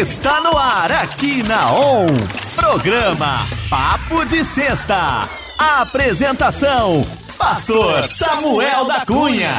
Está 0.00 0.40
no 0.40 0.56
ar 0.56 0.90
aqui 0.90 1.42
na 1.42 1.70
ON. 1.70 2.06
Programa 2.56 3.46
Papo 3.68 4.24
de 4.24 4.42
Sexta. 4.42 5.28
Apresentação: 5.58 7.02
Pastor 7.36 8.08
Samuel 8.08 8.86
da 8.86 9.04
Cunha. 9.04 9.52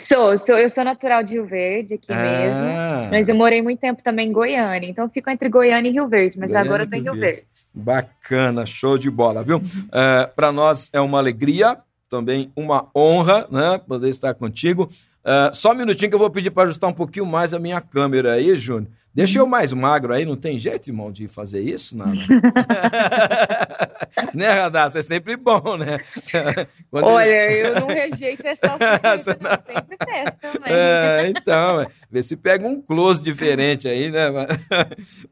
Sou, 0.00 0.38
sou, 0.38 0.56
eu 0.56 0.68
sou 0.68 0.84
natural 0.84 1.22
de 1.24 1.34
Rio 1.34 1.46
Verde, 1.46 1.94
aqui 1.94 2.12
Ah. 2.12 2.22
mesmo. 2.22 3.10
Mas 3.10 3.28
eu 3.28 3.34
morei 3.34 3.60
muito 3.60 3.80
tempo 3.80 4.02
também 4.02 4.28
em 4.28 4.32
Goiânia, 4.32 4.88
então 4.88 5.08
fico 5.08 5.28
entre 5.28 5.48
Goiânia 5.48 5.88
e 5.88 5.92
Rio 5.92 6.08
Verde, 6.08 6.38
mas 6.38 6.48
Goiânia 6.48 6.70
agora 6.70 6.82
eu 6.84 6.90
tô 6.90 6.96
em 6.96 7.02
Rio 7.02 7.12
Verde. 7.14 7.36
Verde. 7.36 7.46
Bacana, 7.74 8.64
show 8.64 8.96
de 8.96 9.10
bola, 9.10 9.42
viu? 9.42 9.60
Para 10.36 10.52
nós 10.52 10.88
é 10.92 11.00
uma 11.00 11.18
alegria, 11.18 11.78
também 12.08 12.50
uma 12.56 12.88
honra, 12.96 13.46
né? 13.50 13.78
Poder 13.86 14.08
estar 14.08 14.34
contigo. 14.34 14.88
É, 15.24 15.50
só 15.52 15.72
um 15.72 15.76
minutinho 15.76 16.10
que 16.10 16.14
eu 16.14 16.18
vou 16.20 16.30
pedir 16.30 16.50
para 16.50 16.64
ajustar 16.64 16.88
um 16.88 16.92
pouquinho 16.94 17.26
mais 17.26 17.52
a 17.52 17.58
minha 17.58 17.80
câmera 17.80 18.34
aí, 18.34 18.54
Júnior. 18.56 18.90
Deixa 19.12 19.38
eu 19.38 19.46
mais 19.46 19.72
magro 19.72 20.12
aí, 20.12 20.26
não 20.26 20.36
tem 20.36 20.58
jeito, 20.58 20.90
irmão, 20.90 21.10
de 21.10 21.26
fazer 21.26 21.62
isso, 21.62 21.96
não? 21.96 22.12
né, 24.34 24.50
Radassa? 24.50 24.98
É 24.98 25.02
sempre 25.02 25.36
bom, 25.36 25.76
né? 25.78 25.98
Quando 26.90 27.06
ele- 27.06 27.14
Olha, 27.14 27.52
eu 27.52 27.80
não 27.80 27.86
rejeito 27.86 28.46
essa 28.46 28.66
oportunidade, 28.66 29.24
Você 29.24 29.30
eu 29.30 29.74
sempre 29.74 29.96
peço 29.98 30.32
também. 30.40 30.72
É, 30.72 31.32
então, 31.34 31.80
é. 31.80 31.86
vê 32.10 32.22
se 32.22 32.36
pega 32.36 32.66
um 32.66 32.80
close 32.80 33.22
diferente 33.22 33.88
aí, 33.88 34.10
né? 34.10 34.26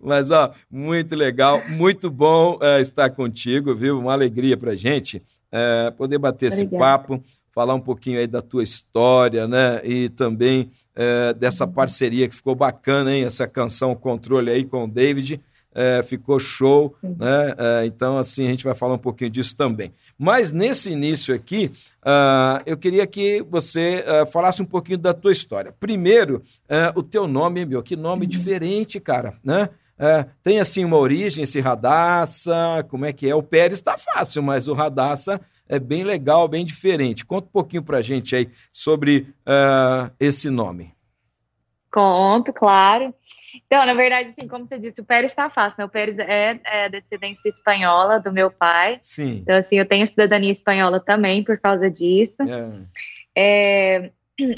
Mas, 0.00 0.30
ó, 0.30 0.52
muito 0.70 1.14
legal, 1.14 1.60
muito 1.68 2.10
bom 2.10 2.58
é, 2.62 2.80
estar 2.80 3.10
contigo, 3.10 3.74
viu? 3.74 3.98
Uma 3.98 4.12
alegria 4.12 4.56
pra 4.56 4.74
gente 4.74 5.22
é, 5.54 5.92
poder 5.92 6.18
bater 6.18 6.46
esse 6.46 6.64
Obrigada. 6.64 6.98
papo, 6.98 7.22
falar 7.52 7.74
um 7.74 7.80
pouquinho 7.80 8.18
aí 8.18 8.26
da 8.26 8.42
tua 8.42 8.64
história, 8.64 9.46
né? 9.46 9.80
E 9.84 10.08
também 10.08 10.68
é, 10.96 11.32
dessa 11.32 11.64
parceria 11.64 12.28
que 12.28 12.34
ficou 12.34 12.56
bacana, 12.56 13.14
hein? 13.14 13.24
Essa 13.24 13.46
canção 13.46 13.94
Controle 13.94 14.50
aí 14.50 14.64
com 14.64 14.84
o 14.84 14.88
David. 14.88 15.40
é, 15.74 16.02
ficou 16.04 16.38
show, 16.38 16.94
Sim. 17.00 17.16
né? 17.18 17.54
É, 17.58 17.86
então, 17.86 18.16
assim, 18.16 18.46
a 18.46 18.50
gente 18.50 18.64
vai 18.64 18.74
falar 18.74 18.94
um 18.94 18.98
pouquinho 18.98 19.30
disso 19.30 19.56
também. 19.56 19.92
Mas 20.16 20.52
nesse 20.52 20.90
início 20.92 21.34
aqui, 21.34 21.70
ah, 22.02 22.62
eu 22.64 22.76
queria 22.76 23.04
que 23.06 23.42
você 23.50 24.04
ah, 24.06 24.24
falasse 24.24 24.62
um 24.62 24.66
pouquinho 24.66 24.98
da 24.98 25.12
tua 25.12 25.32
história. 25.32 25.74
Primeiro, 25.80 26.42
ah, 26.68 26.92
o 26.94 27.02
teu 27.02 27.26
nome, 27.26 27.66
meu, 27.66 27.82
que 27.82 27.96
nome 27.96 28.24
diferente, 28.26 29.00
cara, 29.00 29.34
né? 29.42 29.68
Ah, 29.98 30.26
tem 30.42 30.58
assim 30.60 30.84
uma 30.84 30.96
origem, 30.96 31.44
esse 31.44 31.60
Radassa, 31.60 32.84
como 32.88 33.04
é 33.04 33.12
que 33.12 33.28
é? 33.28 33.34
O 33.34 33.42
Pérez 33.42 33.80
tá 33.80 33.96
fácil, 33.96 34.42
mas 34.42 34.68
o 34.68 34.74
Radassa 34.74 35.40
é 35.68 35.78
bem 35.78 36.04
legal, 36.04 36.48
bem 36.48 36.64
diferente. 36.64 37.24
Conta 37.24 37.46
um 37.46 37.52
pouquinho 37.52 37.82
pra 37.82 38.02
gente 38.02 38.34
aí 38.34 38.48
sobre 38.72 39.28
ah, 39.46 40.10
esse 40.18 40.50
nome. 40.50 40.92
Conto, 41.90 42.52
claro. 42.52 43.14
Então, 43.66 43.86
na 43.86 43.94
verdade, 43.94 44.30
assim, 44.30 44.48
como 44.48 44.66
você 44.66 44.78
disse, 44.80 45.00
o 45.00 45.04
Pérez 45.04 45.30
está 45.30 45.48
fácil, 45.48 45.76
né? 45.78 45.84
O 45.84 45.88
Pérez 45.88 46.18
é, 46.18 46.58
é 46.64 46.88
descendência 46.88 47.48
espanhola 47.48 48.18
do 48.18 48.32
meu 48.32 48.50
pai. 48.50 48.98
Sim. 49.00 49.38
Então, 49.42 49.56
assim, 49.56 49.78
eu 49.78 49.86
tenho 49.86 50.04
cidadania 50.04 50.50
espanhola 50.50 50.98
também 50.98 51.44
por 51.44 51.56
causa 51.56 51.88
disso. 51.88 52.34
É. 52.42 52.80
É, 53.36 54.10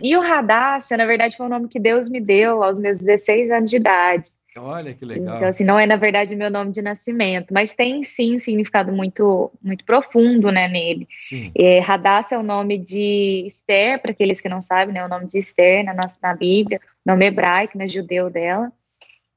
E 0.02 0.16
o 0.16 0.20
Radassa, 0.22 0.96
na 0.96 1.04
verdade, 1.04 1.36
foi 1.36 1.44
um 1.44 1.50
nome 1.50 1.68
que 1.68 1.78
Deus 1.78 2.08
me 2.08 2.22
deu 2.22 2.62
aos 2.62 2.78
meus 2.78 2.98
16 2.98 3.50
anos 3.50 3.68
de 3.68 3.76
idade. 3.76 4.30
Olha 4.58 4.94
que 4.94 5.04
legal. 5.04 5.36
Então, 5.36 5.48
assim, 5.48 5.64
não 5.64 5.78
é, 5.78 5.86
na 5.86 5.96
verdade, 5.96 6.34
meu 6.34 6.50
nome 6.50 6.70
de 6.72 6.80
nascimento, 6.80 7.52
mas 7.52 7.74
tem, 7.74 8.02
sim, 8.02 8.36
um 8.36 8.38
significado 8.38 8.92
muito, 8.92 9.50
muito 9.62 9.84
profundo, 9.84 10.50
né, 10.50 10.66
nele. 10.68 11.06
Sim. 11.18 11.52
É, 11.56 11.78
é 11.78 12.38
o 12.38 12.42
nome 12.42 12.78
de 12.78 13.44
Esther, 13.46 14.00
para 14.00 14.12
aqueles 14.12 14.40
que 14.40 14.48
não 14.48 14.60
sabem, 14.60 14.94
né? 14.94 15.04
O 15.04 15.08
nome 15.08 15.26
de 15.26 15.38
Esther 15.38 15.84
na, 15.84 15.94
nossa, 15.94 16.16
na 16.22 16.34
Bíblia, 16.34 16.80
nome 17.04 17.26
hebraico, 17.26 17.76
né? 17.76 17.86
Judeu 17.86 18.30
dela. 18.30 18.72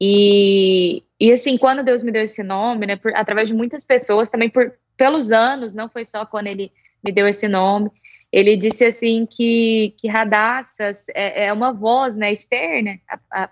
E, 0.02 1.04
e 1.20 1.32
assim, 1.32 1.58
quando 1.58 1.84
Deus 1.84 2.02
me 2.02 2.12
deu 2.12 2.24
esse 2.24 2.42
nome, 2.42 2.86
né? 2.86 2.96
Por, 2.96 3.14
através 3.16 3.48
de 3.50 3.54
muitas 3.54 3.84
pessoas, 3.84 4.30
também 4.30 4.50
por, 4.50 4.74
pelos 4.96 5.32
anos, 5.32 5.74
não 5.74 5.90
foi 5.90 6.06
só 6.06 6.26
quando 6.26 6.48
ele 6.48 6.72
me 7.04 7.12
deu 7.12 7.28
esse 7.28 7.48
nome. 7.48 7.92
Ele 8.32 8.56
disse 8.56 8.86
assim 8.86 9.26
que, 9.26 9.94
que 9.98 10.08
Radassa 10.08 10.92
é, 11.14 11.48
é 11.48 11.54
uma 11.54 11.74
voz, 11.74 12.16
né? 12.16 12.32
Esther, 12.32 12.84
né? 12.84 13.00
A, 13.10 13.44
a, 13.44 13.50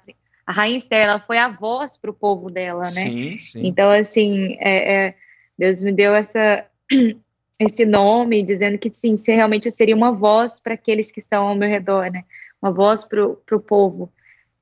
a 0.48 0.54
rainha 0.54 0.78
Esther, 0.78 1.00
ela 1.00 1.20
foi 1.20 1.38
a 1.38 1.50
voz 1.50 1.98
para 1.98 2.10
o 2.10 2.14
povo 2.14 2.50
dela, 2.50 2.84
né? 2.84 2.90
Sim, 2.90 3.38
sim. 3.38 3.68
Então, 3.68 3.92
assim, 3.92 4.56
é, 4.62 4.94
é, 4.94 5.16
Deus 5.60 5.84
me 5.84 5.92
deu 5.92 6.16
essa, 6.16 6.66
esse 7.60 7.86
nome, 7.86 8.42
dizendo 8.42 8.78
que 8.78 8.92
sim, 8.94 9.18
se 9.18 9.34
realmente 9.34 9.66
eu 9.66 9.74
seria 9.74 9.96
uma 9.96 10.14
voz 10.14 10.62
para 10.62 10.74
aqueles 10.74 11.12
que 11.12 11.20
estão 11.20 11.50
ao 11.50 11.56
meu 11.56 11.68
redor, 11.68 12.10
né? 12.10 12.24
Uma 12.62 12.72
voz 12.72 13.06
para 13.06 13.26
o 13.26 13.60
povo, 13.60 14.10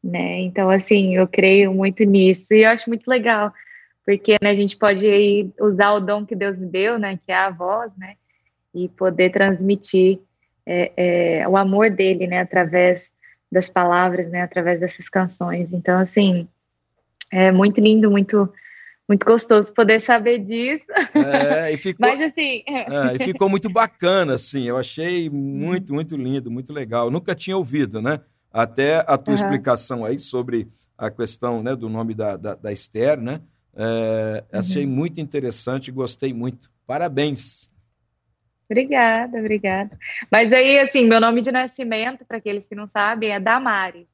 né? 0.03 0.39
Então, 0.39 0.71
assim, 0.71 1.15
eu 1.15 1.27
creio 1.27 1.71
muito 1.71 2.03
nisso 2.03 2.51
e 2.51 2.63
eu 2.63 2.71
acho 2.71 2.89
muito 2.89 3.07
legal, 3.07 3.53
porque 4.03 4.37
né, 4.41 4.49
a 4.49 4.55
gente 4.55 4.75
pode 4.75 5.05
aí 5.05 5.51
usar 5.61 5.93
o 5.93 5.99
dom 5.99 6.25
que 6.25 6.35
Deus 6.35 6.57
me 6.57 6.65
deu, 6.65 6.97
né? 6.97 7.19
Que 7.23 7.31
é 7.31 7.35
a 7.35 7.51
voz, 7.51 7.91
né? 7.95 8.15
E 8.73 8.89
poder 8.89 9.29
transmitir 9.29 10.19
é, 10.65 10.91
é, 10.97 11.47
o 11.47 11.55
amor 11.55 11.91
dele, 11.91 12.25
né? 12.25 12.39
Através 12.39 13.11
das 13.55 13.69
palavras, 13.69 14.29
né? 14.29 14.41
Através 14.41 14.79
dessas 14.79 15.09
canções. 15.09 15.69
Então, 15.71 15.97
assim, 15.97 16.47
é 17.31 17.51
muito 17.51 17.81
lindo, 17.81 18.11
muito 18.11 18.51
muito 19.07 19.23
gostoso 19.23 19.71
poder 19.71 19.99
saber 20.01 20.39
disso. 20.39 20.85
É, 21.13 21.71
e 21.71 21.77
ficou, 21.77 22.01
Mas 22.09 22.19
assim, 22.21 22.63
é, 22.67 23.15
e 23.15 23.19
ficou 23.19 23.47
muito 23.47 23.69
bacana, 23.69 24.33
assim. 24.33 24.63
Eu 24.63 24.77
achei 24.77 25.29
muito, 25.29 25.93
muito 25.93 26.17
lindo, 26.17 26.49
muito 26.49 26.73
legal. 26.73 27.05
Eu 27.05 27.11
nunca 27.11 27.35
tinha 27.35 27.55
ouvido, 27.55 28.01
né? 28.01 28.19
Até 28.51 29.03
a 29.07 29.15
tua 29.17 29.33
Uhum. 29.33 29.35
explicação 29.35 30.05
aí 30.05 30.17
sobre 30.17 30.67
a 30.97 31.11
questão 31.11 31.61
né, 31.61 31.75
do 31.75 31.87
nome 31.87 32.15
da, 32.15 32.35
da, 32.35 32.55
da 32.55 32.71
Esther, 32.71 33.21
né? 33.21 33.41
É, 33.75 34.43
Achei 34.51 34.85
muito 34.87 35.21
interessante, 35.21 35.91
gostei 35.91 36.33
muito. 36.33 36.71
Parabéns. 36.87 37.69
Obrigada, 38.69 39.37
obrigada. 39.37 39.97
Mas 40.31 40.51
aí, 40.53 40.79
assim, 40.79 41.07
meu 41.07 41.19
nome 41.19 41.41
de 41.41 41.51
nascimento, 41.51 42.25
para 42.25 42.37
aqueles 42.37 42.67
que 42.67 42.75
não 42.75 42.87
sabem, 42.87 43.31
é 43.31 43.39
Damares. 43.39 44.07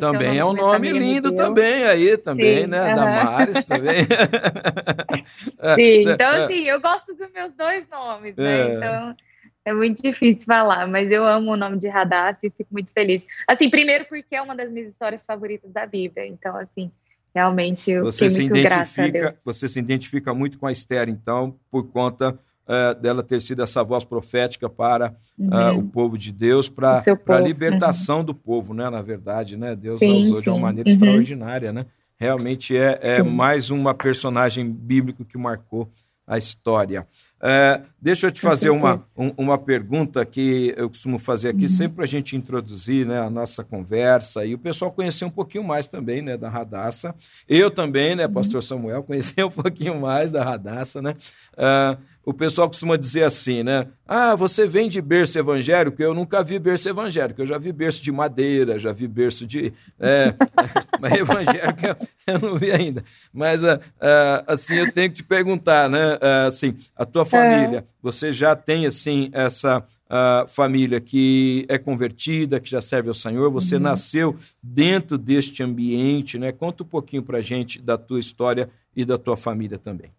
também 0.00 0.38
é 0.38 0.44
um 0.44 0.52
nome 0.52 0.90
lindo 0.90 1.34
também 1.34 1.84
aí, 1.84 2.16
também, 2.16 2.62
Sim, 2.62 2.66
né? 2.66 2.82
Uh 2.82 2.88
-huh. 2.88 2.94
Damares 2.94 3.64
também. 3.64 4.02
Sim, 5.76 6.10
então 6.10 6.30
assim, 6.30 6.64
eu 6.64 6.80
gosto 6.80 7.14
dos 7.14 7.30
meus 7.32 7.52
dois 7.54 7.88
nomes, 7.88 8.34
né? 8.36 8.60
É. 8.60 8.74
Então 8.74 9.16
é 9.66 9.72
muito 9.72 10.00
difícil 10.00 10.46
falar, 10.46 10.86
mas 10.86 11.10
eu 11.10 11.26
amo 11.26 11.50
o 11.50 11.56
nome 11.56 11.76
de 11.76 11.88
Radassa 11.88 12.46
e 12.46 12.50
fico 12.50 12.72
muito 12.72 12.92
feliz. 12.92 13.26
Assim, 13.48 13.68
primeiro 13.68 14.04
porque 14.04 14.36
é 14.36 14.40
uma 14.40 14.54
das 14.54 14.70
minhas 14.70 14.88
histórias 14.88 15.26
favoritas 15.26 15.72
da 15.72 15.84
Bíblia, 15.84 16.24
então 16.24 16.56
assim, 16.56 16.90
realmente 17.34 17.90
eu 17.90 18.04
você 18.04 18.30
se 18.30 18.44
identifica, 18.44 19.36
Você 19.44 19.68
se 19.68 19.78
identifica 19.80 20.32
muito 20.32 20.56
com 20.56 20.68
a 20.68 20.72
Esther, 20.72 21.08
então, 21.08 21.58
por 21.68 21.90
conta 21.90 22.38
uh, 22.66 23.00
dela 23.00 23.22
ter 23.22 23.40
sido 23.40 23.62
essa 23.62 23.82
voz 23.82 24.04
profética 24.04 24.68
para 24.68 25.14
uh, 25.38 25.78
o 25.78 25.82
povo 25.84 26.18
de 26.18 26.32
Deus, 26.32 26.68
para 26.68 27.02
a 27.28 27.40
libertação 27.40 28.18
uhum. 28.18 28.24
do 28.24 28.34
povo, 28.34 28.74
né? 28.74 28.88
Na 28.90 29.02
verdade, 29.02 29.56
né? 29.56 29.74
Deus 29.74 29.98
sim, 29.98 30.22
usou 30.22 30.38
sim. 30.38 30.44
de 30.44 30.50
uma 30.50 30.58
maneira 30.58 30.88
uhum. 30.88 30.94
extraordinária, 30.94 31.72
né? 31.72 31.86
Realmente 32.18 32.76
é, 32.76 32.98
é 33.02 33.22
mais 33.22 33.70
uma 33.70 33.94
personagem 33.94 34.70
bíblico 34.70 35.24
que 35.24 35.36
marcou 35.36 35.90
a 36.26 36.36
história. 36.36 37.06
É, 37.40 37.82
deixa 38.00 38.26
eu 38.26 38.32
te 38.32 38.40
fazer 38.40 38.70
uma, 38.70 39.06
um, 39.16 39.32
uma 39.36 39.56
pergunta 39.56 40.24
que 40.24 40.74
eu 40.76 40.88
costumo 40.88 41.18
fazer 41.18 41.50
aqui, 41.50 41.64
uhum. 41.64 41.68
sempre 41.68 41.96
para 41.96 42.04
a 42.04 42.08
gente 42.08 42.34
introduzir 42.34 43.06
né, 43.06 43.20
a 43.20 43.30
nossa 43.30 43.62
conversa 43.62 44.44
e 44.44 44.54
o 44.54 44.58
pessoal 44.58 44.90
conhecer 44.90 45.24
um 45.24 45.30
pouquinho 45.30 45.62
mais 45.62 45.86
também 45.86 46.22
né, 46.22 46.36
da 46.36 46.48
Radassa. 46.48 47.14
Eu 47.48 47.70
também, 47.70 48.16
né, 48.16 48.26
uhum. 48.26 48.32
pastor 48.32 48.62
Samuel, 48.62 49.04
conhecer 49.04 49.44
um 49.44 49.50
pouquinho 49.50 50.00
mais 50.00 50.32
da 50.32 50.42
Radassa, 50.42 51.00
né? 51.00 51.14
Uh, 51.52 51.96
o 52.26 52.34
pessoal 52.34 52.66
costuma 52.66 52.96
dizer 52.96 53.22
assim, 53.22 53.62
né? 53.62 53.86
Ah, 54.04 54.34
você 54.34 54.66
vem 54.66 54.88
de 54.88 55.00
berço 55.00 55.38
evangélico? 55.38 56.02
Eu 56.02 56.12
nunca 56.12 56.42
vi 56.42 56.58
berço 56.58 56.88
evangélico. 56.88 57.40
Eu 57.40 57.46
já 57.46 57.56
vi 57.56 57.72
berço 57.72 58.02
de 58.02 58.10
madeira, 58.10 58.80
já 58.80 58.92
vi 58.92 59.06
berço 59.06 59.46
de. 59.46 59.72
É, 59.96 60.34
mas 61.00 61.12
evangélico 61.12 61.86
eu, 61.86 61.96
eu, 62.26 62.40
não 62.40 62.56
vi 62.56 62.72
ainda. 62.72 63.04
Mas, 63.32 63.62
uh, 63.62 63.76
uh, 63.76 64.42
assim, 64.44 64.74
eu 64.74 64.90
tenho 64.92 65.08
que 65.10 65.16
te 65.16 65.22
perguntar, 65.22 65.88
né? 65.88 66.14
Uh, 66.14 66.48
assim, 66.48 66.76
a 66.96 67.04
tua 67.04 67.24
família, 67.24 67.78
é. 67.78 67.84
você 68.02 68.32
já 68.32 68.56
tem, 68.56 68.86
assim, 68.86 69.30
essa 69.32 69.86
família 70.48 71.00
que 71.00 71.66
é 71.68 71.78
convertida, 71.78 72.60
que 72.60 72.70
já 72.70 72.80
serve 72.80 73.08
ao 73.08 73.14
Senhor? 73.14 73.50
Você 73.50 73.74
uhum. 73.74 73.82
nasceu 73.82 74.36
dentro 74.62 75.18
deste 75.18 75.62
ambiente, 75.62 76.38
né? 76.38 76.50
Conta 76.50 76.82
um 76.82 76.86
pouquinho 76.86 77.22
pra 77.22 77.40
gente 77.40 77.80
da 77.80 77.96
tua 77.96 78.20
história 78.20 78.68
e 78.94 79.04
da 79.04 79.18
tua 79.18 79.36
família 79.36 79.78
também. 79.78 80.15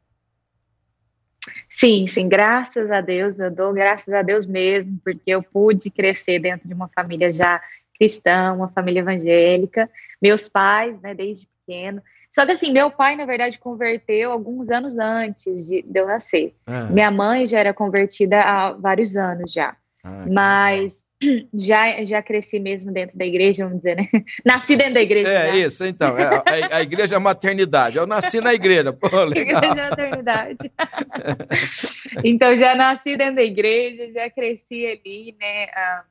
Sim, 1.69 2.08
sim, 2.08 2.28
graças 2.28 2.90
a 2.90 3.02
Deus, 3.02 3.38
eu 3.38 3.52
dou 3.52 3.74
graças 3.74 4.14
a 4.14 4.22
Deus 4.22 4.46
mesmo, 4.46 5.00
porque 5.04 5.30
eu 5.30 5.44
pude 5.44 5.90
crescer 5.90 6.40
dentro 6.40 6.68
de 6.68 6.74
uma 6.74 6.88
família 6.88 7.31
já 7.31 7.62
cristã, 7.98 8.54
uma 8.54 8.69
família 8.69 9.00
evangélica, 9.00 9.90
meus 10.22 10.48
pais, 10.48 11.00
né, 11.02 11.14
desde 11.14 11.48
pequeno. 11.66 12.02
Só 12.31 12.46
que 12.46 12.52
assim, 12.52 12.72
meu 12.72 12.92
pai, 12.92 13.16
na 13.16 13.25
verdade, 13.25 13.58
converteu 13.58 14.31
alguns 14.31 14.69
anos 14.69 14.98
antes 14.98 15.68
de, 15.68 15.84
eu 15.94 16.06
nascer. 16.06 16.56
Ah. 16.66 16.86
Minha 16.86 17.10
mãe 17.10 17.46
já 17.46 17.60
era 17.60 17.74
convertida 17.74 18.40
há 18.40 18.72
vários 18.74 19.16
anos 19.16 19.52
já. 19.52 19.75
Ah, 20.04 20.25
Mas 20.30 21.04
já, 21.54 22.04
já 22.04 22.22
cresci 22.22 22.60
mesmo 22.60 22.92
dentro 22.92 23.18
da 23.18 23.25
igreja, 23.25 23.66
vamos 23.66 23.80
dizer, 23.80 23.96
né? 23.96 24.04
Nasci 24.46 24.75
dentro 24.75 24.96
da 24.96 25.02
igreja. 25.02 25.30
É, 25.30 25.58
isso, 25.58 25.84
então. 25.86 26.18
É, 26.18 26.25
a, 26.25 26.78
a, 26.78 26.81
igreja 26.81 27.16
é 27.16 27.19
maternidade. 27.19 27.98
Eu 27.98 28.06
nasci 28.06 28.40
na 28.40 28.54
igreja. 28.54 28.94
Pô, 28.94 29.08
legal. 29.25 29.64
Igreja 29.64 29.81
é 29.81 29.90
maternidade. 29.90 30.72
então, 32.24 32.56
já 32.56 32.75
nasci 32.75 33.18
dentro 33.18 33.36
da 33.38 33.44
igreja, 33.44 34.12
já 34.12 34.30
cresci 34.30 34.86
ali, 34.86 35.36
né? 35.40 35.66
Ah, 35.75 36.04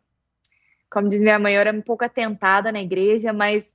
como 0.91 1.09
diz 1.09 1.23
minha 1.23 1.39
mãe, 1.39 1.55
eu 1.55 1.61
era 1.61 1.73
um 1.73 1.83
pouco 1.83 2.05
atentada 2.05 2.73
na 2.73 2.83
igreja, 2.83 3.33
mas 3.33 3.73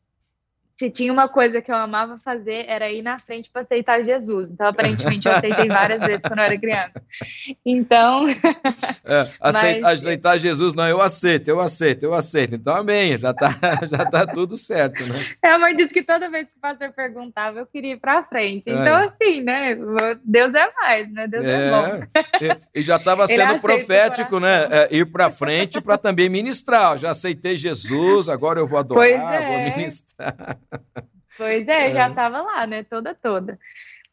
se 0.81 0.89
tinha 0.89 1.13
uma 1.13 1.29
coisa 1.29 1.61
que 1.61 1.71
eu 1.71 1.75
amava 1.75 2.17
fazer 2.25 2.65
era 2.67 2.89
ir 2.89 3.03
na 3.03 3.19
frente 3.19 3.51
para 3.51 3.61
aceitar 3.61 4.01
Jesus. 4.01 4.49
Então, 4.49 4.65
aparentemente, 4.65 5.27
eu 5.27 5.35
aceitei 5.35 5.67
várias 5.67 5.99
vezes 6.03 6.23
quando 6.23 6.39
eu 6.39 6.45
era 6.45 6.57
criança. 6.57 7.03
Então. 7.63 8.27
É, 9.05 9.29
aceita, 9.39 9.81
mas... 9.81 9.99
Aceitar 10.01 10.39
Jesus, 10.39 10.73
não, 10.73 10.87
eu 10.87 10.99
aceito, 10.99 11.49
eu 11.49 11.59
aceito, 11.59 12.01
eu 12.01 12.15
aceito. 12.15 12.55
Então, 12.55 12.75
amém, 12.75 13.15
já 13.19 13.31
tá, 13.31 13.55
já 13.91 14.05
tá 14.05 14.25
tudo 14.25 14.57
certo, 14.57 15.03
né? 15.03 15.23
É, 15.43 15.49
a 15.49 15.59
mãe 15.59 15.75
disse 15.75 15.93
que 15.93 16.01
toda 16.01 16.31
vez 16.31 16.47
que 16.47 16.57
o 16.57 16.59
pastor 16.59 16.91
perguntava, 16.93 17.59
eu 17.59 17.67
queria 17.67 17.93
ir 17.93 17.99
para 17.99 18.23
frente. 18.23 18.67
É. 18.67 18.73
Então, 18.73 18.95
assim, 18.95 19.41
né? 19.41 19.77
Deus 20.23 20.51
é 20.55 20.71
mais, 20.81 21.13
né? 21.13 21.27
Deus 21.27 21.45
é, 21.45 21.67
é 21.67 21.69
bom. 21.69 22.03
E, 22.73 22.79
e 22.79 22.81
já 22.81 22.95
estava 22.95 23.27
sendo 23.29 23.59
profético, 23.59 24.39
né? 24.39 24.67
É, 24.71 24.87
ir 24.95 25.05
para 25.05 25.29
frente 25.29 25.79
para 25.79 25.95
também 25.95 26.27
ministrar. 26.27 26.93
Eu 26.93 26.97
já 26.97 27.11
aceitei 27.11 27.55
Jesus, 27.55 28.27
agora 28.27 28.59
eu 28.59 28.67
vou 28.67 28.79
adorar, 28.79 29.07
vou 29.07 29.57
é. 29.59 29.75
ministrar. 29.77 30.57
Pois 31.37 31.67
é, 31.67 31.89
é. 31.89 31.93
já 31.93 32.09
estava 32.09 32.41
lá, 32.41 32.67
né? 32.67 32.83
Toda, 32.83 33.15
toda. 33.15 33.57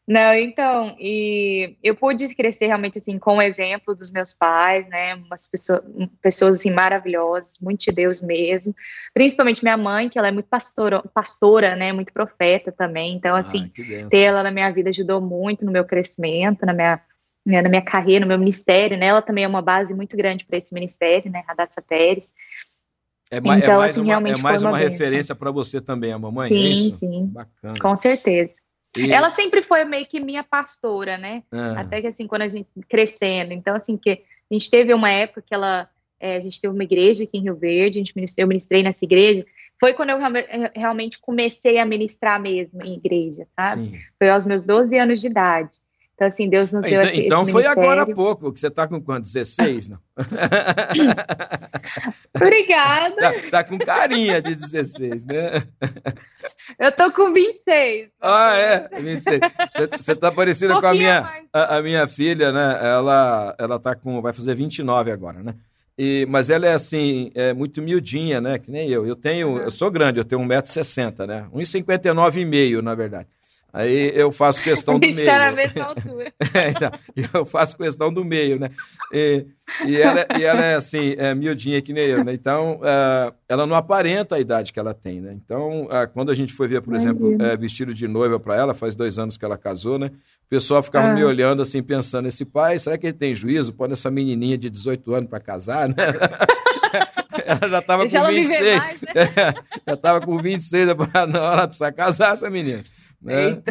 Não, 0.07 0.33
então, 0.33 0.95
e 0.99 1.77
eu 1.83 1.95
pude 1.95 2.33
crescer 2.33 2.65
realmente 2.65 2.97
assim 2.97 3.19
com 3.19 3.37
o 3.37 3.41
exemplo 3.43 3.93
dos 3.93 4.09
meus 4.09 4.33
pais, 4.33 4.89
né? 4.89 5.13
Umas 5.13 5.47
pessoas, 5.47 5.81
pessoas 6.19 6.57
assim 6.57 6.71
maravilhosas, 6.71 7.59
muito 7.61 7.81
de 7.81 7.91
Deus 7.91 8.19
mesmo. 8.19 8.73
Principalmente 9.13 9.61
minha 9.61 9.77
mãe, 9.77 10.09
que 10.09 10.17
ela 10.17 10.29
é 10.29 10.31
muito 10.31 10.49
pastora, 10.49 11.03
pastora, 11.13 11.75
né? 11.75 11.93
Muito 11.93 12.11
profeta 12.11 12.71
também. 12.71 13.13
Então, 13.13 13.35
assim, 13.35 13.71
ter 14.09 14.21
ela 14.21 14.41
na 14.41 14.49
minha 14.49 14.71
vida 14.71 14.89
ajudou 14.89 15.21
muito 15.21 15.63
no 15.63 15.71
meu 15.71 15.85
crescimento, 15.85 16.65
na 16.65 16.73
minha 16.73 16.99
né, 17.45 17.61
na 17.61 17.69
minha 17.69 17.81
carreira, 17.81 18.25
no 18.25 18.29
meu 18.29 18.37
ministério, 18.37 18.97
né? 18.97 19.07
Ela 19.07 19.21
também 19.21 19.43
é 19.43 19.47
uma 19.47 19.61
base 19.61 19.93
muito 19.93 20.15
grande 20.17 20.45
para 20.45 20.57
esse 20.57 20.73
ministério, 20.73 21.31
né? 21.31 21.43
Radassa 21.47 21.81
Pérez. 21.81 22.33
É, 23.31 23.37
é 23.37 23.39
então, 23.39 23.53
é 23.53 23.77
mais 23.77 23.91
assim, 23.91 24.01
uma, 24.01 24.13
é 24.13 24.37
mais 24.37 24.63
uma, 24.63 24.71
uma 24.71 24.77
referência 24.77 25.35
para 25.35 25.51
você 25.51 25.79
também, 25.79 26.11
a 26.11 26.17
mamãe? 26.17 26.45
É 26.45 26.49
sim, 26.49 26.89
é 26.89 26.91
sim. 26.91 27.25
Bacana. 27.27 27.79
Com 27.79 27.95
certeza. 27.95 28.53
E... 28.97 29.11
Ela 29.11 29.29
sempre 29.29 29.61
foi 29.61 29.85
meio 29.85 30.05
que 30.07 30.19
minha 30.19 30.43
pastora, 30.43 31.17
né? 31.17 31.43
Ah. 31.51 31.81
Até 31.81 32.01
que 32.01 32.07
assim, 32.07 32.25
quando 32.25 32.41
a 32.41 32.49
gente 32.49 32.67
crescendo. 32.89 33.53
Então, 33.53 33.75
assim, 33.75 33.95
que 33.97 34.09
a 34.09 34.53
gente 34.53 34.69
teve 34.69 34.93
uma 34.93 35.11
época 35.11 35.43
que 35.45 35.53
ela. 35.53 35.87
É, 36.19 36.35
a 36.35 36.39
gente 36.39 36.59
teve 36.59 36.73
uma 36.73 36.83
igreja 36.83 37.23
aqui 37.23 37.37
em 37.37 37.43
Rio 37.43 37.55
Verde, 37.55 37.97
a 37.97 38.01
gente 38.01 38.15
ministrei, 38.15 38.43
eu 38.43 38.47
ministrei 38.47 38.83
nessa 38.83 39.05
igreja. 39.05 39.45
Foi 39.79 39.93
quando 39.93 40.09
eu 40.09 40.17
realmente 40.75 41.17
comecei 41.19 41.77
a 41.77 41.85
ministrar 41.85 42.41
mesmo 42.41 42.83
em 42.83 42.95
igreja, 42.95 43.47
sabe? 43.57 43.91
Sim. 43.91 43.99
Foi 44.17 44.29
aos 44.29 44.45
meus 44.45 44.65
12 44.65 44.97
anos 44.97 45.21
de 45.21 45.27
idade. 45.27 45.79
Então, 46.19 46.27
assim, 46.27 46.49
Deus 46.49 46.69
nos 46.69 46.83
deu 46.83 46.99
então, 46.99 47.09
esse, 47.09 47.21
Então 47.21 47.47
foi 47.47 47.65
agora 47.65 48.01
há 48.01 48.05
pouco, 48.05 48.51
que 48.51 48.59
você 48.59 48.67
está 48.67 48.85
com 48.85 49.01
quanto? 49.01 49.23
16, 49.23 49.87
não? 49.87 49.97
Obrigada. 52.35 53.15
Tá, 53.15 53.33
tá, 53.49 53.63
com 53.63 53.79
carinha 53.79 54.41
de 54.41 54.53
16, 54.53 55.23
né? 55.23 55.63
Eu 56.77 56.91
tô 56.91 57.09
com 57.13 57.31
26. 57.31 58.09
Ah, 58.19 58.53
é? 58.53 58.89
26. 58.99 59.39
Você 59.97 60.13
tá 60.13 60.29
parecida 60.29 60.77
um 60.77 60.81
com 60.81 60.87
a 60.87 60.93
minha, 60.93 61.21
a, 61.53 61.77
a, 61.77 61.81
minha 61.81 62.05
filha, 62.05 62.51
né? 62.51 62.77
Ela, 62.81 63.55
ela 63.57 63.79
tá 63.79 63.95
com, 63.95 64.21
vai 64.21 64.33
fazer 64.33 64.55
29 64.55 65.11
agora, 65.11 65.41
né? 65.41 65.55
E, 65.97 66.27
mas 66.29 66.49
ela 66.49 66.67
é 66.67 66.73
assim, 66.73 67.31
é 67.33 67.53
muito 67.53 67.81
miudinha, 67.81 68.41
né? 68.41 68.59
Que 68.59 68.69
nem 68.69 68.89
eu. 68.89 69.07
Eu 69.07 69.15
tenho, 69.15 69.57
eu 69.57 69.71
sou 69.71 69.89
grande, 69.89 70.19
eu 70.19 70.25
tenho 70.25 70.41
1,60m, 70.41 71.25
né? 71.25 71.47
1,59,5 71.53 72.81
na 72.81 72.93
verdade. 72.93 73.29
Aí 73.71 74.11
eu 74.15 74.31
faço 74.31 74.61
questão 74.61 74.97
do 74.99 75.07
meio. 75.07 75.19
Está 75.19 75.37
na 75.37 75.51
mesma 75.51 75.83
altura. 75.85 76.33
é, 76.53 76.69
então, 76.69 76.91
eu 77.33 77.45
faço 77.45 77.77
questão 77.77 78.11
do 78.11 78.25
meio, 78.25 78.59
né? 78.59 78.69
E, 79.13 79.45
e, 79.85 79.97
ela, 79.97 80.25
e 80.37 80.43
ela 80.43 80.65
é 80.65 80.75
assim, 80.75 81.15
é 81.17 81.35
miudinha 81.35 81.81
que 81.81 81.93
nem 81.93 82.05
eu, 82.05 82.23
né? 82.23 82.33
Então, 82.33 82.77
uh, 82.77 83.33
ela 83.47 83.67
não 83.67 83.75
aparenta 83.75 84.35
a 84.35 84.39
idade 84.39 84.73
que 84.73 84.79
ela 84.79 84.93
tem, 84.93 85.21
né? 85.21 85.33
Então, 85.33 85.83
uh, 85.83 86.11
quando 86.13 86.31
a 86.31 86.35
gente 86.35 86.51
foi 86.53 86.67
ver, 86.67 86.81
por 86.81 86.93
Ai, 86.93 86.99
exemplo, 86.99 87.35
uh, 87.35 87.57
vestido 87.57 87.93
de 87.93 88.07
noiva 88.07 88.39
para 88.39 88.55
ela, 88.55 88.73
faz 88.73 88.95
dois 88.95 89.19
anos 89.19 89.37
que 89.37 89.45
ela 89.45 89.57
casou, 89.57 89.99
né? 89.99 90.07
O 90.07 90.49
pessoal 90.49 90.81
ficava 90.81 91.09
ah. 91.09 91.13
me 91.13 91.23
olhando 91.23 91.61
assim, 91.61 91.83
pensando, 91.83 92.27
esse 92.27 92.43
pai, 92.43 92.79
será 92.79 92.97
que 92.97 93.05
ele 93.05 93.13
tem 93.13 93.35
juízo? 93.35 93.73
Pôr 93.73 93.91
essa 93.91 94.09
menininha 94.09 94.57
de 94.57 94.69
18 94.69 95.13
anos 95.13 95.29
para 95.29 95.39
casar, 95.39 95.87
né? 95.87 95.95
ela 97.45 97.69
já 97.69 97.79
estava 97.79 98.09
com 98.09 98.23
26. 98.23 98.77
Mais, 98.79 99.01
né? 99.01 99.53
já 99.87 99.93
estava 99.93 100.21
com 100.21 100.41
26, 100.41 100.89
eu 100.89 100.95
falei, 100.95 101.31
não, 101.31 101.43
ela 101.43 101.67
precisa 101.67 101.91
casar, 101.91 102.33
essa 102.33 102.49
menina. 102.49 102.83
Né? 103.21 103.61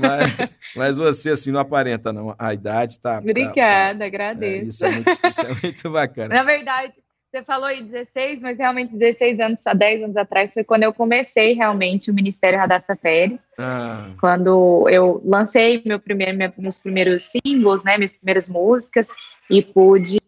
Mas, 0.00 0.50
mas, 0.74 0.96
você, 0.96 1.30
assim, 1.30 1.50
não 1.50 1.60
aparenta, 1.60 2.12
não. 2.12 2.34
A 2.38 2.54
idade 2.54 2.98
tá. 2.98 3.14
tá 3.14 3.18
Obrigada, 3.18 3.98
tá, 3.98 4.04
agradeço. 4.06 4.54
É, 4.64 4.68
isso, 4.68 4.86
é 4.86 4.90
muito, 4.90 5.28
isso, 5.28 5.40
é 5.40 5.54
muito, 5.62 5.90
bacana. 5.90 6.34
Na 6.34 6.42
verdade, 6.42 6.94
você 7.30 7.42
falou 7.42 7.66
aí 7.66 7.82
16, 7.82 8.40
mas 8.40 8.56
realmente 8.56 8.96
16 8.96 9.40
anos, 9.40 9.66
há 9.66 9.74
10 9.74 10.04
anos 10.04 10.16
atrás, 10.16 10.54
foi 10.54 10.62
quando 10.62 10.84
eu 10.84 10.94
comecei 10.94 11.52
realmente 11.52 12.10
o 12.10 12.14
Ministério 12.14 12.58
Radassa 12.58 12.94
Pérez. 12.94 13.40
Ah. 13.58 14.10
Quando 14.20 14.88
eu 14.88 15.20
lancei 15.24 15.82
meu 15.84 15.98
primeiro, 15.98 16.38
meus 16.56 16.78
primeiros 16.78 17.24
singles, 17.24 17.82
né, 17.82 17.96
minhas 17.96 18.14
primeiras 18.14 18.48
músicas, 18.48 19.08
e 19.50 19.62
pude 19.62 20.18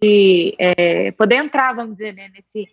é, 0.59 1.13
poder 1.13 1.37
entrar, 1.37 1.75
vamos 1.75 1.97
dizer, 1.97 2.13
né, 2.13 2.29
nesse 2.35 2.69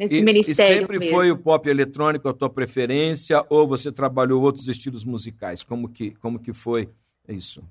nesse 0.00 0.16
e, 0.16 0.22
ministério. 0.22 0.76
E 0.76 0.78
sempre 0.78 0.98
mesmo. 0.98 1.14
foi 1.14 1.30
o 1.30 1.36
pop 1.36 1.68
eletrônico 1.68 2.26
a 2.26 2.32
tua 2.32 2.48
preferência 2.48 3.44
ou 3.50 3.68
você 3.68 3.92
trabalhou 3.92 4.42
outros 4.42 4.66
estilos 4.66 5.04
musicais? 5.04 5.62
Como 5.62 5.90
que, 5.90 6.12
como 6.12 6.38
que 6.38 6.54
foi 6.54 6.88
isso? 7.28 7.62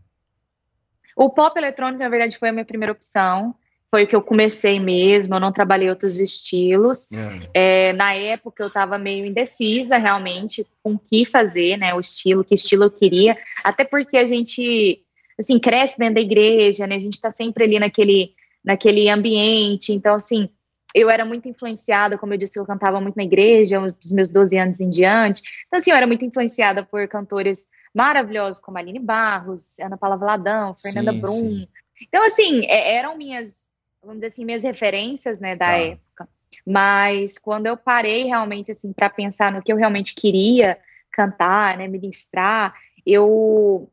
O 1.16 1.32
pop 1.32 1.58
eletrônico, 1.58 2.04
na 2.04 2.08
verdade, 2.08 2.38
foi 2.38 2.50
a 2.50 2.54
minha 2.54 2.66
primeira 2.66 2.92
opção. 2.94 3.56
foi 3.90 4.04
o 4.04 4.08
que 4.08 4.16
eu 4.16 4.22
comecei 4.22 4.80
mesmo, 4.80 5.34
eu 5.34 5.40
não 5.40 5.52
trabalhei 5.52 5.90
outros 5.90 6.20
estilos. 6.20 7.10
É. 7.12 7.90
É, 7.90 7.94
na 7.94 8.14
época 8.14 8.62
eu 8.62 8.68
estava 8.68 9.00
meio 9.00 9.26
indecisa 9.26 9.98
realmente 9.98 10.64
com 10.84 10.94
o 10.94 11.00
que 11.00 11.26
fazer, 11.26 11.78
né? 11.78 11.96
O 11.96 12.00
estilo, 12.00 12.44
que 12.44 12.54
estilo 12.54 12.84
eu 12.84 12.92
queria, 12.92 13.36
até 13.64 13.84
porque 13.84 14.16
a 14.16 14.28
gente 14.28 15.02
assim 15.40 15.58
cresce 15.58 15.98
dentro 15.98 16.16
da 16.16 16.22
igreja, 16.22 16.86
né? 16.86 16.96
A 16.96 17.00
gente 17.00 17.16
está 17.16 17.32
sempre 17.32 17.64
ali 17.64 17.80
naquele 17.80 18.36
naquele 18.64 19.10
ambiente, 19.10 19.92
então 19.92 20.14
assim 20.14 20.50
eu 20.94 21.10
era 21.10 21.24
muito 21.24 21.48
influenciada, 21.48 22.18
como 22.18 22.34
eu 22.34 22.38
disse, 22.38 22.58
eu 22.58 22.66
cantava 22.66 23.00
muito 23.00 23.16
na 23.16 23.24
igreja, 23.24 23.80
dos 23.80 24.12
meus 24.12 24.30
12 24.30 24.58
anos 24.58 24.80
em 24.80 24.90
diante. 24.90 25.42
Então, 25.68 25.78
assim, 25.78 25.92
eu 25.92 25.98
era 25.98 26.08
muito 26.08 26.26
influenciada 26.26 26.84
por 26.84 27.08
cantores 27.08 27.68
maravilhosos 27.94 28.60
como 28.60 28.78
Aline 28.78 29.00
Barros, 29.00 29.80
Ana 29.80 29.98
Paula 29.98 30.18
Vladão, 30.18 30.76
Fernanda 30.80 31.12
sim, 31.12 31.20
Brum. 31.20 31.38
Sim. 31.38 31.68
Então, 32.02 32.24
assim, 32.26 32.66
é, 32.66 32.96
eram 32.96 33.18
minhas 33.18 33.70
vamos 34.02 34.18
dizer 34.18 34.28
assim, 34.28 34.46
minhas 34.46 34.64
referências, 34.64 35.40
né, 35.40 35.56
da 35.56 35.66
tá. 35.66 35.78
época. 35.78 36.30
Mas 36.66 37.38
quando 37.38 37.68
eu 37.68 37.78
parei 37.78 38.26
realmente, 38.26 38.72
assim, 38.72 38.94
para 38.94 39.10
pensar 39.10 39.52
no 39.52 39.62
que 39.62 39.72
eu 39.72 39.78
realmente 39.78 40.16
queria 40.16 40.78
cantar, 41.12 41.78
né, 41.78 41.88
ministrar, 41.88 42.74
eu 43.06 43.92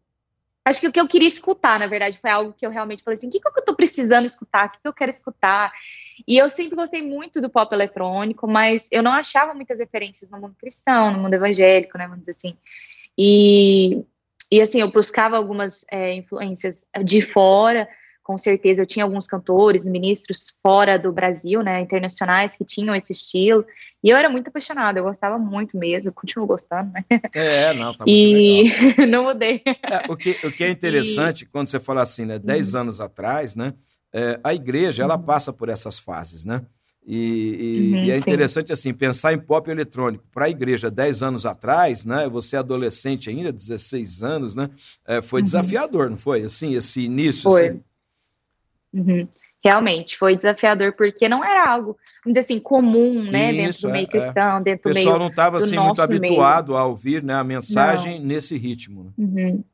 acho 0.67 0.81
que 0.81 0.89
o 0.89 0.93
que 0.93 1.01
eu 1.01 1.07
queria 1.07 1.29
escutar, 1.29 1.79
na 1.79 1.87
verdade, 1.87 2.19
foi 2.19 2.29
algo 2.29 2.53
que 2.53 2.67
eu 2.67 2.71
realmente 2.71 3.05
falei 3.05 3.17
assim, 3.17 3.29
o 3.29 3.31
que, 3.31 3.39
que 3.39 3.49
eu 3.49 3.65
tô 3.65 3.75
precisando 3.75 4.27
escutar, 4.27 4.67
o 4.67 4.71
que, 4.71 4.79
que 4.83 4.89
eu 4.89 4.93
quero 4.93 5.11
escutar? 5.11 5.73
E 6.27 6.37
eu 6.37 6.51
sempre 6.51 6.75
gostei 6.75 7.01
muito 7.03 7.41
do 7.41 7.49
pop 7.49 7.73
eletrônico, 7.73 8.49
mas 8.49 8.89
eu 8.91 9.01
não 9.01 9.13
achava 9.13 9.55
muitas 9.55 9.79
referências 9.79 10.29
no 10.29 10.41
mundo 10.41 10.57
cristão, 10.59 11.13
no 11.13 11.21
mundo 11.21 11.35
evangélico, 11.35 11.97
né, 11.97 12.09
vamos 12.09 12.25
dizer 12.25 12.33
assim. 12.37 12.59
E, 13.17 14.05
e 14.51 14.61
assim, 14.61 14.81
eu 14.81 14.91
buscava 14.91 15.37
algumas 15.37 15.87
é, 15.89 16.13
influências 16.15 16.89
de 17.05 17.23
fora, 17.23 17.89
com 18.27 18.37
certeza 18.37 18.83
eu 18.83 18.87
tinha 18.87 19.05
alguns 19.05 19.25
cantores, 19.25 19.87
ministros 19.87 20.57
fora 20.61 20.99
do 20.99 21.13
Brasil, 21.13 21.63
né, 21.63 21.81
internacionais 21.81 22.57
que 22.57 22.65
tinham 22.65 22.93
esse 22.93 23.13
estilo, 23.13 23.65
e 24.03 24.11
eu 24.11 24.17
era 24.17 24.29
muito 24.29 24.49
apaixonada, 24.49 24.99
eu 24.99 25.05
gostava 25.05 25.39
muito 25.39 25.79
mesmo, 25.79 26.13
continuo 26.13 26.45
gostando, 26.45 26.91
né? 26.93 27.05
É, 27.33 27.73
não, 27.73 27.95
tá 27.95 28.03
muito 28.05 28.11
e... 28.11 28.67
não 29.07 29.23
mudei. 29.23 29.63
É, 29.65 30.11
o, 30.11 30.17
que, 30.17 30.33
o 30.45 30.51
que 30.51 30.65
é 30.65 30.71
interessante, 30.71 31.43
e... 31.43 31.47
quando 31.47 31.69
você 31.69 31.79
fala 31.79 32.03
assim, 32.03 32.25
né, 32.25 32.37
10 32.37 32.75
uhum. 32.75 32.81
anos 32.81 33.01
atrás, 33.01 33.55
né, 33.55 33.75
é, 34.13 34.41
a 34.43 34.53
igreja, 34.53 35.05
ela 35.05 35.17
uhum. 35.17 35.23
passa 35.23 35.53
por 35.53 35.69
essas 35.69 35.97
fases, 35.97 36.45
né? 36.45 36.63
E, 37.07 37.21
e, 37.61 37.95
uhum, 37.95 38.05
e, 38.07 38.11
é 38.11 38.17
interessante 38.17 38.67
sim. 38.67 38.73
assim 38.73 38.93
pensar 38.93 39.33
em 39.33 39.39
pop 39.39 39.71
eletrônico 39.71 40.25
para 40.33 40.47
a 40.47 40.51
igreja 40.51 40.91
10 40.91 41.23
anos 41.23 41.47
atrás, 41.47 42.05
né? 42.05 42.29
Você 42.29 42.57
é 42.57 42.59
adolescente 42.59 43.31
ainda, 43.31 43.53
16 43.53 44.25
anos, 44.25 44.57
né? 44.57 44.69
É, 45.07 45.23
foi 45.23 45.41
uhum. 45.41 45.45
desafiador, 45.45 46.11
não 46.11 46.17
foi? 46.17 46.43
Assim, 46.43 46.75
esse 46.75 47.03
início. 47.03 47.43
Foi. 47.45 47.69
Assim, 47.69 47.81
Uhum. 48.93 49.29
Realmente, 49.65 50.17
foi 50.17 50.37
desafiador, 50.37 50.93
porque 50.93 51.29
não 51.29 51.45
era 51.45 51.69
algo, 51.69 51.97
assim, 52.39 52.61
comum, 52.61 53.25
né, 53.25 53.51
Isso, 53.51 53.63
dentro 53.63 53.83
do 53.83 53.89
meio 53.91 54.05
é, 54.05 54.07
cristão, 54.07 54.63
dentro 54.63 54.91
do 54.91 54.95
meio 54.95 55.07
O 55.07 55.11
pessoal 55.11 55.19
não 55.19 55.29
estava, 55.29 55.59
assim, 55.59 55.77
muito 55.77 56.01
habituado 56.01 56.69
meio. 56.69 56.79
a 56.79 56.87
ouvir, 56.87 57.23
né, 57.23 57.35
a 57.35 57.43
mensagem 57.43 58.21
não. 58.21 58.27
nesse 58.27 58.57
ritmo. 58.57 59.05
Né? 59.05 59.11
Uhum. 59.19 59.65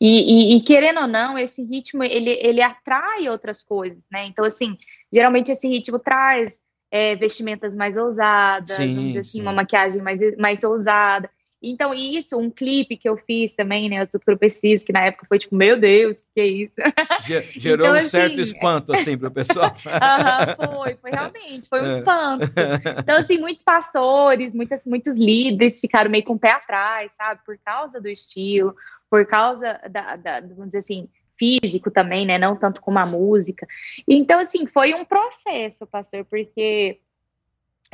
E, 0.00 0.54
e, 0.54 0.56
e, 0.56 0.60
querendo 0.62 1.00
ou 1.00 1.06
não, 1.06 1.38
esse 1.38 1.64
ritmo, 1.64 2.04
ele, 2.04 2.30
ele 2.30 2.60
atrai 2.60 3.28
outras 3.28 3.62
coisas, 3.62 4.04
né, 4.12 4.26
então, 4.26 4.44
assim, 4.44 4.76
geralmente 5.12 5.50
esse 5.50 5.66
ritmo 5.68 5.98
traz 5.98 6.60
é, 6.90 7.16
vestimentas 7.16 7.74
mais 7.74 7.96
ousadas, 7.96 8.76
sim, 8.76 9.18
assim, 9.18 9.22
sim. 9.22 9.40
uma 9.40 9.52
maquiagem 9.52 10.02
mais, 10.02 10.20
mais 10.36 10.62
ousada, 10.62 11.30
então, 11.70 11.94
isso, 11.94 12.38
um 12.38 12.50
clipe 12.50 12.96
que 12.96 13.08
eu 13.08 13.16
fiz 13.16 13.54
também, 13.54 13.88
né, 13.88 14.06
do 14.06 14.38
Preciso, 14.38 14.84
que 14.84 14.92
na 14.92 15.06
época 15.06 15.26
foi 15.28 15.38
tipo, 15.38 15.54
meu 15.54 15.78
Deus, 15.78 16.22
que 16.34 16.40
é 16.40 16.46
isso? 16.46 16.74
Gerou 17.56 17.86
então, 17.86 17.94
um 17.94 17.98
assim, 17.98 18.08
certo 18.08 18.40
espanto, 18.40 18.92
assim, 18.92 19.16
para 19.16 19.28
o 19.28 19.30
pessoal. 19.30 19.74
Aham, 19.86 20.56
foi, 20.56 20.96
foi 20.96 21.10
realmente, 21.10 21.68
foi 21.68 21.82
um 21.82 21.86
é. 21.86 21.98
espanto. 21.98 22.46
Então, 23.04 23.16
assim, 23.16 23.38
muitos 23.38 23.62
pastores, 23.62 24.54
muitas, 24.54 24.84
muitos 24.84 25.18
líderes 25.18 25.80
ficaram 25.80 26.10
meio 26.10 26.24
com 26.24 26.34
o 26.34 26.38
pé 26.38 26.52
atrás, 26.52 27.12
sabe, 27.12 27.40
por 27.44 27.58
causa 27.64 28.00
do 28.00 28.08
estilo, 28.08 28.74
por 29.10 29.26
causa 29.26 29.80
da, 29.90 30.16
da 30.16 30.40
vamos 30.40 30.66
dizer 30.66 30.78
assim, 30.78 31.08
físico 31.38 31.90
também, 31.90 32.26
né, 32.26 32.38
não 32.38 32.56
tanto 32.56 32.80
como 32.80 32.98
a 32.98 33.06
música. 33.06 33.66
Então, 34.08 34.38
assim, 34.40 34.66
foi 34.66 34.94
um 34.94 35.04
processo, 35.04 35.86
pastor, 35.86 36.24
porque 36.24 37.00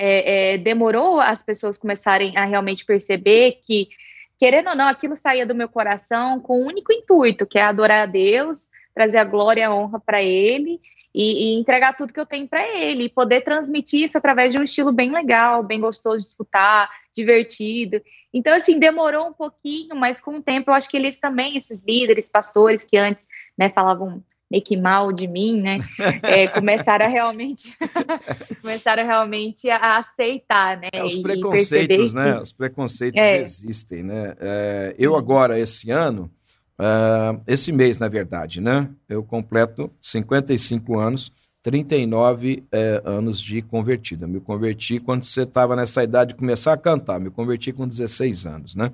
é, 0.02 0.54
é, 0.54 0.58
demorou 0.58 1.20
as 1.20 1.42
pessoas 1.42 1.76
começarem 1.76 2.34
a 2.34 2.46
realmente 2.46 2.86
perceber 2.86 3.60
que, 3.62 3.90
querendo 4.38 4.70
ou 4.70 4.74
não, 4.74 4.88
aquilo 4.88 5.14
saía 5.14 5.44
do 5.44 5.54
meu 5.54 5.68
coração 5.68 6.40
com 6.40 6.54
o 6.54 6.62
um 6.62 6.68
único 6.68 6.90
intuito, 6.90 7.46
que 7.46 7.58
é 7.58 7.62
adorar 7.62 8.04
a 8.04 8.06
Deus, 8.06 8.70
trazer 8.94 9.18
a 9.18 9.24
glória 9.24 9.60
e 9.60 9.64
a 9.64 9.74
honra 9.74 10.00
para 10.00 10.22
Ele 10.22 10.80
e, 11.14 11.50
e, 11.50 11.60
entregar 11.60 11.94
tudo 11.94 12.14
que 12.14 12.20
eu 12.20 12.24
tenho 12.24 12.48
para 12.48 12.66
Ele, 12.66 13.04
e 13.04 13.08
poder 13.10 13.42
transmitir 13.42 14.04
isso 14.04 14.16
através 14.16 14.52
de 14.52 14.58
um 14.58 14.62
estilo 14.62 14.90
bem 14.90 15.10
legal, 15.10 15.62
bem 15.62 15.78
gostoso 15.78 16.18
de 16.18 16.24
escutar, 16.24 16.88
divertido. 17.14 18.00
Então, 18.32 18.54
assim, 18.54 18.78
demorou 18.78 19.28
um 19.28 19.34
pouquinho, 19.34 19.94
mas 19.96 20.18
com 20.18 20.36
o 20.36 20.42
tempo 20.42 20.70
eu 20.70 20.74
acho 20.74 20.88
que 20.88 20.96
eles 20.96 21.20
também, 21.20 21.58
esses 21.58 21.82
líderes, 21.82 22.30
pastores 22.30 22.84
que 22.84 22.96
antes 22.96 23.28
né, 23.58 23.68
falavam 23.68 24.24
meio 24.50 24.64
que 24.64 24.76
mal 24.76 25.12
de 25.12 25.28
mim, 25.28 25.60
né? 25.60 25.78
É, 26.22 26.48
começaram 26.48 27.06
a 27.06 27.08
realmente 27.08 27.72
começaram 28.60 29.06
realmente 29.06 29.70
a 29.70 29.98
aceitar, 29.98 30.76
né? 30.76 30.88
É, 30.92 31.04
os 31.04 31.16
preconceitos, 31.16 32.12
né? 32.12 32.34
Que... 32.34 32.42
Os 32.42 32.52
preconceitos 32.52 33.20
é. 33.20 33.40
existem, 33.40 34.02
né? 34.02 34.34
É, 34.40 34.94
eu 34.98 35.14
agora 35.14 35.58
esse 35.58 35.90
ano, 35.90 36.30
uh, 36.78 37.40
esse 37.46 37.70
mês 37.70 37.98
na 37.98 38.08
verdade, 38.08 38.60
né? 38.60 38.88
Eu 39.08 39.22
completo 39.22 39.90
55 40.00 40.98
anos. 40.98 41.32
39 41.62 42.64
é, 42.72 43.02
anos 43.04 43.38
de 43.38 43.60
convertida. 43.60 44.26
Me 44.26 44.40
converti 44.40 44.98
quando 44.98 45.24
você 45.24 45.42
estava 45.42 45.76
nessa 45.76 46.02
idade 46.02 46.30
de 46.30 46.38
começar 46.38 46.72
a 46.72 46.76
cantar. 46.76 47.20
Me 47.20 47.28
converti 47.28 47.70
com 47.70 47.86
16 47.86 48.46
anos, 48.46 48.74
né? 48.74 48.90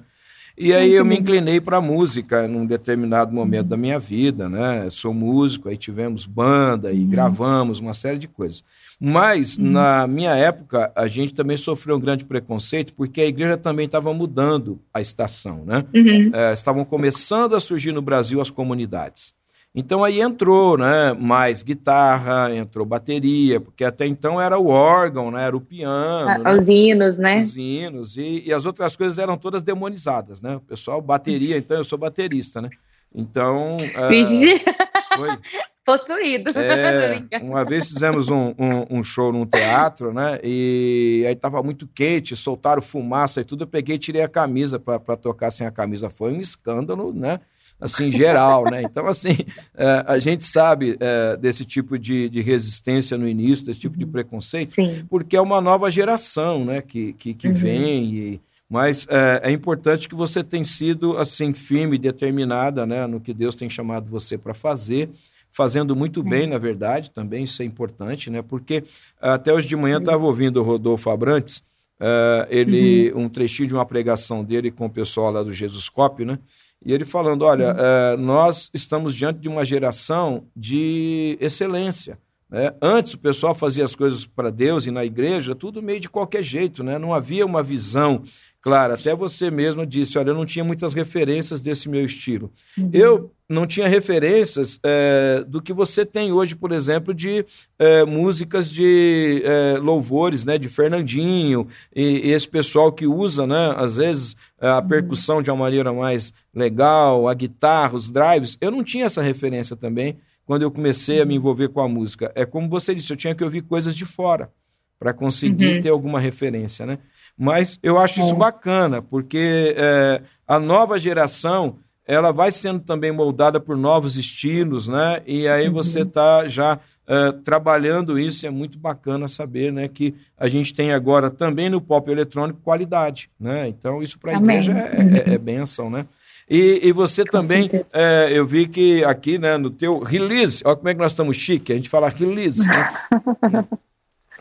E 0.58 0.72
aí 0.72 0.92
eu 0.94 1.04
me 1.04 1.18
inclinei 1.18 1.60
para 1.60 1.76
a 1.76 1.82
música 1.82 2.48
num 2.48 2.64
determinado 2.64 3.32
momento 3.32 3.66
da 3.66 3.76
minha 3.76 3.98
vida, 3.98 4.48
né? 4.48 4.88
Sou 4.90 5.12
músico, 5.12 5.68
aí 5.68 5.76
tivemos 5.76 6.24
banda 6.24 6.92
e 6.92 7.00
uhum. 7.00 7.10
gravamos 7.10 7.78
uma 7.78 7.92
série 7.92 8.18
de 8.18 8.26
coisas. 8.26 8.64
Mas 8.98 9.58
uhum. 9.58 9.70
na 9.72 10.06
minha 10.06 10.34
época 10.34 10.90
a 10.96 11.06
gente 11.06 11.34
também 11.34 11.58
sofreu 11.58 11.96
um 11.96 12.00
grande 12.00 12.24
preconceito 12.24 12.94
porque 12.94 13.20
a 13.20 13.26
igreja 13.26 13.58
também 13.58 13.84
estava 13.84 14.14
mudando 14.14 14.80
a 14.94 15.00
estação, 15.00 15.62
né? 15.66 15.84
Uhum. 15.94 16.30
É, 16.32 16.54
estavam 16.54 16.84
começando 16.84 17.54
a 17.54 17.60
surgir 17.60 17.92
no 17.92 18.00
Brasil 18.00 18.40
as 18.40 18.50
comunidades. 18.50 19.34
Então 19.78 20.02
aí 20.02 20.22
entrou, 20.22 20.78
né, 20.78 21.12
mais 21.12 21.62
guitarra, 21.62 22.50
entrou 22.56 22.86
bateria, 22.86 23.60
porque 23.60 23.84
até 23.84 24.06
então 24.06 24.40
era 24.40 24.58
o 24.58 24.68
órgão, 24.68 25.30
né, 25.30 25.44
era 25.44 25.54
o 25.54 25.60
piano, 25.60 26.30
ah, 26.30 26.38
né? 26.38 26.56
os 26.56 26.66
hinos, 26.66 27.18
né? 27.18 27.40
Os 27.40 27.54
hinos 27.54 28.16
e, 28.16 28.44
e, 28.46 28.54
as 28.54 28.64
outras 28.64 28.96
coisas 28.96 29.18
eram 29.18 29.36
todas 29.36 29.62
demonizadas, 29.62 30.40
né? 30.40 30.56
O 30.56 30.60
pessoal 30.60 30.98
bateria, 31.02 31.58
então 31.58 31.76
eu 31.76 31.84
sou 31.84 31.98
baterista, 31.98 32.62
né? 32.62 32.70
Então 33.14 33.76
uh, 33.76 35.14
foi 35.14 35.38
possuído. 35.84 36.50
É, 36.58 37.38
uma 37.44 37.64
vez 37.64 37.88
fizemos 37.88 38.30
um, 38.30 38.54
um, 38.58 38.98
um, 38.98 39.04
show 39.04 39.30
num 39.30 39.44
teatro, 39.44 40.12
né? 40.12 40.40
E 40.42 41.24
aí 41.28 41.36
tava 41.36 41.62
muito 41.62 41.86
quente, 41.86 42.34
soltaram 42.34 42.80
fumaça 42.82 43.40
e 43.40 43.44
tudo. 43.44 43.62
Eu 43.62 43.68
peguei 43.68 43.96
e 43.96 43.98
tirei 43.98 44.22
a 44.22 44.28
camisa 44.28 44.80
para 44.80 45.16
tocar 45.16 45.50
sem 45.50 45.66
a 45.66 45.70
camisa. 45.70 46.10
Foi 46.10 46.32
um 46.32 46.40
escândalo, 46.40 47.12
né? 47.12 47.40
Assim, 47.80 48.10
geral, 48.10 48.64
né? 48.70 48.82
Então, 48.82 49.06
assim, 49.06 49.36
é, 49.74 50.04
a 50.06 50.18
gente 50.18 50.44
sabe 50.44 50.96
é, 50.98 51.36
desse 51.36 51.64
tipo 51.64 51.98
de, 51.98 52.28
de 52.28 52.40
resistência 52.40 53.18
no 53.18 53.28
início, 53.28 53.66
desse 53.66 53.80
tipo 53.80 53.98
de 53.98 54.06
preconceito, 54.06 54.74
Sim. 54.74 55.04
porque 55.08 55.36
é 55.36 55.40
uma 55.40 55.60
nova 55.60 55.90
geração, 55.90 56.64
né, 56.64 56.80
que, 56.80 57.12
que, 57.14 57.34
que 57.34 57.48
uhum. 57.48 57.54
vem 57.54 58.04
e, 58.14 58.40
mas 58.68 59.06
é, 59.08 59.42
é, 59.44 59.52
importante 59.52 60.08
que 60.08 60.14
você 60.14 60.42
tenha 60.42 60.64
sido 60.64 61.16
assim 61.16 61.54
firme, 61.54 61.98
determinada, 61.98 62.84
né, 62.84 63.06
no 63.06 63.20
que 63.20 63.32
Deus 63.32 63.54
tem 63.54 63.70
chamado 63.70 64.10
você 64.10 64.36
para 64.36 64.54
fazer, 64.54 65.08
fazendo 65.52 65.94
muito 65.94 66.22
bem, 66.22 66.44
é. 66.44 66.46
na 66.46 66.58
verdade, 66.58 67.10
também 67.10 67.44
isso 67.44 67.62
é 67.62 67.64
importante, 67.64 68.28
né? 68.28 68.42
Porque 68.42 68.84
até 69.20 69.52
hoje 69.52 69.66
de 69.66 69.76
manhã 69.76 69.98
estava 69.98 70.24
ouvindo 70.24 70.60
o 70.60 70.62
Rodolfo 70.62 71.08
Abrantes, 71.08 71.62
uh, 72.00 72.46
ele 72.50 73.10
uhum. 73.12 73.22
um 73.22 73.28
trechinho 73.28 73.68
de 73.68 73.74
uma 73.74 73.86
pregação 73.86 74.44
dele 74.44 74.70
com 74.70 74.84
o 74.86 74.90
pessoal 74.90 75.32
lá 75.32 75.42
do 75.42 75.52
Jesuscópio, 75.52 76.26
né? 76.26 76.38
E 76.84 76.92
ele 76.92 77.04
falando: 77.04 77.42
olha, 77.42 77.74
uhum. 78.16 78.22
nós 78.22 78.70
estamos 78.72 79.14
diante 79.14 79.40
de 79.40 79.48
uma 79.48 79.64
geração 79.64 80.46
de 80.54 81.36
excelência. 81.40 82.18
Né? 82.48 82.72
Antes 82.80 83.14
o 83.14 83.18
pessoal 83.18 83.54
fazia 83.54 83.84
as 83.84 83.94
coisas 83.94 84.26
para 84.26 84.50
Deus 84.50 84.86
e 84.86 84.90
na 84.90 85.04
igreja, 85.04 85.54
tudo 85.54 85.82
meio 85.82 86.00
de 86.00 86.08
qualquer 86.08 86.44
jeito, 86.44 86.84
né? 86.84 86.98
não 86.98 87.12
havia 87.12 87.44
uma 87.44 87.62
visão 87.62 88.22
clara. 88.66 88.94
Até 88.94 89.14
você 89.14 89.48
mesmo 89.48 89.86
disse: 89.86 90.18
olha, 90.18 90.30
eu 90.30 90.34
não 90.34 90.44
tinha 90.44 90.64
muitas 90.64 90.92
referências 90.92 91.60
desse 91.60 91.88
meu 91.88 92.04
estilo. 92.04 92.52
Uhum. 92.76 92.90
Eu 92.92 93.32
não 93.48 93.64
tinha 93.64 93.86
referências 93.86 94.80
é, 94.82 95.44
do 95.46 95.62
que 95.62 95.72
você 95.72 96.04
tem 96.04 96.32
hoje, 96.32 96.56
por 96.56 96.72
exemplo, 96.72 97.14
de 97.14 97.46
é, 97.78 98.04
músicas 98.04 98.68
de 98.68 99.40
é, 99.44 99.78
louvores, 99.78 100.44
né, 100.44 100.58
de 100.58 100.68
Fernandinho, 100.68 101.68
e, 101.94 102.28
e, 102.28 102.32
esse 102.32 102.48
pessoal 102.48 102.90
que 102.90 103.06
usa, 103.06 103.46
né, 103.46 103.72
às 103.76 103.98
vezes, 103.98 104.34
a 104.60 104.80
uhum. 104.80 104.88
percussão 104.88 105.40
de 105.40 105.48
uma 105.48 105.58
maneira 105.58 105.92
mais 105.92 106.32
legal, 106.52 107.28
a 107.28 107.34
guitarra, 107.34 107.94
os 107.94 108.10
drives. 108.10 108.58
Eu 108.60 108.72
não 108.72 108.82
tinha 108.82 109.04
essa 109.04 109.22
referência 109.22 109.76
também 109.76 110.16
quando 110.46 110.62
eu 110.62 110.70
comecei 110.70 111.20
a 111.20 111.26
me 111.26 111.34
envolver 111.34 111.68
com 111.68 111.80
a 111.80 111.88
música. 111.88 112.32
É 112.34 112.46
como 112.46 112.68
você 112.68 112.94
disse, 112.94 113.12
eu 113.12 113.16
tinha 113.16 113.34
que 113.34 113.44
ouvir 113.44 113.62
coisas 113.62 113.94
de 113.94 114.06
fora 114.06 114.50
para 114.98 115.12
conseguir 115.12 115.74
uhum. 115.74 115.80
ter 115.82 115.88
alguma 115.90 116.18
referência, 116.20 116.86
né? 116.86 116.98
Mas 117.36 117.78
eu 117.82 117.98
acho 117.98 118.20
isso 118.20 118.32
é. 118.32 118.38
bacana, 118.38 119.02
porque 119.02 119.74
é, 119.76 120.22
a 120.48 120.58
nova 120.58 120.98
geração 120.98 121.78
ela 122.06 122.32
vai 122.32 122.52
sendo 122.52 122.80
também 122.80 123.10
moldada 123.10 123.58
por 123.58 123.76
novos 123.76 124.16
estilos, 124.16 124.86
né? 124.86 125.20
E 125.26 125.48
aí 125.48 125.68
você 125.68 126.02
está 126.02 126.42
uhum. 126.42 126.48
já 126.48 126.74
uh, 126.76 127.32
trabalhando 127.42 128.18
isso, 128.18 128.46
é 128.46 128.50
muito 128.50 128.78
bacana 128.78 129.26
saber, 129.26 129.72
né? 129.72 129.88
Que 129.88 130.14
a 130.38 130.46
gente 130.46 130.72
tem 130.72 130.92
agora 130.92 131.30
também 131.30 131.68
no 131.68 131.80
pop 131.80 132.08
eletrônico 132.08 132.60
qualidade, 132.62 133.28
né? 133.38 133.66
Então 133.66 134.02
isso 134.02 134.18
para 134.20 134.32
a 134.32 134.36
igreja 134.36 134.72
é, 134.72 135.02
uhum. 135.02 135.16
é, 135.16 135.34
é 135.34 135.38
benção, 135.38 135.90
né? 135.90 136.06
E, 136.48 136.80
e 136.82 136.92
você 136.92 137.24
também, 137.24 137.68
é, 137.92 138.28
eu 138.32 138.46
vi 138.46 138.66
que 138.68 139.04
aqui, 139.04 139.36
né, 139.36 139.56
no 139.56 139.68
teu 139.68 139.98
release, 139.98 140.62
olha 140.64 140.76
como 140.76 140.88
é 140.88 140.94
que 140.94 141.00
nós 141.00 141.12
estamos 141.12 141.36
chique, 141.36 141.72
a 141.72 141.76
gente 141.76 141.88
fala 141.88 142.08
release, 142.08 142.66
né? 142.66 142.94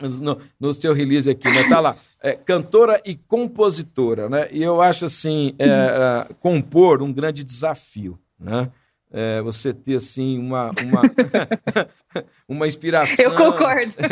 no, 0.20 0.38
no 0.58 0.74
seu 0.74 0.92
release 0.92 1.28
aqui, 1.28 1.48
né? 1.48 1.68
Tá 1.68 1.80
lá, 1.80 1.96
é, 2.22 2.32
cantora 2.34 3.00
e 3.04 3.16
compositora, 3.16 4.28
né? 4.28 4.48
E 4.52 4.62
eu 4.62 4.80
acho 4.80 5.04
assim, 5.04 5.54
é, 5.58 5.68
é, 5.68 6.34
compor 6.40 7.02
um 7.02 7.12
grande 7.12 7.42
desafio, 7.42 8.18
né? 8.38 8.70
É, 9.12 9.40
você 9.40 9.72
ter 9.72 9.96
assim 9.96 10.38
uma 10.38 10.72
uma, 10.82 11.02
uma 12.48 12.66
inspiração. 12.66 13.24
Eu 13.24 13.36
concordo. 13.36 13.94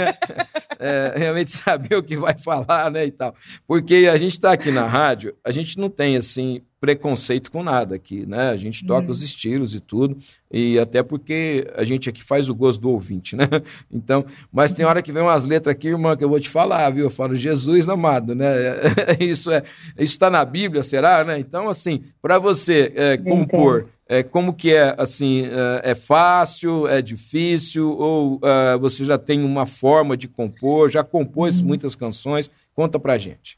É, 0.76 1.14
realmente 1.16 1.52
saber 1.52 1.94
o 1.96 2.02
que 2.02 2.16
vai 2.16 2.36
falar, 2.36 2.90
né, 2.90 3.06
e 3.06 3.10
tal. 3.10 3.34
Porque 3.66 4.08
a 4.12 4.18
gente 4.18 4.32
está 4.32 4.52
aqui 4.52 4.70
na 4.70 4.84
rádio, 4.84 5.34
a 5.42 5.50
gente 5.50 5.78
não 5.78 5.88
tem 5.88 6.16
assim 6.16 6.62
preconceito 6.80 7.50
com 7.50 7.62
nada 7.62 7.94
aqui, 7.94 8.26
né? 8.26 8.50
A 8.50 8.56
gente 8.56 8.84
toca 8.84 9.06
hum. 9.06 9.10
os 9.10 9.22
estilos 9.22 9.74
e 9.74 9.80
tudo, 9.80 10.18
e 10.52 10.78
até 10.78 11.02
porque 11.02 11.66
a 11.74 11.84
gente 11.84 12.10
aqui 12.10 12.22
faz 12.22 12.50
o 12.50 12.54
gosto 12.54 12.80
do 12.80 12.90
ouvinte, 12.90 13.34
né? 13.34 13.48
Então, 13.90 14.26
mas 14.52 14.72
tem 14.72 14.84
hora 14.84 15.00
que 15.00 15.12
vem 15.12 15.22
umas 15.22 15.46
letras 15.46 15.74
aqui, 15.74 15.88
irmã, 15.88 16.14
que 16.16 16.24
eu 16.24 16.28
vou 16.28 16.40
te 16.40 16.50
falar, 16.50 16.90
viu? 16.90 17.04
Eu 17.04 17.10
falo 17.10 17.34
Jesus 17.34 17.88
amado, 17.88 18.34
né? 18.34 18.52
Isso 19.18 19.50
é, 19.50 19.62
isso 19.96 20.14
está 20.14 20.28
na 20.28 20.44
Bíblia, 20.44 20.82
será, 20.82 21.24
né? 21.24 21.38
Então, 21.38 21.68
assim, 21.68 22.02
para 22.20 22.38
você 22.38 22.92
é, 22.94 23.16
compor, 23.16 23.88
é, 24.08 24.22
como 24.22 24.54
que 24.54 24.74
é, 24.74 24.94
assim, 24.98 25.46
é, 25.46 25.90
é 25.90 25.94
fácil, 25.94 26.86
é 26.86 27.00
difícil, 27.00 27.90
ou 27.90 28.36
uh, 28.36 28.78
você 28.78 29.04
já 29.04 29.16
tem 29.18 29.42
uma 29.42 29.66
forma 29.66 30.16
de 30.16 30.28
compor, 30.28 30.90
já 30.90 31.02
compôs 31.02 31.60
hum. 31.60 31.66
muitas 31.66 31.96
canções? 31.96 32.50
Conta 32.74 32.98
pra 32.98 33.18
gente. 33.18 33.56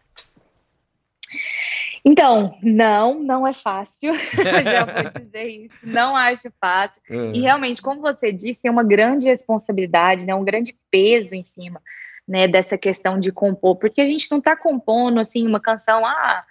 Então, 2.05 2.57
não, 2.63 3.19
não 3.19 3.45
é 3.45 3.53
fácil. 3.53 4.15
Já 4.65 4.85
vou 4.85 5.21
dizer 5.21 5.49
isso. 5.49 5.75
Não 5.83 6.15
acho 6.15 6.53
fácil. 6.61 7.03
Uhum. 7.11 7.35
E 7.35 7.41
realmente, 7.41 7.83
como 7.83 8.01
você 8.01 8.31
disse, 8.31 8.63
tem 8.63 8.71
uma 8.71 8.85
grande 8.85 9.27
responsabilidade, 9.27 10.25
né, 10.25 10.33
um 10.33 10.45
grande 10.45 10.77
peso 10.89 11.35
em 11.35 11.43
cima 11.43 11.83
né, 12.27 12.49
dessa 12.49 12.77
questão 12.77 13.19
de 13.19 13.31
compor, 13.31 13.77
porque 13.77 14.01
a 14.01 14.07
gente 14.07 14.31
não 14.31 14.39
está 14.39 14.57
compondo 14.57 15.21
assim 15.21 15.47
uma 15.47 15.61
canção, 15.61 16.05
ah, 16.05 16.45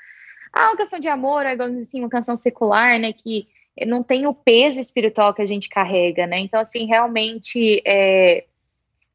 ah, 0.53 0.67
uma 0.67 0.77
canção 0.77 0.99
de 0.99 1.09
amor, 1.09 1.45
assim, 1.45 1.99
uma 1.99 2.09
canção 2.09 2.35
secular, 2.35 2.97
né, 2.99 3.11
que 3.11 3.47
não 3.85 4.03
tem 4.03 4.25
o 4.27 4.33
peso 4.33 4.79
espiritual 4.79 5.33
que 5.33 5.41
a 5.41 5.45
gente 5.45 5.67
carrega, 5.67 6.25
né? 6.25 6.37
Então, 6.39 6.59
assim, 6.59 6.85
realmente, 6.85 7.81
é, 7.85 8.45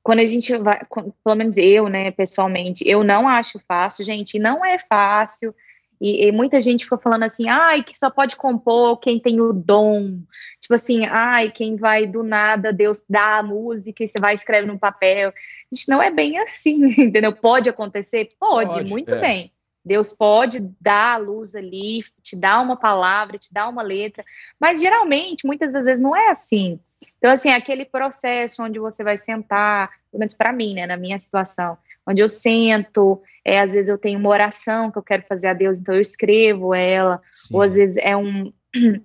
quando 0.03 0.21
a 0.21 0.27
gente 0.27 0.55
vai, 0.57 0.81
pelo 1.25 1.37
menos 1.37 1.57
eu, 1.57 1.89
né, 1.89 2.11
pessoalmente, 2.11 2.87
eu 2.87 3.05
não 3.05 3.29
acho 3.29 3.61
fácil, 3.67 4.05
gente, 4.05 4.39
não 4.39 4.65
é 4.65 4.79
fácil. 4.79 5.55
E, 6.01 6.27
e, 6.27 6.33
muita 6.33 6.61
gente 6.63 6.85
fica 6.85 6.97
falando 6.97 7.25
assim, 7.25 7.49
ai, 7.49 7.83
que 7.83 7.99
só 7.99 8.09
pode 8.09 8.35
compor 8.35 8.99
quem 8.99 9.21
tem 9.21 9.39
o 9.39 9.53
dom. 9.53 10.21
Tipo 10.59 10.75
assim, 10.75 11.05
ai, 11.05 11.51
quem 11.51 11.77
vai 11.77 12.07
do 12.07 12.23
nada, 12.23 12.73
Deus 12.73 13.05
dá 13.09 13.39
a 13.39 13.43
música 13.43 14.03
e 14.03 14.09
você 14.09 14.19
vai 14.19 14.35
escrever 14.35 14.67
no 14.67 14.79
papel. 14.79 15.33
Gente, 15.71 15.89
não 15.91 16.03
é 16.03 16.11
bem 16.11 16.39
assim, 16.39 16.87
entendeu? 16.99 17.35
Pode 17.35 17.69
acontecer? 17.69 18.31
Pode, 18.39 18.71
pode 18.71 18.91
muito 18.91 19.15
é. 19.15 19.21
bem. 19.21 19.53
Deus 19.85 20.13
pode 20.13 20.61
dar 20.81 21.15
a 21.15 21.17
luz 21.19 21.55
ali, 21.55 22.05
te 22.23 22.37
dar 22.37 22.61
uma 22.61 22.77
palavra, 22.77 23.39
te 23.39 23.53
dar 23.53 23.69
uma 23.69 23.83
letra, 23.83 24.25
mas 24.59 24.81
geralmente, 24.81 25.47
muitas 25.47 25.73
das 25.73 25.87
vezes, 25.87 26.03
não 26.03 26.15
é 26.15 26.29
assim. 26.31 26.79
Então, 27.19 27.31
assim, 27.31 27.51
aquele 27.51 27.85
processo 27.85 28.63
onde 28.63 28.79
você 28.79 29.03
vai 29.03 29.17
sentar, 29.17 29.91
pelo 30.11 30.21
menos 30.21 30.35
para 30.35 30.53
mim, 30.53 30.75
né, 30.75 30.87
na 30.87 30.97
minha 30.97 31.19
situação, 31.19 31.79
onde 32.07 32.21
eu 32.21 32.29
sento, 32.29 33.23
é, 33.45 33.61
às 33.61 33.73
vezes 33.73 33.89
eu 33.89 33.99
tenho 33.99 34.19
uma 34.19 34.29
oração 34.29 34.91
que 34.91 34.99
eu 34.99 35.03
quero 35.03 35.23
fazer 35.29 35.49
a 35.49 35.53
Deus, 35.53 35.79
então 35.79 35.95
eu 35.95 36.01
escrevo 36.01 36.75
ela, 36.75 37.21
Sim. 37.35 37.55
ou 37.55 37.63
às 37.63 37.75
vezes 37.75 37.97
é 37.99 38.17
um, 38.17 38.53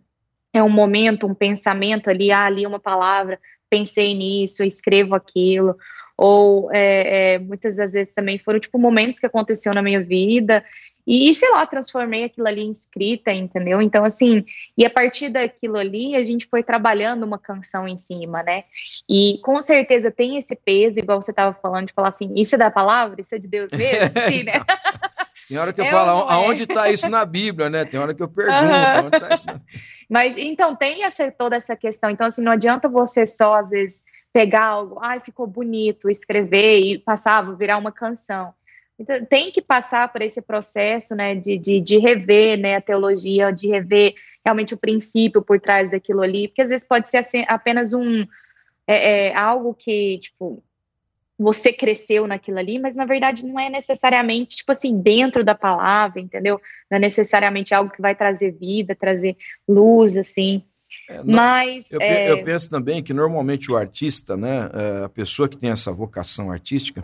é 0.53 0.61
um 0.61 0.69
momento, 0.69 1.27
um 1.27 1.35
pensamento 1.35 2.09
ali, 2.09 2.31
ah, 2.31 2.45
ali 2.45 2.65
uma 2.65 2.79
palavra, 2.79 3.39
pensei 3.69 4.13
nisso, 4.13 4.63
escrevo 4.63 5.15
aquilo, 5.15 5.75
ou 6.17 6.71
é, 6.71 7.33
é, 7.33 7.39
muitas 7.39 7.77
das 7.77 7.93
vezes 7.93 8.13
também 8.13 8.37
foram 8.37 8.59
tipo 8.59 8.77
momentos 8.77 9.19
que 9.19 9.25
aconteceu 9.25 9.73
na 9.73 9.81
minha 9.81 10.01
vida 10.01 10.63
e, 11.07 11.31
sei 11.35 11.49
lá, 11.51 11.65
transformei 11.67 12.23
aquilo 12.23 12.47
ali 12.47 12.61
em 12.61 12.71
escrita, 12.71 13.31
entendeu? 13.31 13.79
Então, 13.79 14.03
assim, 14.03 14.43
e 14.75 14.83
a 14.83 14.89
partir 14.89 15.29
daquilo 15.29 15.77
ali, 15.77 16.15
a 16.15 16.23
gente 16.23 16.47
foi 16.47 16.63
trabalhando 16.63 17.23
uma 17.23 17.37
canção 17.37 17.87
em 17.87 17.95
cima, 17.95 18.41
né? 18.41 18.63
E 19.07 19.39
com 19.43 19.61
certeza 19.61 20.09
tem 20.09 20.37
esse 20.37 20.55
peso, 20.55 20.97
igual 20.97 21.21
você 21.21 21.29
estava 21.29 21.55
falando, 21.61 21.87
de 21.87 21.93
falar 21.93 22.07
assim, 22.07 22.33
isso 22.35 22.55
é 22.55 22.57
da 22.57 22.71
palavra? 22.71 23.21
Isso 23.21 23.35
é 23.35 23.37
de 23.37 23.47
Deus 23.47 23.71
mesmo? 23.71 24.13
Sim, 24.27 24.43
né? 24.43 24.53
Tem 25.47 25.59
hora 25.59 25.71
que 25.71 25.79
eu 25.79 25.85
é 25.85 25.91
falo, 25.91 26.27
aonde 26.27 26.63
está 26.63 26.89
isso 26.89 27.07
na 27.07 27.23
Bíblia, 27.23 27.69
né? 27.69 27.85
Tem 27.85 27.99
hora 27.99 28.15
que 28.15 28.23
eu 28.23 28.27
pergunto, 28.27 28.57
uhum. 28.57 29.05
onde 29.05 29.17
está 29.17 29.33
isso 29.35 29.45
na... 29.45 29.61
Mas, 30.09 30.37
então, 30.37 30.75
tem 30.75 31.03
essa, 31.03 31.31
toda 31.31 31.55
essa 31.55 31.75
questão. 31.75 32.09
Então, 32.09 32.25
assim, 32.25 32.41
não 32.41 32.51
adianta 32.51 32.89
você 32.89 33.27
só, 33.27 33.55
às 33.55 33.69
vezes, 33.69 34.03
pegar 34.35 34.65
algo, 34.65 34.99
ai, 35.01 35.21
ficou 35.21 35.47
bonito, 35.47 36.09
escrever 36.09 36.79
e 36.79 36.97
passar, 36.97 37.41
virar 37.55 37.77
uma 37.77 37.89
canção. 37.89 38.53
Então, 38.99 39.23
tem 39.23 39.49
que 39.49 39.61
passar 39.61 40.11
por 40.11 40.21
esse 40.21 40.41
processo, 40.41 41.15
né, 41.15 41.33
de, 41.33 41.57
de, 41.57 41.79
de, 41.79 41.97
rever, 41.99 42.59
né, 42.59 42.75
a 42.75 42.81
teologia, 42.81 43.49
de 43.49 43.69
rever 43.69 44.13
realmente 44.43 44.73
o 44.73 44.77
princípio 44.77 45.41
por 45.41 45.57
trás 45.57 45.89
daquilo 45.89 46.21
ali, 46.21 46.49
porque 46.49 46.61
às 46.61 46.69
vezes 46.69 46.85
pode 46.85 47.07
ser 47.07 47.19
assim, 47.19 47.45
apenas 47.47 47.93
um, 47.93 48.27
é, 48.85 49.27
é, 49.27 49.35
algo 49.37 49.73
que, 49.73 50.19
tipo, 50.19 50.61
você 51.39 51.71
cresceu 51.71 52.27
naquilo 52.27 52.59
ali, 52.59 52.77
mas 52.77 52.93
na 52.93 53.05
verdade 53.05 53.45
não 53.45 53.57
é 53.57 53.69
necessariamente, 53.69 54.57
tipo 54.57 54.73
assim, 54.73 54.99
dentro 54.99 55.45
da 55.45 55.55
palavra, 55.55 56.19
entendeu? 56.19 56.59
Não 56.91 56.97
é 56.97 56.99
necessariamente 56.99 57.73
algo 57.73 57.89
que 57.89 58.01
vai 58.01 58.13
trazer 58.13 58.51
vida, 58.51 58.93
trazer 58.93 59.37
luz, 59.65 60.17
assim. 60.17 60.61
É, 61.09 61.17
não, 61.23 61.35
mas 61.35 61.91
eu, 61.91 62.01
é... 62.01 62.31
eu, 62.31 62.43
penso 62.43 62.69
também 62.69 63.03
que 63.03 63.13
normalmente 63.13 63.71
o 63.71 63.77
artista, 63.77 64.37
né, 64.37 64.69
é, 64.73 65.03
a 65.05 65.09
pessoa 65.09 65.49
que 65.49 65.57
tem 65.57 65.69
essa 65.69 65.91
vocação 65.91 66.51
artística, 66.51 67.03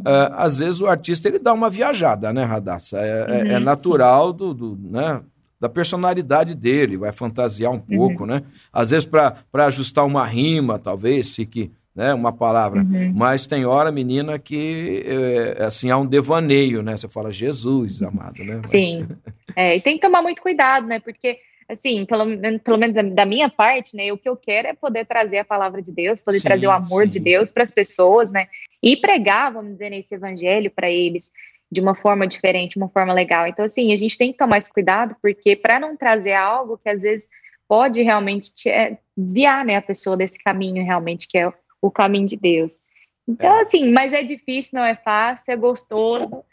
Uh, 0.00 0.32
às 0.32 0.58
vezes 0.58 0.80
o 0.80 0.86
artista 0.86 1.28
ele 1.28 1.38
dá 1.38 1.52
uma 1.52 1.70
viajada, 1.70 2.32
né, 2.32 2.44
Radassa? 2.44 2.98
É, 2.98 3.02
é, 3.02 3.10
é 3.10 3.42
uhum, 3.42 3.50
é 3.50 3.58
natural 3.58 4.32
do, 4.32 4.54
do, 4.54 4.78
né, 4.90 5.20
da 5.60 5.68
personalidade 5.68 6.54
dele, 6.54 6.96
vai 6.96 7.12
fantasiar 7.12 7.70
um 7.70 7.78
pouco, 7.78 8.22
uhum. 8.22 8.30
né? 8.30 8.42
Às 8.72 8.90
vezes 8.90 9.04
para 9.04 9.66
ajustar 9.66 10.04
uma 10.04 10.26
rima, 10.26 10.76
talvez 10.76 11.30
fique 11.30 11.70
né, 11.94 12.12
uma 12.14 12.32
palavra, 12.32 12.80
uhum. 12.80 13.12
mas 13.14 13.46
tem 13.46 13.64
hora, 13.64 13.92
menina, 13.92 14.38
que 14.38 15.04
é, 15.06 15.62
assim 15.62 15.90
há 15.90 15.96
um 15.98 16.06
devaneio, 16.06 16.82
né? 16.82 16.96
Você 16.96 17.06
fala 17.06 17.30
Jesus, 17.30 18.02
amado, 18.02 18.42
né? 18.42 18.58
Mas... 18.60 18.70
Sim, 18.72 19.06
é, 19.54 19.76
e 19.76 19.80
tem 19.80 19.94
que 19.94 20.00
tomar 20.00 20.20
muito 20.20 20.42
cuidado, 20.42 20.86
né? 20.86 20.98
Porque 20.98 21.38
assim, 21.72 22.04
pelo, 22.04 22.24
pelo 22.60 22.78
menos 22.78 23.14
da 23.14 23.24
minha 23.24 23.48
parte, 23.48 23.96
né, 23.96 24.12
o 24.12 24.18
que 24.18 24.28
eu 24.28 24.36
quero 24.36 24.68
é 24.68 24.74
poder 24.74 25.06
trazer 25.06 25.38
a 25.38 25.44
palavra 25.44 25.82
de 25.82 25.92
Deus, 25.92 26.20
poder 26.20 26.40
sim, 26.40 26.46
trazer 26.46 26.66
o 26.66 26.70
amor 26.70 27.04
sim. 27.04 27.10
de 27.10 27.20
Deus 27.20 27.50
para 27.50 27.62
as 27.62 27.70
pessoas, 27.70 28.30
né, 28.30 28.48
e 28.82 28.96
pregar, 28.96 29.52
vamos 29.52 29.72
dizer, 29.72 29.92
esse 29.92 30.14
evangelho 30.14 30.70
para 30.70 30.90
eles 30.90 31.30
de 31.70 31.80
uma 31.80 31.94
forma 31.94 32.26
diferente, 32.26 32.76
uma 32.76 32.90
forma 32.90 33.14
legal. 33.14 33.46
Então, 33.46 33.64
assim, 33.64 33.94
a 33.94 33.96
gente 33.96 34.18
tem 34.18 34.30
que 34.30 34.36
tomar 34.36 34.58
esse 34.58 34.70
cuidado, 34.70 35.16
porque 35.22 35.56
para 35.56 35.80
não 35.80 35.96
trazer 35.96 36.34
algo 36.34 36.76
que 36.76 36.88
às 36.88 37.00
vezes 37.00 37.28
pode 37.66 38.02
realmente 38.02 38.52
te, 38.52 38.68
é, 38.68 38.98
desviar, 39.16 39.64
né, 39.64 39.76
a 39.76 39.82
pessoa 39.82 40.16
desse 40.16 40.42
caminho 40.42 40.84
realmente 40.84 41.26
que 41.26 41.38
é 41.38 41.48
o, 41.48 41.54
o 41.80 41.90
caminho 41.90 42.26
de 42.26 42.36
Deus. 42.36 42.80
Então, 43.26 43.56
é. 43.56 43.62
assim, 43.62 43.90
mas 43.90 44.12
é 44.12 44.22
difícil, 44.22 44.72
não 44.74 44.84
é 44.84 44.94
fácil, 44.94 45.52
é 45.52 45.56
gostoso, 45.56 46.44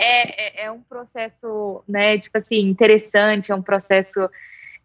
é, 0.00 0.62
é, 0.62 0.66
é 0.66 0.70
um 0.70 0.80
processo, 0.82 1.82
né, 1.88 2.18
tipo 2.18 2.38
assim, 2.38 2.60
interessante, 2.60 3.50
é 3.50 3.54
um 3.54 3.62
processo 3.62 4.30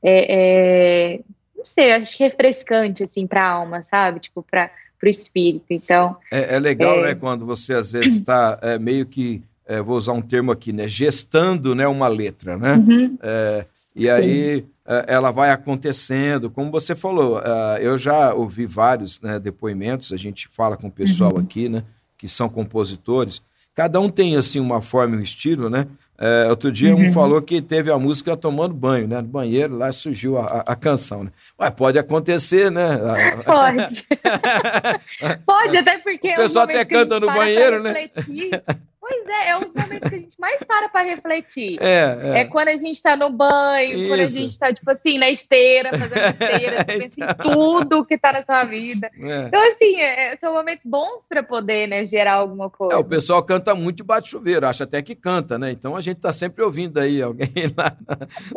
é, 0.03 1.15
é, 1.15 1.19
não 1.55 1.65
sei, 1.65 1.93
acho 1.93 2.17
que 2.17 2.23
refrescante, 2.23 3.03
assim, 3.03 3.25
para 3.25 3.41
a 3.41 3.49
alma, 3.49 3.81
sabe? 3.81 4.19
Tipo, 4.19 4.43
para 4.43 4.69
o 5.01 5.07
espírito. 5.07 5.65
Então. 5.69 6.17
É, 6.29 6.55
é 6.55 6.59
legal, 6.59 6.99
é... 6.99 7.07
né, 7.07 7.15
quando 7.15 7.45
você 7.45 7.73
às 7.73 7.93
vezes 7.93 8.15
está 8.15 8.59
é, 8.61 8.77
meio 8.77 9.05
que, 9.05 9.41
é, 9.65 9.81
vou 9.81 9.97
usar 9.97 10.11
um 10.11 10.21
termo 10.21 10.51
aqui, 10.51 10.73
né, 10.73 10.87
gestando 10.87 11.73
né, 11.73 11.87
uma 11.87 12.09
letra, 12.09 12.57
né? 12.57 12.73
Uhum. 12.75 13.17
É, 13.21 13.65
e 13.95 14.09
aí 14.09 14.65
ela 15.07 15.31
vai 15.31 15.51
acontecendo, 15.51 16.49
como 16.49 16.69
você 16.69 16.93
falou, 16.93 17.39
eu 17.79 17.97
já 17.97 18.33
ouvi 18.33 18.65
vários 18.65 19.21
né, 19.21 19.39
depoimentos, 19.39 20.11
a 20.11 20.17
gente 20.17 20.47
fala 20.49 20.75
com 20.75 20.87
o 20.87 20.91
pessoal 20.91 21.35
uhum. 21.35 21.39
aqui, 21.39 21.69
né, 21.69 21.83
que 22.17 22.27
são 22.27 22.49
compositores, 22.49 23.39
cada 23.73 23.99
um 24.01 24.09
tem 24.09 24.35
assim 24.35 24.59
uma 24.59 24.81
forma 24.81 25.15
e 25.15 25.19
um 25.19 25.21
estilo, 25.21 25.69
né? 25.69 25.87
É, 26.17 26.47
outro 26.47 26.71
dia 26.71 26.95
uhum. 26.95 27.09
um 27.09 27.13
falou 27.13 27.41
que 27.41 27.61
teve 27.61 27.91
a 27.91 27.97
música 27.97 28.37
tomando 28.37 28.73
banho, 28.73 29.07
né? 29.07 29.19
No 29.19 29.27
banheiro, 29.27 29.77
lá 29.77 29.91
surgiu 29.91 30.37
a, 30.37 30.45
a, 30.45 30.59
a 30.73 30.75
canção, 30.75 31.23
né? 31.23 31.31
Ué, 31.59 31.71
pode 31.71 31.97
acontecer, 31.97 32.71
né? 32.71 32.99
Pode. 33.43 34.07
pode, 35.45 35.77
até 35.77 35.97
porque... 35.97 36.33
O 36.33 36.35
pessoal 36.35 36.65
até 36.65 36.85
canta 36.85 37.19
no 37.19 37.27
banheiro, 37.27 37.81
né? 37.81 38.09
Pois 39.05 39.27
é, 39.27 39.49
é 39.49 39.57
os 39.57 39.65
momentos 39.65 40.09
que 40.09 40.15
a 40.15 40.17
gente 40.17 40.39
mais 40.39 40.63
para 40.63 40.87
para 40.87 41.03
refletir. 41.03 41.77
É, 41.81 42.19
é. 42.21 42.39
é, 42.39 42.45
quando 42.45 42.69
a 42.69 42.77
gente 42.77 42.93
está 42.93 43.17
no 43.17 43.29
banho, 43.29 43.91
Isso. 43.91 44.07
quando 44.07 44.19
a 44.21 44.25
gente 44.25 44.51
está, 44.51 44.73
tipo 44.73 44.89
assim, 44.89 45.17
na 45.17 45.29
esteira, 45.29 45.89
fazendo 45.89 46.23
esteira, 46.31 46.77
você 46.77 46.85
pensa 46.85 47.19
em 47.19 47.23
então. 47.23 47.51
tudo 47.51 48.05
que 48.05 48.13
está 48.13 48.31
na 48.31 48.41
sua 48.41 48.63
vida. 48.63 49.11
É. 49.19 49.41
Então, 49.41 49.61
assim, 49.67 49.97
é, 49.97 50.31
é 50.31 50.37
são 50.37 50.53
momentos 50.53 50.85
bons 50.85 51.27
para 51.27 51.43
poder, 51.43 51.85
né, 51.85 52.05
gerar 52.05 52.35
alguma 52.35 52.69
coisa. 52.69 52.95
É, 52.95 52.97
o 52.97 53.03
pessoal 53.03 53.43
canta 53.43 53.75
muito 53.75 53.97
de 53.97 54.03
bate-chuveiro, 54.03 54.65
acha 54.65 54.85
até 54.85 55.01
que 55.01 55.15
canta, 55.15 55.59
né? 55.59 55.69
Então 55.71 55.97
a 55.97 56.01
gente 56.01 56.17
está 56.17 56.31
sempre 56.31 56.63
ouvindo 56.63 56.97
aí 56.97 57.21
alguém 57.21 57.49
lá, 57.75 57.97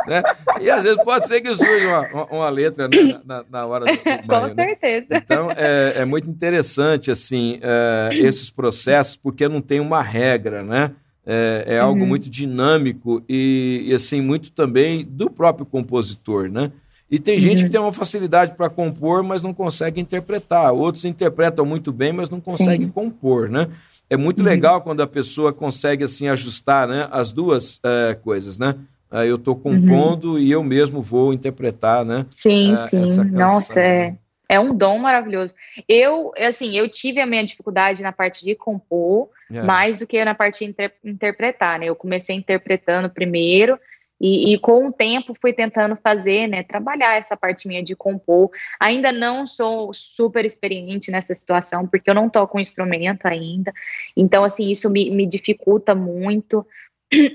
né? 0.07 0.23
E 0.61 0.71
às 0.71 0.85
vezes 0.85 1.03
pode 1.03 1.27
ser 1.27 1.41
que 1.41 1.53
surja 1.57 2.09
uma, 2.13 2.25
uma 2.27 2.51
letra 2.51 2.87
né, 2.87 3.21
na, 3.25 3.45
na, 3.51 3.67
hora 3.67 3.85
do, 3.85 3.99
banho. 4.25 4.51
Com 4.51 4.55
né? 4.55 4.77
certeza. 4.79 5.07
Então 5.11 5.51
é, 5.51 6.03
é 6.03 6.05
muito 6.05 6.31
interessante, 6.31 7.11
assim, 7.11 7.59
esses 8.13 8.49
processos, 8.49 9.17
porque 9.17 9.49
não 9.49 9.61
tem 9.61 9.81
uma 9.81 10.01
regra 10.01 10.36
regra, 10.37 10.63
né? 10.63 10.93
É, 11.25 11.65
é 11.67 11.79
algo 11.81 12.01
uhum. 12.03 12.07
muito 12.07 12.31
dinâmico 12.31 13.23
e, 13.29 13.85
e, 13.87 13.95
assim, 13.95 14.21
muito 14.21 14.53
também 14.53 15.05
do 15.05 15.29
próprio 15.29 15.67
compositor, 15.67 16.49
né? 16.49 16.71
E 17.11 17.19
tem 17.19 17.39
gente 17.41 17.59
uhum. 17.59 17.65
que 17.65 17.71
tem 17.71 17.81
uma 17.81 17.93
facilidade 17.93 18.55
para 18.55 18.69
compor, 18.69 19.23
mas 19.23 19.43
não 19.43 19.55
consegue 19.55 20.01
interpretar. 20.01 20.73
Outros 20.73 21.05
interpretam 21.05 21.65
muito 21.65 21.93
bem, 21.93 22.13
mas 22.13 22.31
não 22.31 22.41
conseguem 22.41 22.89
compor, 22.89 23.49
né? 23.49 23.69
É 24.09 24.17
muito 24.17 24.41
uhum. 24.41 24.47
legal 24.47 24.81
quando 24.83 25.01
a 25.01 25.07
pessoa 25.07 25.53
consegue, 25.53 26.05
assim, 26.05 26.29
ajustar 26.29 26.87
né, 26.87 27.09
as 27.11 27.33
duas 27.33 27.81
é, 27.83 28.15
coisas, 28.15 28.57
né? 28.57 28.77
Eu 29.11 29.37
estou 29.37 29.55
compondo 29.55 30.33
uhum. 30.33 30.39
e 30.39 30.51
eu 30.51 30.63
mesmo 30.63 31.01
vou 31.01 31.33
interpretar, 31.33 32.05
né? 32.05 32.27
Sim, 32.35 32.75
é, 32.75 32.89
sim. 32.89 33.25
Nossa, 33.25 33.81
é 33.81 34.15
é 34.49 34.61
um 34.61 34.75
dom 34.75 34.99
maravilhoso. 34.99 35.55
Eu, 35.89 36.33
assim, 36.39 36.77
eu 36.77 36.89
tive 36.89 37.21
a 37.21 37.27
minha 37.27 37.45
dificuldade 37.45 38.03
na 38.03 38.13
parte 38.13 38.45
de 38.45 38.55
compor, 38.55 39.29
é. 39.51 39.63
mais 39.63 39.99
do 39.99 40.07
que 40.07 40.25
na 40.25 40.35
parte 40.35 40.65
de 40.65 40.71
inter 40.71 40.93
interpretar, 41.05 41.79
né? 41.79 41.87
Eu 41.87 41.97
comecei 41.97 42.37
interpretando 42.37 43.11
primeiro 43.11 43.79
e, 44.21 44.55
e, 44.55 44.59
com 44.59 44.87
o 44.87 44.93
tempo 44.93 45.37
fui 45.41 45.53
tentando 45.53 45.95
fazer, 45.97 46.47
né? 46.47 46.63
Trabalhar 46.63 47.17
essa 47.17 47.37
parte 47.37 47.69
minha 47.69 47.83
de 47.83 47.95
compor. 47.95 48.51
Ainda 48.81 49.13
não 49.13 49.47
sou 49.47 49.93
super 49.93 50.45
experiente 50.45 51.11
nessa 51.11 51.35
situação, 51.35 51.87
porque 51.87 52.09
eu 52.09 52.15
não 52.15 52.31
toco 52.31 52.57
um 52.57 52.61
instrumento 52.61 53.27
ainda. 53.27 53.73
Então, 54.17 54.43
assim, 54.43 54.71
isso 54.71 54.89
me, 54.91 55.11
me 55.11 55.27
dificulta 55.27 55.95
muito. 55.95 56.67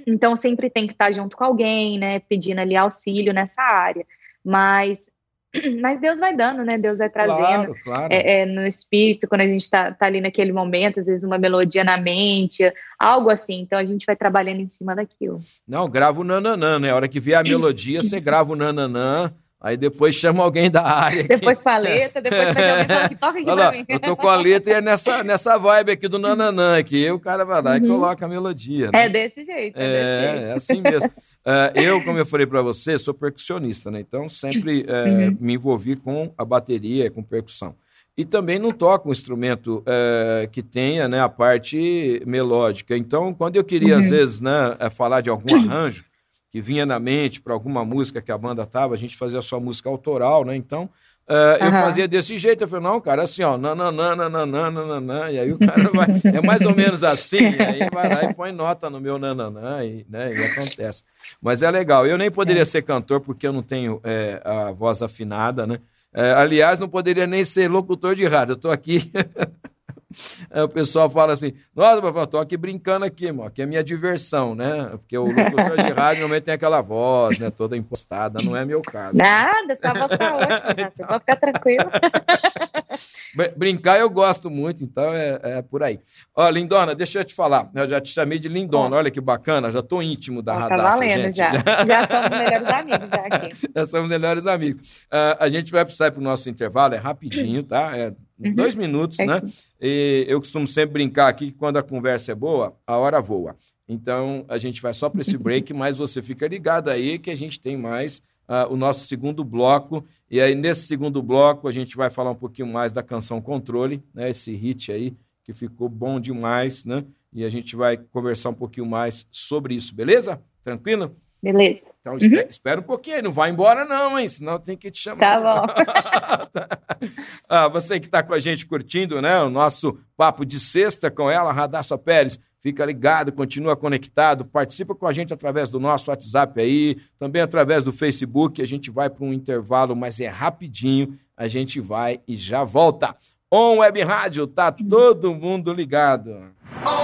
Então, 0.05 0.35
sempre 0.35 0.69
tem 0.69 0.85
que 0.85 0.91
estar 0.91 1.11
junto 1.13 1.37
com 1.37 1.45
alguém, 1.45 1.97
né? 1.97 2.19
Pedindo 2.19 2.59
ali 2.59 2.75
auxílio 2.75 3.31
nessa 3.31 3.61
área. 3.61 4.05
Mas 4.43 5.13
mas 5.81 5.99
Deus 5.99 6.19
vai 6.19 6.35
dando, 6.35 6.63
né? 6.63 6.77
Deus 6.77 6.99
vai 6.99 7.09
trazendo 7.09 7.35
claro, 7.35 7.75
claro. 7.83 8.13
É, 8.13 8.41
é, 8.41 8.45
no 8.45 8.65
espírito, 8.65 9.27
quando 9.27 9.41
a 9.41 9.47
gente 9.47 9.63
está 9.63 9.91
tá 9.91 10.05
ali 10.05 10.21
naquele 10.21 10.51
momento, 10.51 10.99
às 10.99 11.05
vezes 11.05 11.23
uma 11.23 11.37
melodia 11.37 11.83
na 11.83 11.97
mente, 11.97 12.71
algo 12.97 13.29
assim. 13.29 13.61
Então 13.61 13.77
a 13.77 13.85
gente 13.85 14.05
vai 14.05 14.15
trabalhando 14.15 14.61
em 14.61 14.67
cima 14.67 14.95
daquilo. 14.95 15.41
Não, 15.67 15.89
grava 15.89 16.21
o 16.21 16.23
nananã, 16.23 16.79
né? 16.79 16.91
A 16.91 16.95
hora 16.95 17.07
que 17.07 17.19
vier 17.19 17.39
a 17.39 17.43
melodia, 17.43 18.01
você 18.01 18.19
grava 18.19 18.53
o 18.53 18.55
nananã. 18.55 19.33
Aí 19.61 19.77
depois 19.77 20.15
chama 20.15 20.43
alguém 20.43 20.71
da 20.71 20.81
área. 20.81 21.23
Depois 21.23 21.59
com 21.59 21.69
a 21.69 21.77
letra, 21.77 22.19
depois 22.19 22.51
vai 22.51 22.81
alguém 22.81 23.09
que 23.09 23.15
toca 23.15 23.39
aqui 23.39 23.49
Olha, 23.49 23.67
pra 23.67 23.71
mim. 23.71 23.85
Eu 23.87 23.99
tô 23.99 24.17
com 24.17 24.27
a 24.27 24.35
letra 24.35 24.71
e 24.71 24.75
é 24.77 24.81
nessa, 24.81 25.23
nessa 25.23 25.55
vibe 25.59 25.91
aqui 25.91 26.07
do 26.07 26.17
nananã, 26.17 26.79
aqui 26.79 27.11
o 27.11 27.19
cara 27.19 27.45
vai 27.45 27.61
lá 27.61 27.71
uhum. 27.71 27.77
e 27.77 27.87
coloca 27.87 28.25
a 28.25 28.27
melodia. 28.27 28.89
Né? 28.91 29.05
É 29.05 29.09
desse 29.09 29.43
jeito. 29.43 29.77
É, 29.77 29.83
é, 29.83 29.91
desse 29.91 30.31
jeito. 30.31 30.45
é 30.45 30.53
assim 30.53 30.81
mesmo. 30.81 31.09
uh, 31.09 31.77
eu, 31.79 32.03
como 32.03 32.17
eu 32.17 32.25
falei 32.25 32.47
para 32.47 32.63
você, 32.63 32.97
sou 32.97 33.13
percussionista, 33.13 33.91
né? 33.91 33.99
Então 33.99 34.27
sempre 34.27 34.81
uh, 34.81 35.29
uhum. 35.29 35.37
me 35.39 35.53
envolvi 35.53 35.95
com 35.95 36.33
a 36.35 36.43
bateria 36.43 37.11
com 37.11 37.21
percussão. 37.21 37.75
E 38.17 38.25
também 38.25 38.57
não 38.57 38.71
toco 38.71 39.09
um 39.09 39.11
instrumento 39.11 39.83
uh, 39.87 40.49
que 40.51 40.63
tenha 40.63 41.07
né, 41.07 41.21
a 41.21 41.29
parte 41.29 42.21
melódica. 42.25 42.97
Então, 42.97 43.33
quando 43.33 43.55
eu 43.55 43.63
queria, 43.63 43.95
uhum. 43.95 44.01
às 44.01 44.09
vezes, 44.09 44.41
né, 44.41 44.75
falar 44.91 45.21
de 45.21 45.29
algum 45.29 45.55
arranjo, 45.55 46.03
que 46.51 46.61
vinha 46.61 46.85
na 46.85 46.99
mente 46.99 47.39
para 47.39 47.53
alguma 47.53 47.85
música 47.85 48.21
que 48.21 48.31
a 48.31 48.37
banda 48.37 48.65
tava, 48.65 48.93
a 48.93 48.97
gente 48.97 49.15
fazia 49.15 49.41
sua 49.41 49.59
música 49.59 49.87
autoral, 49.87 50.43
né? 50.43 50.53
Então, 50.53 50.83
uh, 51.29 51.63
eu 51.63 51.71
fazia 51.71 52.09
desse 52.09 52.37
jeito. 52.37 52.65
Eu 52.65 52.67
falei, 52.67 52.83
não, 52.83 52.99
cara, 52.99 53.23
assim, 53.23 53.41
ó, 53.41 53.57
nananã, 53.57 54.15
nananã, 54.17 54.69
nananã, 54.69 55.31
e 55.31 55.39
aí 55.39 55.53
o 55.53 55.57
cara 55.57 55.89
vai, 55.89 56.07
é 56.25 56.41
mais 56.45 56.61
ou 56.61 56.75
menos 56.75 57.05
assim, 57.05 57.45
aí 57.57 57.87
vai 57.91 58.13
lá 58.13 58.23
e 58.25 58.33
põe 58.33 58.51
nota 58.51 58.89
no 58.89 58.99
meu 58.99 59.17
nananã, 59.17 59.83
e, 59.85 60.05
né, 60.09 60.33
e 60.33 60.43
acontece. 60.43 61.03
Mas 61.41 61.63
é 61.63 61.71
legal. 61.71 62.05
Eu 62.05 62.17
nem 62.17 62.29
poderia 62.29 62.63
é. 62.63 62.65
ser 62.65 62.81
cantor 62.81 63.21
porque 63.21 63.47
eu 63.47 63.53
não 63.53 63.63
tenho 63.63 64.01
é, 64.03 64.41
a 64.43 64.71
voz 64.71 65.01
afinada, 65.01 65.65
né? 65.65 65.79
É, 66.13 66.33
aliás, 66.33 66.77
não 66.77 66.89
poderia 66.89 67.25
nem 67.25 67.45
ser 67.45 67.69
locutor 67.69 68.13
de 68.13 68.27
rádio. 68.27 68.51
Eu 68.51 68.55
estou 68.57 68.71
aqui 68.71 69.09
o 70.63 70.67
pessoal 70.67 71.09
fala 71.09 71.33
assim: 71.33 71.53
Nossa, 71.75 72.01
eu 72.05 72.27
tô 72.27 72.37
aqui 72.37 72.57
brincando 72.57 73.05
aqui, 73.05 73.31
mano, 73.31 73.47
aqui 73.47 73.61
é 73.61 73.65
minha 73.65 73.83
diversão, 73.83 74.55
né? 74.55 74.89
Porque 74.91 75.17
o 75.17 75.25
locutor 75.25 75.83
de 75.83 75.91
rádio 75.91 76.21
normalmente 76.21 76.43
tem 76.43 76.53
aquela 76.53 76.81
voz, 76.81 77.39
né? 77.39 77.49
Toda 77.49 77.77
impostada, 77.77 78.41
não 78.43 78.55
é 78.55 78.65
meu 78.65 78.81
caso. 78.81 79.17
Nada, 79.17 79.73
essa 79.73 79.93
voz 79.93 80.17
tá 80.17 80.35
ótima, 80.35 80.91
você 80.95 81.05
pode 81.05 81.19
ficar 81.19 81.35
tranquilo. 81.35 81.91
Brincar 83.55 83.97
eu 83.97 84.09
gosto 84.09 84.49
muito, 84.49 84.83
então 84.83 85.13
é, 85.13 85.39
é, 85.41 85.61
por 85.61 85.83
aí. 85.83 85.99
Ó, 86.35 86.49
Lindona, 86.49 86.93
deixa 86.93 87.19
eu 87.19 87.25
te 87.25 87.33
falar. 87.33 87.69
Eu 87.73 87.87
já 87.87 88.01
te 88.01 88.09
chamei 88.09 88.37
de 88.37 88.49
Lindona, 88.49 88.97
olha 88.97 89.09
que 89.09 89.21
bacana, 89.21 89.71
já 89.71 89.81
tô 89.81 90.01
íntimo 90.01 90.41
da 90.41 90.53
Radassa, 90.53 90.83
tá 90.83 90.89
valendo, 90.91 91.23
gente. 91.23 91.37
já. 91.37 91.51
Já 91.91 92.07
somos 92.07 92.29
melhores 92.29 92.67
amigos 92.67 93.09
já 93.09 93.25
aqui. 93.25 93.69
Já 93.75 93.85
somos 93.87 94.09
melhores 94.09 94.47
amigos. 94.47 95.05
Uh, 95.05 95.37
a 95.39 95.49
gente 95.49 95.71
vai 95.71 95.83
precisar 95.83 96.07
ir 96.07 96.11
pro 96.11 96.21
nosso 96.21 96.49
intervalo, 96.49 96.93
é 96.93 96.97
rapidinho, 96.97 97.63
tá? 97.63 97.95
É 97.97 98.13
uhum. 98.43 98.55
dois 98.55 98.75
minutos, 98.75 99.19
é 99.19 99.25
né? 99.25 99.41
E 99.79 100.25
eu 100.27 100.39
costumo 100.39 100.67
sempre 100.67 100.93
brincar 100.93 101.27
aqui 101.27 101.47
que 101.47 101.57
quando 101.57 101.77
a 101.77 101.83
conversa 101.83 102.31
é 102.31 102.35
boa, 102.35 102.75
a 102.85 102.97
hora 102.97 103.21
voa. 103.21 103.55
Então, 103.87 104.45
a 104.47 104.57
gente 104.57 104.81
vai 104.81 104.93
só 104.93 105.09
para 105.09 105.21
esse 105.21 105.35
break, 105.37 105.73
mas 105.73 105.97
você 105.97 106.21
fica 106.21 106.47
ligado 106.47 106.89
aí 106.89 107.19
que 107.19 107.29
a 107.29 107.35
gente 107.35 107.59
tem 107.59 107.75
mais 107.77 108.21
uh, 108.47 108.71
o 108.71 108.77
nosso 108.77 109.05
segundo 109.05 109.43
bloco. 109.43 110.05
E 110.29 110.39
aí, 110.39 110.55
nesse 110.55 110.87
segundo 110.87 111.21
bloco, 111.21 111.67
a 111.67 111.71
gente 111.71 111.95
vai 111.95 112.09
falar 112.09 112.31
um 112.31 112.35
pouquinho 112.35 112.67
mais 112.67 112.93
da 112.93 113.03
canção 113.03 113.41
Controle, 113.41 114.01
né? 114.13 114.29
Esse 114.29 114.53
hit 114.55 114.91
aí 114.91 115.13
que 115.43 115.53
ficou 115.53 115.89
bom 115.89 116.19
demais, 116.19 116.85
né? 116.85 117.03
E 117.33 117.43
a 117.43 117.49
gente 117.49 117.75
vai 117.75 117.97
conversar 117.97 118.49
um 118.49 118.53
pouquinho 118.53 118.85
mais 118.85 119.25
sobre 119.31 119.75
isso, 119.75 119.95
beleza? 119.95 120.41
Tranquilo? 120.63 121.15
Beleza. 121.41 121.81
Então, 122.01 122.13
uhum. 122.13 122.47
espera, 122.49 122.79
um 122.79 122.83
pouquinho, 122.83 123.21
não 123.21 123.31
vai 123.31 123.51
embora 123.51 123.85
não, 123.85 124.17
hein? 124.17 124.27
Senão 124.27 124.57
tem 124.59 124.75
que 124.75 124.89
te 124.89 124.99
chamar. 124.99 125.19
Tá 125.19 125.39
bom. 125.39 126.67
ah, 127.47 127.67
você 127.67 127.99
que 127.99 128.07
está 128.07 128.23
com 128.23 128.33
a 128.33 128.39
gente 128.39 128.65
curtindo, 128.65 129.21
né? 129.21 129.39
O 129.41 129.49
nosso 129.51 129.99
papo 130.17 130.43
de 130.43 130.59
sexta 130.59 131.11
com 131.11 131.29
ela, 131.29 131.53
Radassa 131.53 131.97
Pérez. 131.97 132.39
Fica 132.59 132.85
ligado, 132.85 133.31
continua 133.31 133.75
conectado, 133.75 134.45
participa 134.45 134.93
com 134.93 135.07
a 135.07 135.13
gente 135.13 135.33
através 135.33 135.69
do 135.69 135.79
nosso 135.79 136.11
WhatsApp 136.11 136.61
aí, 136.61 136.97
também 137.17 137.41
através 137.41 137.83
do 137.83 137.91
Facebook. 137.91 138.61
A 138.61 138.67
gente 138.67 138.91
vai 138.91 139.09
para 139.09 139.25
um 139.25 139.33
intervalo, 139.33 139.95
mas 139.95 140.19
é 140.19 140.27
rapidinho. 140.27 141.17
A 141.35 141.47
gente 141.47 141.79
vai 141.79 142.19
e 142.27 142.35
já 142.35 142.63
volta. 142.63 143.15
On 143.51 143.77
Web 143.77 144.01
Rádio, 144.03 144.47
tá 144.47 144.71
todo 144.71 145.33
mundo 145.33 145.73
ligado. 145.73 146.53
On, 146.85 147.00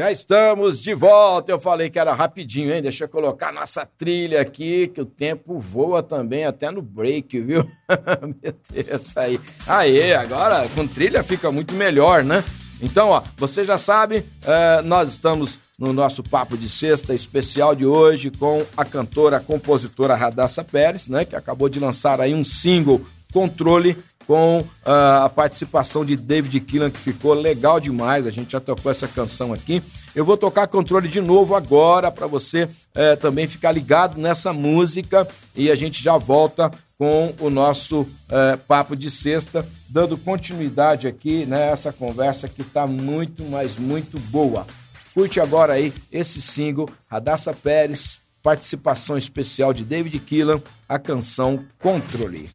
Já 0.00 0.10
estamos 0.10 0.80
de 0.80 0.94
volta. 0.94 1.52
Eu 1.52 1.60
falei 1.60 1.90
que 1.90 1.98
era 1.98 2.14
rapidinho, 2.14 2.72
hein? 2.72 2.80
Deixa 2.80 3.04
eu 3.04 3.08
colocar 3.10 3.52
nossa 3.52 3.84
trilha 3.84 4.40
aqui, 4.40 4.88
que 4.88 5.02
o 5.02 5.04
tempo 5.04 5.60
voa 5.60 6.02
também 6.02 6.46
até 6.46 6.70
no 6.70 6.80
break, 6.80 7.38
viu? 7.38 7.70
Meu 8.42 8.54
Deus, 8.70 9.14
aí. 9.14 9.38
Aí, 9.66 10.14
agora 10.14 10.66
com 10.74 10.86
trilha 10.86 11.22
fica 11.22 11.52
muito 11.52 11.74
melhor, 11.74 12.24
né? 12.24 12.42
Então, 12.80 13.10
ó, 13.10 13.22
você 13.36 13.62
já 13.62 13.76
sabe, 13.76 14.24
é, 14.42 14.80
nós 14.80 15.10
estamos 15.10 15.58
no 15.78 15.92
nosso 15.92 16.22
papo 16.22 16.56
de 16.56 16.70
sexta 16.70 17.12
especial 17.12 17.74
de 17.74 17.84
hoje 17.84 18.30
com 18.30 18.64
a 18.74 18.86
cantora, 18.86 19.36
a 19.36 19.40
compositora 19.40 20.14
Radassa 20.14 20.64
Pérez, 20.64 21.08
né? 21.08 21.26
Que 21.26 21.36
acabou 21.36 21.68
de 21.68 21.78
lançar 21.78 22.22
aí 22.22 22.34
um 22.34 22.42
single, 22.42 23.04
Controle 23.34 23.96
com 24.26 24.60
uh, 24.60 24.66
a 25.24 25.28
participação 25.28 26.04
de 26.04 26.16
David 26.16 26.60
Killan, 26.60 26.90
que 26.90 26.98
ficou 26.98 27.34
legal 27.34 27.80
demais. 27.80 28.26
A 28.26 28.30
gente 28.30 28.52
já 28.52 28.60
tocou 28.60 28.90
essa 28.90 29.08
canção 29.08 29.52
aqui. 29.52 29.82
Eu 30.14 30.24
vou 30.24 30.36
tocar 30.36 30.66
controle 30.68 31.08
de 31.08 31.20
novo 31.20 31.54
agora 31.54 32.10
para 32.10 32.26
você 32.26 32.64
uh, 32.64 33.16
também 33.20 33.48
ficar 33.48 33.72
ligado 33.72 34.20
nessa 34.20 34.52
música 34.52 35.26
e 35.54 35.70
a 35.70 35.74
gente 35.74 36.02
já 36.02 36.16
volta 36.16 36.70
com 37.00 37.34
o 37.40 37.48
nosso 37.48 38.02
uh, 38.02 38.58
papo 38.68 38.94
de 38.94 39.10
sexta, 39.10 39.66
dando 39.88 40.18
continuidade 40.18 41.08
aqui 41.08 41.46
nessa 41.46 41.88
né, 41.88 41.94
conversa 41.98 42.46
que 42.46 42.60
está 42.60 42.86
muito, 42.86 43.42
mas 43.44 43.78
muito 43.78 44.18
boa. 44.18 44.66
Curte 45.14 45.40
agora 45.40 45.72
aí 45.72 45.92
esse 46.12 46.42
single, 46.42 46.90
Radassa 47.08 47.54
Pérez, 47.54 48.20
participação 48.42 49.16
especial 49.16 49.72
de 49.72 49.82
David 49.82 50.18
Killan, 50.20 50.60
a 50.88 50.98
canção 50.98 51.64
Controle. 51.78 52.50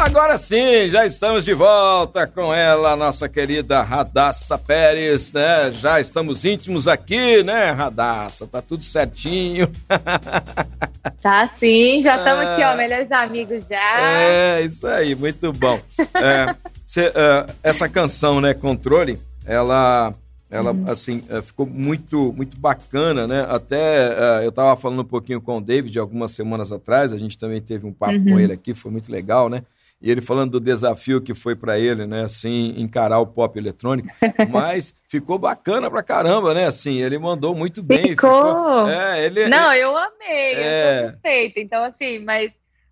Agora 0.00 0.38
sim, 0.38 0.88
já 0.88 1.04
estamos 1.04 1.44
de 1.44 1.52
volta 1.52 2.26
com 2.26 2.54
ela, 2.54 2.96
nossa 2.96 3.28
querida 3.28 3.82
Radassa 3.82 4.56
Pérez, 4.56 5.30
né? 5.30 5.70
Já 5.72 6.00
estamos 6.00 6.46
íntimos 6.46 6.88
aqui, 6.88 7.42
né, 7.42 7.70
Radassa? 7.70 8.46
Tá 8.46 8.62
tudo 8.62 8.82
certinho. 8.82 9.70
Tá 11.22 11.50
sim, 11.58 12.02
já 12.02 12.16
estamos 12.16 12.46
aqui, 12.46 12.62
ó, 12.62 12.72
ah. 12.72 12.76
melhores 12.76 13.10
amigos 13.10 13.66
já. 13.68 14.00
É, 14.00 14.62
isso 14.62 14.86
aí, 14.86 15.14
muito 15.14 15.50
bom. 15.52 15.78
É, 16.14 16.54
cê, 16.86 17.08
uh, 17.08 17.54
essa 17.62 17.88
canção, 17.88 18.38
né, 18.40 18.52
Controle, 18.52 19.18
ela 19.46 20.14
ela 20.50 20.72
uhum. 20.72 20.84
assim 20.88 21.22
é, 21.28 21.40
ficou 21.40 21.64
muito 21.64 22.32
muito 22.36 22.58
bacana 22.58 23.24
né 23.24 23.46
até 23.48 24.08
uh, 24.08 24.42
eu 24.42 24.48
estava 24.48 24.74
falando 24.76 25.02
um 25.02 25.04
pouquinho 25.04 25.40
com 25.40 25.58
o 25.58 25.60
David 25.60 25.96
algumas 25.96 26.32
semanas 26.32 26.72
atrás 26.72 27.12
a 27.12 27.18
gente 27.18 27.38
também 27.38 27.60
teve 27.60 27.86
um 27.86 27.92
papo 27.92 28.14
uhum. 28.14 28.24
com 28.24 28.40
ele 28.40 28.52
aqui 28.52 28.74
foi 28.74 28.90
muito 28.90 29.12
legal 29.12 29.48
né 29.48 29.62
e 30.00 30.10
ele 30.10 30.20
falando 30.20 30.52
do 30.52 30.60
desafio 30.60 31.20
que 31.20 31.34
foi 31.34 31.54
para 31.54 31.78
ele, 31.78 32.06
né, 32.06 32.22
assim, 32.22 32.74
encarar 32.78 33.18
o 33.18 33.26
pop 33.26 33.58
eletrônico, 33.58 34.08
mas 34.48 34.94
ficou 35.08 35.38
bacana 35.38 35.90
pra 35.90 36.02
caramba, 36.02 36.54
né, 36.54 36.66
assim, 36.66 37.00
ele 37.02 37.18
mandou 37.18 37.54
muito 37.54 37.82
bem. 37.82 38.08
Ficou! 38.08 38.30
ficou 38.30 38.88
é, 38.88 39.24
ele, 39.24 39.48
Não, 39.48 39.72
eu 39.74 39.96
amei, 39.96 40.54
é... 40.54 41.06
eu 41.06 41.12
tô 41.12 41.60
então 41.60 41.84
assim, 41.84 42.24
mas 42.24 42.50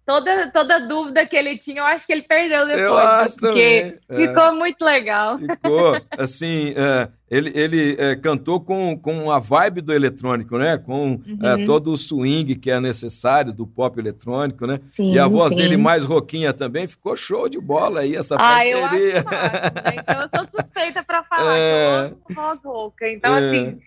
toda, 0.09 0.51
toda 0.51 0.87
dúvida 0.87 1.27
que 1.27 1.37
ele 1.37 1.59
tinha, 1.59 1.83
eu 1.83 1.85
acho 1.85 2.07
que 2.07 2.13
ele 2.13 2.23
perdeu 2.23 2.67
depois. 2.67 2.83
Eu 2.83 2.97
acho 2.97 3.37
porque 3.37 3.99
também. 4.09 4.27
ficou 4.27 4.45
é. 4.45 4.53
muito 4.53 4.83
legal. 4.83 5.39
Ficou, 5.39 6.01
assim, 6.19 6.73
é, 6.75 7.09
ele, 7.31 7.53
ele 7.55 7.97
é, 7.99 8.17
cantou 8.17 8.59
com, 8.61 8.97
com 8.97 9.31
a 9.31 9.39
vibe 9.39 9.83
do 9.83 9.93
eletrônico, 9.93 10.57
né? 10.57 10.79
Com 10.79 11.21
é, 11.43 11.55
uhum. 11.55 11.65
todo 11.67 11.93
o 11.93 11.97
swing 11.97 12.55
que 12.55 12.71
é 12.71 12.81
necessário 12.81 13.53
do 13.53 13.67
pop 13.67 13.99
eletrônico, 13.99 14.67
né? 14.67 14.81
Sim, 14.91 15.13
e 15.13 15.19
a 15.19 15.29
voz 15.29 15.51
sim. 15.51 15.57
dele 15.57 15.77
mais 15.77 16.05
roquinha 16.05 16.53
também 16.53 16.87
ficou 16.87 17.17
show 17.17 17.49
de 17.49 17.61
bola 17.61 18.01
aí, 18.01 18.17
essa 18.17 18.35
ah, 18.37 18.39
parceria. 18.39 18.73
Eu 18.73 18.85
acho 18.85 18.95
né? 18.95 19.97
Então 19.99 20.23
eu 20.23 20.29
tô 20.29 20.45
suspeita 20.57 21.03
para 21.03 21.23
falar 21.25 21.59
é... 21.59 22.09
que 22.09 22.33
eu 22.33 22.37
voz 22.37 22.61
rouca. 22.65 23.09
Então, 23.11 23.37
é. 23.37 23.39
assim, 23.39 23.79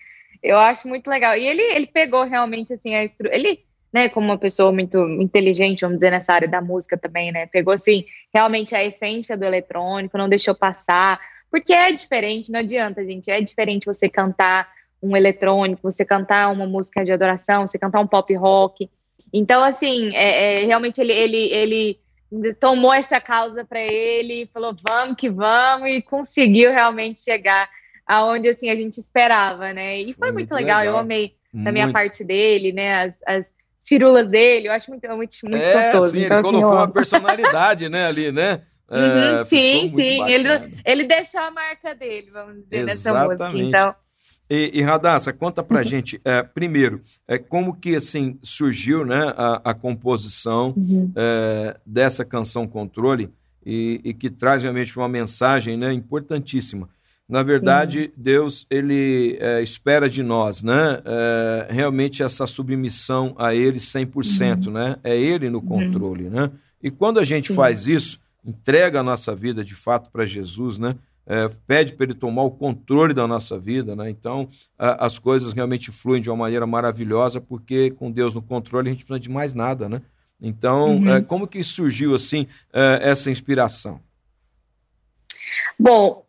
eu 0.43 0.58
acho 0.58 0.88
muito 0.88 1.10
legal. 1.10 1.36
E 1.36 1.47
ele, 1.47 1.62
ele 1.62 1.88
pegou 1.88 2.23
realmente, 2.23 2.73
assim, 2.73 2.93
a 2.93 3.04
estrutura... 3.04 3.36
Ele 3.36 3.63
né, 3.91 4.08
como 4.08 4.27
uma 4.27 4.38
pessoa 4.38 4.71
muito 4.71 4.97
inteligente, 5.19 5.82
vamos 5.82 5.97
dizer, 5.97 6.12
nessa 6.12 6.32
área 6.32 6.47
da 6.47 6.62
música 6.62 6.97
também, 6.97 7.30
né, 7.30 7.45
pegou, 7.45 7.73
assim, 7.73 8.06
realmente 8.34 8.73
a 8.73 8.82
essência 8.82 9.36
do 9.36 9.43
eletrônico, 9.43 10.17
não 10.17 10.30
deixou 10.30 10.56
passar, 10.56 11.19
porque 11.51 11.73
é 11.73 11.91
diferente, 11.91 12.51
não 12.51 12.61
adianta, 12.61 13.03
gente, 13.05 13.29
é 13.29 13.41
diferente 13.41 13.85
você 13.85 14.07
cantar 14.07 14.71
um 15.03 15.15
eletrônico, 15.17 15.81
você 15.83 16.05
cantar 16.05 16.51
uma 16.51 16.65
música 16.65 17.03
de 17.03 17.11
adoração, 17.11 17.67
você 17.67 17.77
cantar 17.77 17.99
um 17.99 18.07
pop 18.07 18.33
rock, 18.35 18.89
então, 19.33 19.63
assim, 19.63 20.15
é, 20.15 20.61
é 20.61 20.65
realmente 20.65 20.99
ele, 20.99 21.11
ele, 21.11 21.37
ele 21.37 21.99
tomou 22.59 22.93
essa 22.93 23.19
causa 23.19 23.65
para 23.65 23.81
ele, 23.81 24.49
falou, 24.53 24.75
vamos 24.87 25.15
que 25.17 25.29
vamos, 25.29 25.89
e 25.89 26.01
conseguiu 26.01 26.71
realmente 26.71 27.21
chegar 27.21 27.69
aonde, 28.07 28.47
assim, 28.47 28.69
a 28.69 28.75
gente 28.75 28.97
esperava, 28.97 29.73
né, 29.73 29.99
e 29.99 30.13
foi 30.13 30.31
muito, 30.31 30.49
muito 30.49 30.55
legal, 30.55 30.79
legal, 30.79 30.95
eu 30.95 30.99
amei 30.99 31.35
da 31.53 31.71
minha 31.71 31.91
parte 31.91 32.23
dele, 32.23 32.71
né, 32.71 33.03
as, 33.03 33.19
as 33.25 33.53
firulas 33.85 34.29
dele, 34.29 34.67
eu 34.67 34.71
acho 34.71 34.89
muito, 34.89 35.07
muito, 35.09 35.35
muito 35.43 35.57
é, 35.57 35.73
gostoso. 35.73 36.13
Sim, 36.13 36.25
então, 36.25 36.39
ele 36.39 36.47
assim, 36.47 36.55
colocou 36.55 36.77
uma 36.77 36.87
personalidade, 36.87 37.89
né, 37.89 38.05
ali, 38.05 38.31
né? 38.31 38.61
Uhum, 38.91 39.39
é, 39.39 39.45
sim, 39.45 39.88
sim. 39.88 40.23
Ele, 40.30 40.49
ele 40.84 41.04
deixou 41.06 41.39
a 41.39 41.49
marca 41.49 41.95
dele, 41.95 42.30
vamos 42.32 42.63
dizer, 42.63 42.89
Exatamente. 42.89 43.30
nessa 43.30 43.49
música. 43.49 43.67
Então. 43.67 43.95
E, 44.49 44.71
e 44.73 44.82
Radassa, 44.82 45.32
conta 45.32 45.63
pra 45.63 45.82
gente, 45.82 46.19
é, 46.25 46.43
primeiro, 46.43 47.01
é, 47.25 47.38
como 47.38 47.73
que 47.73 47.95
assim 47.95 48.38
surgiu 48.43 49.06
né, 49.06 49.34
a, 49.38 49.62
a 49.71 49.73
composição 49.73 50.73
uhum. 50.75 51.10
é, 51.15 51.77
dessa 51.86 52.25
canção 52.25 52.67
Controle 52.67 53.30
e, 53.65 54.01
e, 54.04 54.13
que 54.13 54.30
traz 54.30 54.62
realmente 54.62 54.97
uma 54.97 55.08
mensagem 55.08 55.77
né, 55.77 55.93
importantíssima. 55.93 56.89
Na 57.30 57.43
verdade, 57.43 58.08
Sim. 58.08 58.12
Deus 58.17 58.67
ele 58.69 59.38
é, 59.39 59.63
espera 59.63 60.10
de 60.10 60.21
nós, 60.21 60.62
né? 60.62 61.01
É, 61.06 61.67
realmente 61.69 62.21
essa 62.21 62.45
submissão 62.45 63.34
a 63.38 63.56
Ele 63.56 63.77
100%, 63.77 64.67
uhum. 64.67 64.73
né? 64.73 64.97
É 65.01 65.17
Ele 65.17 65.49
no 65.49 65.60
uhum. 65.60 65.65
controle, 65.65 66.25
uhum. 66.25 66.30
né? 66.30 66.51
E 66.84 66.91
quando 66.91 67.21
a 67.21 67.23
gente 67.23 67.47
Sim. 67.47 67.56
faz 67.56 67.88
isso, 67.88 68.19
entrega 68.45 68.99
a 68.99 69.04
nossa 69.04 69.36
vida 69.36 69.63
de 69.63 69.75
fato 69.75 70.10
para 70.12 70.25
Jesus, 70.25 70.77
né? 70.77 70.95
É, 71.25 71.47
pede 71.67 71.93
para 71.93 72.06
Ele 72.06 72.15
tomar 72.15 72.43
o 72.43 72.51
controle 72.51 73.13
da 73.13 73.27
nossa 73.27 73.58
vida, 73.60 73.95
né? 73.95 74.10
Então 74.10 74.49
a, 74.77 75.06
as 75.06 75.19
coisas 75.19 75.54
realmente 75.54 75.91
fluem 75.91 76.21
de 76.21 76.30
uma 76.30 76.36
maneira 76.38 76.65
maravilhosa, 76.65 77.39
porque 77.39 77.91
com 77.91 78.12
Deus 78.12 78.34
no 78.34 78.41
controle 78.41 78.89
a 78.89 78.91
gente 78.91 79.01
não 79.01 79.08
precisa 79.08 79.19
de 79.19 79.30
mais 79.30 79.54
nada, 79.54 79.88
né? 79.88 80.01
Então, 80.41 80.97
uhum. 80.97 81.15
É, 81.15 81.21
como 81.21 81.47
que 81.47 81.63
surgiu 81.63 82.15
assim 82.15 82.47
é, 82.73 82.99
essa 83.04 83.30
inspiração? 83.30 84.01
Bom, 85.77 86.25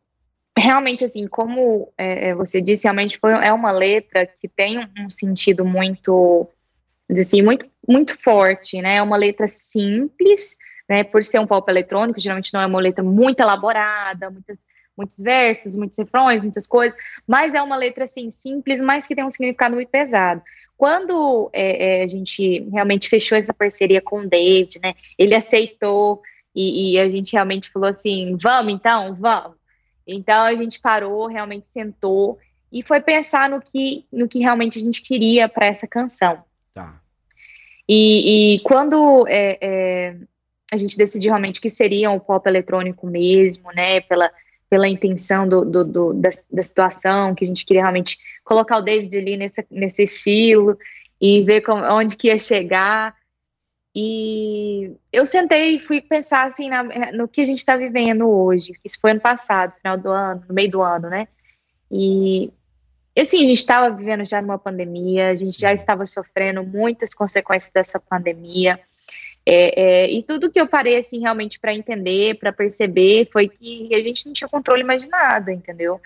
realmente, 0.57 1.05
assim, 1.05 1.27
como 1.27 1.93
é, 1.97 2.29
é, 2.29 2.35
você 2.35 2.61
disse, 2.61 2.85
realmente 2.85 3.19
foi, 3.19 3.33
é 3.33 3.53
uma 3.53 3.73
letra 3.73 4.27
que 4.27 4.49
tem 4.49 4.79
um 4.99 5.09
sentido 5.09 5.65
muito, 5.65 6.47
assim, 7.11 7.43
muito, 7.43 7.67
muito 7.89 8.21
forte, 8.23 8.81
né? 8.83 8.97
É 8.97 9.03
uma 9.03 9.17
letra 9.17 9.49
simples, 9.49 10.59
né? 10.89 11.05
Por 11.05 11.25
ser 11.25 11.39
um 11.39 11.47
pop 11.47 11.71
eletrônico, 11.71 12.21
geralmente 12.21 12.53
não 12.53 12.61
é 12.61 12.67
uma 12.67 12.81
letra 12.81 13.03
muito 13.03 13.41
elaborada, 13.41 14.31
muitas, 14.31 14.59
muitos 14.97 15.19
versos, 15.19 15.75
muitos 15.75 15.99
refrões, 15.99 16.43
muitas 16.43 16.67
coisas, 16.67 16.99
mas 17.27 17.55
é 17.55 17.63
uma 17.63 17.77
letra, 17.77 18.05
assim, 18.05 18.31
simples, 18.31 18.81
mas 18.81 19.07
que 19.07 19.15
tem 19.15 19.25
um 19.25 19.31
significado 19.31 19.75
muito 19.75 19.89
pesado. 19.89 20.43
Quando 20.77 21.49
é, 21.53 22.01
é, 22.01 22.05
a 22.05 22.07
gente 22.07 22.69
realmente 22.71 23.09
fechou 23.09 23.39
essa 23.39 23.55
parceria 23.55 24.01
com 24.01 24.21
o 24.21 24.29
David, 24.29 24.81
né? 24.83 24.95
Ele 25.17 25.35
aceitou 25.35 26.21
e, 26.55 26.93
e 26.93 26.99
a 26.99 27.09
gente 27.09 27.33
realmente 27.33 27.71
falou 27.71 27.89
assim, 27.89 28.37
vamos 28.41 28.73
então, 28.73 29.15
vamos 29.15 29.63
então 30.07 30.45
a 30.45 30.55
gente 30.55 30.81
parou, 30.81 31.27
realmente 31.27 31.69
sentou 31.69 32.39
e 32.71 32.83
foi 32.83 33.01
pensar 33.01 33.49
no 33.49 33.61
que, 33.61 34.07
no 34.13 34.29
que 34.29 34.39
realmente 34.39 34.79
a 34.79 34.83
gente 34.83 35.03
queria 35.03 35.49
para 35.49 35.67
essa 35.67 35.87
canção. 35.87 36.43
Tá. 36.75 37.01
E, 37.89 38.55
e 38.55 38.61
quando 38.61 39.27
é, 39.29 39.59
é, 39.61 40.17
a 40.73 40.77
gente 40.77 40.97
decidiu 40.97 41.31
realmente 41.31 41.61
que 41.61 41.69
seria 41.69 42.11
um 42.11 42.19
pop 42.19 42.49
eletrônico 42.49 43.07
mesmo, 43.07 43.71
né, 43.73 44.01
pela, 44.01 44.31
pela 44.71 44.89
intenção 44.89 45.47
do, 45.47 45.65
do, 45.65 45.85
do 45.85 46.13
da, 46.15 46.31
da, 46.51 46.63
situação, 46.63 47.35
que 47.35 47.45
a 47.45 47.49
gente 47.49 47.67
queria 47.67 47.83
realmente 47.83 48.19
colocar 48.43 48.79
o 48.79 48.83
David 48.83 49.17
ali 49.17 49.37
nesse, 49.37 49.65
nesse 49.71 50.03
estilo 50.05 50.79
e 51.21 51.43
ver 51.43 51.61
como, 51.61 51.85
onde 51.85 52.17
que 52.17 52.29
ia 52.29 52.39
chegar, 52.39 53.15
e 53.95 54.95
eu 55.13 55.27
sentei 55.27 55.77
e 55.77 55.81
fui 55.81 56.01
pensar 56.01 56.47
assim 56.47 56.71
na, 56.71 56.83
no 57.13 57.29
que 57.29 57.43
a 57.43 57.45
gente 57.45 57.59
está 57.59 57.77
vivendo 57.77 58.27
hoje. 58.27 58.73
Isso 58.83 58.99
foi 58.99 59.11
ano 59.11 59.21
passado, 59.21 59.75
final 59.77 59.99
do 59.99 60.09
ano, 60.11 60.43
no 60.49 60.55
meio 60.55 60.71
do 60.71 60.81
ano, 60.81 61.11
né? 61.11 61.29
E 61.91 62.51
assim, 63.17 63.45
a 63.45 63.49
gente 63.49 63.59
estava 63.59 63.91
vivendo 63.91 64.25
já 64.25 64.41
numa 64.41 64.59
pandemia, 64.59 65.29
a 65.29 65.35
gente 65.35 65.53
Sim. 65.53 65.61
já 65.61 65.75
estava 65.75 66.07
sofrendo 66.07 66.65
muitas 66.65 67.13
consequências 67.13 67.71
dessa 67.71 68.01
pandemia. 68.01 68.81
É, 69.45 69.83
é, 70.05 70.11
e 70.11 70.23
tudo 70.23 70.51
que 70.51 70.61
eu 70.61 70.69
parei 70.69 70.97
assim 70.97 71.21
realmente 71.21 71.59
para 71.59 71.75
entender, 71.75 72.39
para 72.39 72.53
perceber, 72.53 73.29
foi 73.33 73.49
que 73.49 73.93
a 73.95 74.01
gente 74.01 74.27
não 74.27 74.33
tinha 74.33 74.49
controle 74.49 74.85
mais 74.85 75.03
de 75.03 75.09
nada, 75.09 75.53
entendeu? 75.53 76.01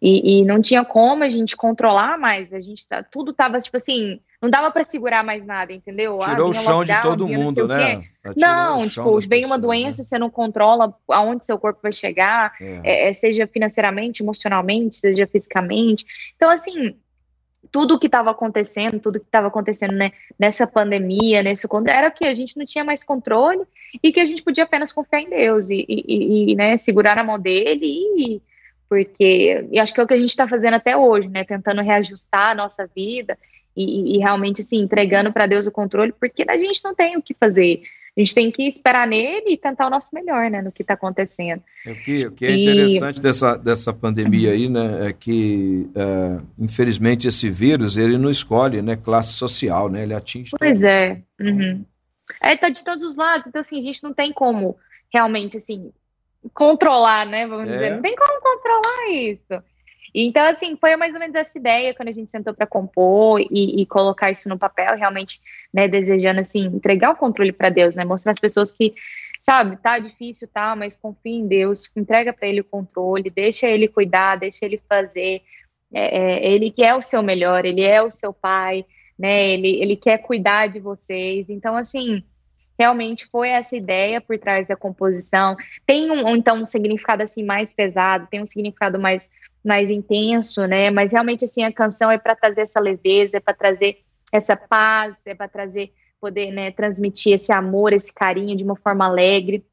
E, 0.00 0.40
e, 0.40 0.44
não 0.44 0.60
tinha 0.60 0.84
como 0.84 1.22
a 1.22 1.28
gente 1.28 1.56
controlar 1.56 2.18
mais, 2.18 2.52
a 2.52 2.60
gente 2.60 2.86
tá, 2.86 3.02
tudo 3.02 3.32
tava 3.32 3.58
tipo 3.58 3.76
assim, 3.76 4.18
não 4.40 4.48
dava 4.48 4.70
para 4.70 4.82
segugar 4.82 5.22
mais 5.22 5.44
nada, 5.44 5.72
entendeu? 5.72 6.20
Ah, 6.22 6.30
Tirou 6.30 6.46
ah, 6.46 6.50
o 6.50 6.54
chão 6.54 6.78
lockdown, 6.78 6.96
de 6.96 7.02
todo 7.02 7.28
mundo, 7.28 7.68
né? 7.68 8.02
Não, 8.36 8.88
tipo, 8.88 9.20
vem 9.20 9.44
uma 9.44 9.58
doença, 9.58 9.98
né? 9.98 10.04
você 10.04 10.18
não 10.18 10.30
controla 10.30 10.94
aonde 11.08 11.44
seu 11.44 11.58
corpo 11.58 11.80
vai 11.82 11.92
chegar, 11.92 12.52
é. 12.60 12.80
É, 12.82 13.08
é 13.08 13.12
seja 13.12 13.46
financeiramente, 13.46 14.22
emocionalmente, 14.22 14.96
seja 14.96 15.26
fisicamente. 15.26 16.04
Então, 16.34 16.48
assim, 16.48 16.96
tudo 17.70 17.98
que 17.98 18.06
estava 18.06 18.30
acontecendo, 18.30 18.98
tudo 18.98 19.20
que 19.20 19.26
estava 19.26 19.48
acontecendo 19.48 19.94
né, 19.94 20.12
nessa 20.38 20.66
pandemia, 20.66 21.42
nesse 21.42 21.66
era 21.86 22.10
que 22.10 22.24
a 22.24 22.34
gente 22.34 22.56
não 22.56 22.64
tinha 22.64 22.84
mais 22.84 23.04
controle 23.04 23.62
e 24.02 24.12
que 24.12 24.20
a 24.20 24.26
gente 24.26 24.42
podia 24.42 24.64
apenas 24.64 24.92
confiar 24.92 25.22
em 25.22 25.30
Deus 25.30 25.70
e, 25.70 25.84
e, 25.88 26.52
e 26.52 26.54
né, 26.54 26.76
segurar 26.76 27.18
a 27.18 27.24
mão 27.24 27.38
dele 27.38 27.86
e 27.86 28.42
porque 28.88 29.66
e 29.70 29.78
acho 29.78 29.94
que 29.94 30.00
é 30.00 30.04
o 30.04 30.06
que 30.06 30.12
a 30.12 30.18
gente 30.18 30.28
está 30.28 30.46
fazendo 30.46 30.74
até 30.74 30.94
hoje, 30.94 31.26
né? 31.26 31.44
Tentando 31.44 31.80
reajustar 31.80 32.50
a 32.50 32.54
nossa 32.54 32.86
vida 32.94 33.38
e, 33.74 34.16
e 34.16 34.18
realmente 34.18 34.60
assim, 34.60 34.80
entregando 34.80 35.32
para 35.32 35.46
Deus 35.46 35.66
o 35.66 35.72
controle, 35.72 36.12
porque 36.12 36.44
a 36.46 36.58
gente 36.58 36.84
não 36.84 36.94
tem 36.94 37.16
o 37.16 37.22
que 37.22 37.32
fazer. 37.32 37.82
A 38.16 38.20
gente 38.20 38.34
tem 38.34 38.50
que 38.50 38.66
esperar 38.66 39.06
nele 39.06 39.52
e 39.52 39.56
tentar 39.56 39.86
o 39.86 39.90
nosso 39.90 40.10
melhor, 40.12 40.50
né, 40.50 40.60
no 40.60 40.70
que 40.70 40.82
está 40.82 40.94
acontecendo. 40.94 41.62
O 41.86 41.94
que, 41.94 42.26
o 42.26 42.32
que 42.32 42.44
é 42.44 42.50
e... 42.50 42.62
interessante 42.62 43.20
dessa, 43.20 43.56
dessa 43.56 43.92
pandemia 43.92 44.50
aí, 44.50 44.68
né, 44.68 45.08
é 45.08 45.12
que, 45.12 45.90
é, 45.94 46.40
infelizmente, 46.58 47.26
esse 47.26 47.48
vírus, 47.48 47.96
ele 47.96 48.18
não 48.18 48.30
escolhe, 48.30 48.82
né, 48.82 48.96
classe 48.96 49.32
social, 49.32 49.88
né, 49.88 50.02
ele 50.02 50.12
atinge... 50.12 50.50
Pois 50.58 50.80
todo. 50.80 50.88
é, 50.88 51.22
uhum. 51.40 51.84
é, 52.42 52.56
tá 52.56 52.68
de 52.68 52.84
todos 52.84 53.02
os 53.02 53.16
lados, 53.16 53.46
então, 53.46 53.62
assim, 53.62 53.78
a 53.80 53.82
gente 53.82 54.02
não 54.02 54.12
tem 54.12 54.30
como 54.30 54.76
realmente, 55.10 55.56
assim, 55.56 55.90
controlar, 56.52 57.26
né? 57.26 57.46
Vamos 57.46 57.70
é. 57.70 57.72
dizer, 57.72 57.94
não 57.94 58.02
tem 58.02 58.16
como 58.16 58.40
controlar 58.40 59.10
isso. 59.10 59.62
Então, 60.14 60.44
assim, 60.46 60.76
foi 60.76 60.94
mais 60.96 61.14
ou 61.14 61.20
menos 61.20 61.34
essa 61.34 61.56
ideia 61.56 61.94
quando 61.94 62.08
a 62.08 62.12
gente 62.12 62.30
sentou 62.30 62.52
para 62.52 62.66
compor 62.66 63.40
e, 63.40 63.80
e, 63.80 63.86
colocar 63.86 64.30
isso 64.30 64.48
no 64.48 64.58
papel, 64.58 64.94
realmente, 64.96 65.40
né, 65.72 65.88
desejando, 65.88 66.40
assim, 66.40 66.66
entregar 66.66 67.10
o 67.10 67.16
controle 67.16 67.52
para 67.52 67.70
Deus, 67.70 67.96
né, 67.96 68.04
mostrar 68.04 68.32
às 68.32 68.38
pessoas 68.38 68.72
que 68.72 68.94
sabe, 69.40 69.76
tá 69.76 69.98
difícil, 69.98 70.46
tá, 70.48 70.76
mas 70.76 70.96
confia 70.96 71.34
em 71.34 71.46
Deus, 71.46 71.90
entrega 71.96 72.32
para 72.32 72.46
ele 72.46 72.60
o 72.60 72.64
controle, 72.64 73.28
deixa 73.28 73.66
ele 73.66 73.88
cuidar, 73.88 74.36
deixa 74.36 74.64
ele 74.64 74.80
fazer. 74.88 75.42
É, 75.92 76.18
é, 76.18 76.52
ele 76.52 76.70
quer 76.70 76.94
o 76.94 77.02
seu 77.02 77.22
melhor, 77.22 77.64
ele 77.64 77.82
é 77.82 78.00
o 78.00 78.10
seu 78.10 78.32
pai, 78.32 78.86
né? 79.18 79.48
Ele, 79.48 79.82
ele 79.82 79.96
quer 79.96 80.18
cuidar 80.18 80.68
de 80.68 80.78
vocês. 80.78 81.50
Então, 81.50 81.76
assim, 81.76 82.22
realmente 82.78 83.26
foi 83.26 83.48
essa 83.50 83.76
ideia 83.76 84.20
por 84.20 84.38
trás 84.38 84.66
da 84.66 84.76
composição. 84.76 85.56
Tem 85.84 86.10
um, 86.10 86.36
então 86.36 86.60
um 86.60 86.64
significado 86.64 87.22
assim 87.22 87.44
mais 87.44 87.74
pesado, 87.74 88.28
tem 88.30 88.40
um 88.40 88.46
significado 88.46 88.98
mais 88.98 89.28
mais 89.64 89.90
intenso, 89.90 90.66
né? 90.66 90.90
Mas 90.90 91.12
realmente 91.12 91.44
assim 91.44 91.62
a 91.64 91.72
canção 91.72 92.10
é 92.10 92.18
para 92.18 92.34
trazer 92.34 92.62
essa 92.62 92.80
leveza, 92.80 93.36
é 93.36 93.40
para 93.40 93.54
trazer 93.54 93.98
essa 94.32 94.56
paz, 94.56 95.26
é 95.26 95.34
para 95.34 95.48
trazer 95.48 95.92
poder, 96.20 96.52
né, 96.52 96.70
transmitir 96.70 97.34
esse 97.34 97.52
amor, 97.52 97.92
esse 97.92 98.14
carinho 98.14 98.56
de 98.56 98.62
uma 98.62 98.76
forma 98.76 99.04
alegre, 99.04 99.64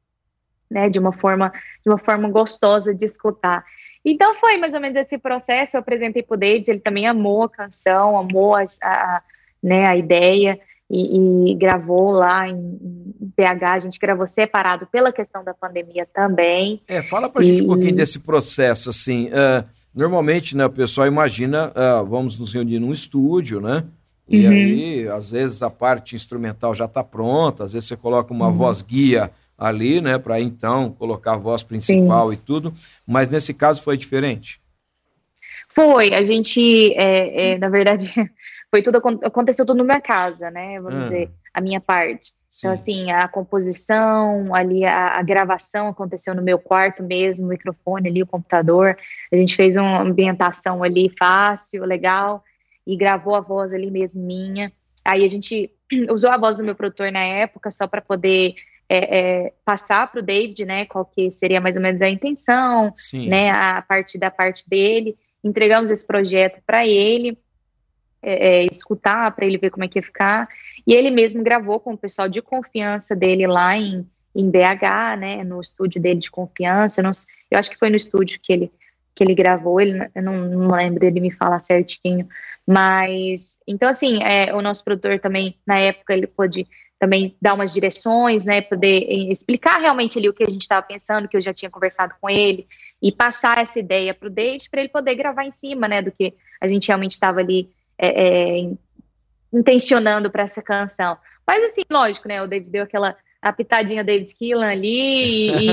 né, 0.68 0.90
de 0.90 0.98
uma 0.98 1.12
forma 1.12 1.52
de 1.84 1.88
uma 1.88 1.98
forma 1.98 2.28
gostosa 2.28 2.94
de 2.94 3.04
escutar. 3.04 3.64
Então 4.04 4.34
foi 4.36 4.56
mais 4.56 4.74
ou 4.74 4.80
menos 4.80 4.96
esse 4.96 5.18
processo. 5.18 5.76
Eu 5.76 5.80
apresentei 5.80 6.22
para 6.22 6.34
o 6.34 6.38
David, 6.38 6.70
ele 6.70 6.80
também 6.80 7.06
amou 7.06 7.44
a 7.44 7.48
canção, 7.48 8.18
amou 8.18 8.54
a, 8.54 8.64
a 8.82 9.22
né, 9.62 9.86
a 9.86 9.96
ideia 9.96 10.58
e, 10.90 11.50
e, 11.50 11.54
gravou 11.54 12.10
lá 12.10 12.48
em, 12.48 12.56
em 12.56 13.32
BH. 13.36 13.64
A 13.64 13.78
gente 13.78 13.98
gravou 13.98 14.26
separado 14.26 14.86
pela 14.86 15.12
questão 15.12 15.44
da 15.44 15.54
pandemia 15.54 16.06
também. 16.12 16.82
É, 16.88 17.02
fala 17.02 17.28
para 17.28 17.42
a 17.42 17.44
gente 17.44 17.62
um 17.62 17.68
pouquinho 17.68 17.94
desse 17.94 18.18
processo, 18.18 18.90
assim. 18.90 19.28
Uh, 19.28 19.64
normalmente, 19.94 20.56
né, 20.56 20.66
o 20.66 20.70
pessoal 20.70 21.06
imagina, 21.06 21.70
uh, 21.70 22.04
vamos 22.04 22.38
nos 22.38 22.52
reunir 22.52 22.78
num 22.78 22.92
estúdio, 22.92 23.60
né? 23.60 23.84
E 24.28 24.46
uhum. 24.46 24.52
aí, 24.52 25.08
às 25.08 25.32
vezes, 25.32 25.60
a 25.60 25.68
parte 25.68 26.14
instrumental 26.14 26.74
já 26.74 26.84
está 26.84 27.02
pronta, 27.02 27.64
às 27.64 27.72
vezes 27.72 27.88
você 27.88 27.96
coloca 27.96 28.32
uma 28.32 28.46
uhum. 28.46 28.54
voz 28.54 28.80
guia 28.80 29.30
ali, 29.58 30.00
né, 30.00 30.18
para 30.18 30.40
então 30.40 30.90
colocar 30.92 31.34
a 31.34 31.36
voz 31.36 31.62
principal 31.62 32.28
Sim. 32.28 32.34
e 32.34 32.36
tudo, 32.38 32.72
mas 33.06 33.28
nesse 33.28 33.52
caso 33.52 33.82
foi 33.82 33.98
diferente? 33.98 34.58
Foi, 35.68 36.14
a 36.14 36.22
gente, 36.22 36.94
é, 36.94 37.52
é, 37.52 37.58
na 37.58 37.68
verdade, 37.68 38.10
foi 38.70 38.80
tudo, 38.82 38.98
aconteceu 39.22 39.66
tudo 39.66 39.78
na 39.78 39.84
minha 39.84 40.00
casa, 40.00 40.50
né, 40.50 40.80
vamos 40.80 41.00
ah. 41.00 41.02
dizer, 41.02 41.30
a 41.52 41.60
minha 41.60 41.80
parte. 41.80 42.32
Então, 42.50 42.50
Sim. 42.50 42.58
Então, 42.58 42.72
assim, 42.72 43.12
a 43.12 43.28
composição, 43.28 44.54
ali, 44.54 44.84
a, 44.84 45.18
a, 45.18 45.22
gravação 45.22 45.88
aconteceu 45.88 46.34
no 46.34 46.42
meu 46.42 46.58
quarto 46.58 47.02
mesmo, 47.02 47.46
o 47.46 47.48
microfone 47.48 48.08
ali, 48.08 48.22
o 48.22 48.26
computador, 48.26 48.96
a 49.32 49.36
gente 49.36 49.54
fez 49.54 49.76
uma 49.76 50.00
ambientação 50.00 50.82
ali 50.82 51.12
fácil, 51.16 51.84
legal, 51.84 52.42
e 52.86 52.96
gravou 52.96 53.36
a 53.36 53.40
voz 53.40 53.72
ali 53.72 53.90
mesmo 53.90 54.20
minha. 54.22 54.72
Aí 55.04 55.24
a 55.24 55.28
gente 55.28 55.70
usou 56.10 56.30
a 56.30 56.36
voz 56.36 56.56
do 56.56 56.64
meu 56.64 56.74
produtor 56.74 57.12
na 57.12 57.20
época 57.20 57.70
só 57.70 57.86
para 57.86 58.00
poder 58.00 58.54
é, 58.88 59.18
é, 59.18 59.52
passar 59.64 60.10
para 60.10 60.18
o 60.20 60.22
David, 60.22 60.64
né, 60.64 60.84
qual 60.84 61.04
que 61.04 61.30
seria 61.30 61.60
mais 61.60 61.76
ou 61.76 61.82
menos 61.82 62.02
a 62.02 62.08
intenção, 62.08 62.92
Sim. 62.96 63.28
né, 63.28 63.50
a 63.50 63.80
parte 63.80 64.18
da 64.18 64.30
parte 64.30 64.68
dele. 64.68 65.16
Entregamos 65.42 65.90
esse 65.90 66.04
projeto 66.04 66.60
para 66.66 66.84
ele, 66.84 67.38
é, 68.22 68.62
é 68.62 68.66
escutar, 68.66 69.30
para 69.34 69.46
ele 69.46 69.58
ver 69.58 69.70
como 69.70 69.84
é 69.84 69.88
que 69.88 69.98
ia 69.98 70.02
ficar. 70.02 70.48
E 70.86 70.94
ele 70.94 71.10
mesmo 71.10 71.42
gravou 71.42 71.80
com 71.80 71.92
o 71.92 71.98
pessoal 71.98 72.28
de 72.28 72.42
confiança 72.42 73.14
dele 73.16 73.46
lá 73.46 73.76
em, 73.76 74.06
em 74.34 74.50
BH, 74.50 75.18
né, 75.18 75.44
no 75.44 75.60
estúdio 75.60 76.00
dele 76.00 76.20
de 76.20 76.30
confiança. 76.30 77.02
Não, 77.02 77.10
eu 77.50 77.58
acho 77.58 77.70
que 77.70 77.78
foi 77.78 77.90
no 77.90 77.96
estúdio 77.96 78.38
que 78.42 78.52
ele 78.52 78.72
que 79.12 79.24
ele 79.24 79.34
gravou, 79.34 79.80
ele, 79.80 80.08
eu 80.14 80.22
não, 80.22 80.34
não 80.48 80.70
lembro 80.70 81.00
dele 81.00 81.20
me 81.20 81.30
falar 81.30 81.60
certinho, 81.60 82.28
mas, 82.66 83.58
então 83.66 83.88
assim, 83.88 84.22
é, 84.22 84.54
o 84.54 84.62
nosso 84.62 84.84
produtor 84.84 85.18
também, 85.18 85.56
na 85.66 85.78
época, 85.78 86.14
ele 86.14 86.26
pôde 86.26 86.66
também 86.98 87.34
dar 87.40 87.54
umas 87.54 87.72
direções, 87.72 88.44
né, 88.44 88.60
poder 88.60 89.10
explicar 89.30 89.80
realmente 89.80 90.18
ali 90.18 90.28
o 90.28 90.32
que 90.32 90.42
a 90.42 90.50
gente 90.50 90.62
estava 90.62 90.86
pensando, 90.86 91.28
que 91.28 91.36
eu 91.36 91.40
já 91.40 91.52
tinha 91.52 91.70
conversado 91.70 92.14
com 92.20 92.30
ele, 92.30 92.66
e 93.02 93.10
passar 93.10 93.58
essa 93.58 93.78
ideia 93.78 94.14
para 94.14 94.28
o 94.28 94.30
David, 94.30 94.68
para 94.70 94.80
ele 94.80 94.90
poder 94.90 95.14
gravar 95.14 95.44
em 95.44 95.50
cima, 95.50 95.88
né, 95.88 96.00
do 96.00 96.12
que 96.12 96.34
a 96.60 96.68
gente 96.68 96.88
realmente 96.88 97.12
estava 97.12 97.40
ali 97.40 97.70
é, 98.00 98.60
é, 98.60 98.70
intencionando 99.52 100.30
para 100.30 100.44
essa 100.44 100.62
canção. 100.62 101.18
Mas 101.46 101.62
assim, 101.64 101.82
lógico, 101.90 102.26
né, 102.26 102.42
o 102.42 102.46
David 102.46 102.70
deu 102.70 102.84
aquela 102.84 103.16
a 103.42 103.52
pitadinha 103.52 104.04
David 104.04 104.36
Keelan 104.36 104.70
ali 104.70 105.50
e, 105.50 105.66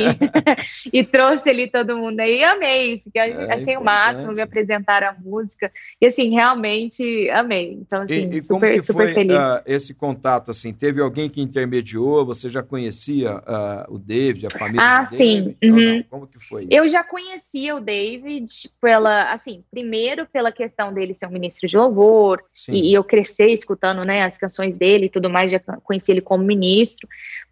e, 0.94 1.04
trouxe 1.06 1.50
ali 1.50 1.70
todo 1.70 1.98
mundo 1.98 2.20
aí. 2.20 2.44
Amei, 2.44 3.00
fiquei, 3.00 3.22
é, 3.22 3.54
achei 3.54 3.76
o 3.76 3.84
máximo, 3.84 4.32
me 4.32 4.42
apresentaram 4.42 5.10
a 5.10 5.14
música. 5.14 5.72
E 6.00 6.06
assim, 6.06 6.30
realmente 6.30 7.30
amei. 7.32 7.74
Então, 7.74 8.04
assim, 8.04 8.30
e, 8.32 8.38
e 8.38 8.42
super, 8.42 8.72
como 8.72 8.84
super 8.84 9.06
foi, 9.06 9.14
feliz. 9.14 9.38
Uh, 9.38 9.62
esse 9.66 9.94
contato, 9.94 10.52
assim, 10.52 10.72
teve 10.72 11.02
alguém 11.02 11.30
que 11.30 11.42
intermediou? 11.42 12.26
Você 12.26 12.48
já 12.48 12.64
conhecia 12.64 13.36
uh, 13.36 13.94
o 13.94 14.00
David, 14.00 14.48
a 14.48 14.50
família 14.50 14.82
Ah, 14.82 15.06
sim. 15.06 15.56
Uhum. 15.62 16.04
Como 16.10 16.28
que 16.28 16.40
foi 16.40 16.64
isso? 16.64 16.70
Eu 16.72 16.88
já 16.88 17.04
conhecia 17.04 17.76
o 17.76 17.82
David 17.82 18.50
pela, 18.80 19.34
assim, 19.34 19.62
primeiro 19.70 20.26
pela 20.26 20.54
questão 20.54 20.94
dele 20.94 21.14
ser 21.14 21.28
um 21.28 21.32
ministro 21.32 21.68
de 21.68 21.76
louvor, 21.76 22.42
e, 22.70 22.92
e, 22.92 22.94
eu 22.94 23.04
crescer 23.04 23.52
escutando, 23.52 24.06
né, 24.06 24.24
as 24.24 24.38
canções 24.38 24.78
dele 24.78 25.06
e 25.06 25.10
tudo 25.10 25.30
mais, 25.30 25.52
já 25.52 25.60
conheci 25.60 26.12
ele 26.12 26.22
como 26.22 26.44
ministro. 26.44 27.08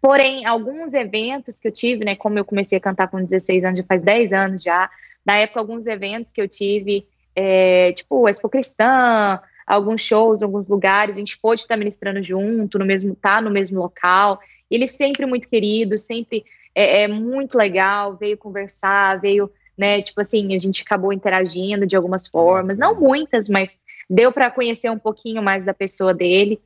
Porém, 0.06 0.46
alguns 0.46 0.94
eventos 0.94 1.58
que 1.58 1.66
eu 1.66 1.72
tive, 1.72 2.04
né, 2.04 2.14
como 2.14 2.38
eu 2.38 2.44
comecei 2.44 2.78
a 2.78 2.80
cantar 2.80 3.08
com 3.08 3.20
16 3.20 3.64
anos, 3.64 3.78
já 3.80 3.84
faz 3.84 4.00
10 4.00 4.32
anos 4.32 4.62
já, 4.62 4.88
na 5.24 5.38
época, 5.38 5.58
alguns 5.58 5.88
eventos 5.88 6.30
que 6.30 6.40
eu 6.40 6.46
tive, 6.46 7.04
é, 7.34 7.92
tipo, 7.92 8.28
Expo 8.28 8.48
Cristã, 8.48 9.40
alguns 9.66 10.00
shows, 10.02 10.44
alguns 10.44 10.68
lugares, 10.68 11.16
a 11.16 11.18
gente 11.18 11.36
pôde 11.36 11.62
estar 11.62 11.76
ministrando 11.76 12.22
junto, 12.22 12.78
no 12.78 12.84
mesmo, 12.84 13.16
tá 13.16 13.40
no 13.40 13.50
mesmo 13.50 13.80
local. 13.80 14.38
Ele 14.70 14.86
sempre 14.86 15.26
muito 15.26 15.48
querido, 15.48 15.98
sempre 15.98 16.44
é, 16.72 17.02
é 17.02 17.08
muito 17.08 17.58
legal, 17.58 18.14
veio 18.14 18.38
conversar, 18.38 19.20
veio, 19.20 19.50
né, 19.76 20.02
tipo 20.02 20.20
assim, 20.20 20.54
a 20.54 20.58
gente 20.60 20.82
acabou 20.82 21.12
interagindo 21.12 21.84
de 21.84 21.96
algumas 21.96 22.28
formas, 22.28 22.78
não 22.78 22.94
muitas, 22.94 23.48
mas 23.48 23.76
deu 24.08 24.30
para 24.30 24.52
conhecer 24.52 24.88
um 24.88 25.00
pouquinho 25.00 25.42
mais 25.42 25.64
da 25.64 25.74
pessoa 25.74 26.14
dele. 26.14 26.60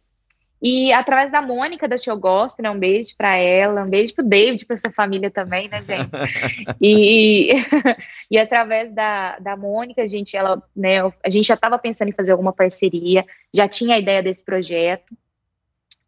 E 0.62 0.92
através 0.92 1.32
da 1.32 1.40
Mônica 1.40 1.88
da 1.88 1.96
Show 1.96 2.18
Gospel, 2.18 2.62
né, 2.62 2.70
um 2.70 2.78
beijo 2.78 3.14
para 3.16 3.36
ela, 3.36 3.82
um 3.82 3.90
beijo 3.90 4.14
pro 4.14 4.24
David, 4.24 4.66
para 4.66 4.76
sua 4.76 4.92
família 4.92 5.30
também, 5.30 5.68
né, 5.68 5.82
gente? 5.82 6.10
e, 6.80 7.52
e 8.30 8.38
através 8.38 8.92
da, 8.92 9.38
da 9.38 9.56
Mônica, 9.56 10.02
a 10.02 10.06
gente, 10.06 10.36
ela, 10.36 10.62
né, 10.76 11.00
a 11.24 11.30
gente 11.30 11.46
já 11.46 11.54
estava 11.54 11.78
pensando 11.78 12.08
em 12.08 12.12
fazer 12.12 12.32
alguma 12.32 12.52
parceria, 12.52 13.24
já 13.54 13.66
tinha 13.66 13.96
a 13.96 13.98
ideia 13.98 14.22
desse 14.22 14.44
projeto, 14.44 15.16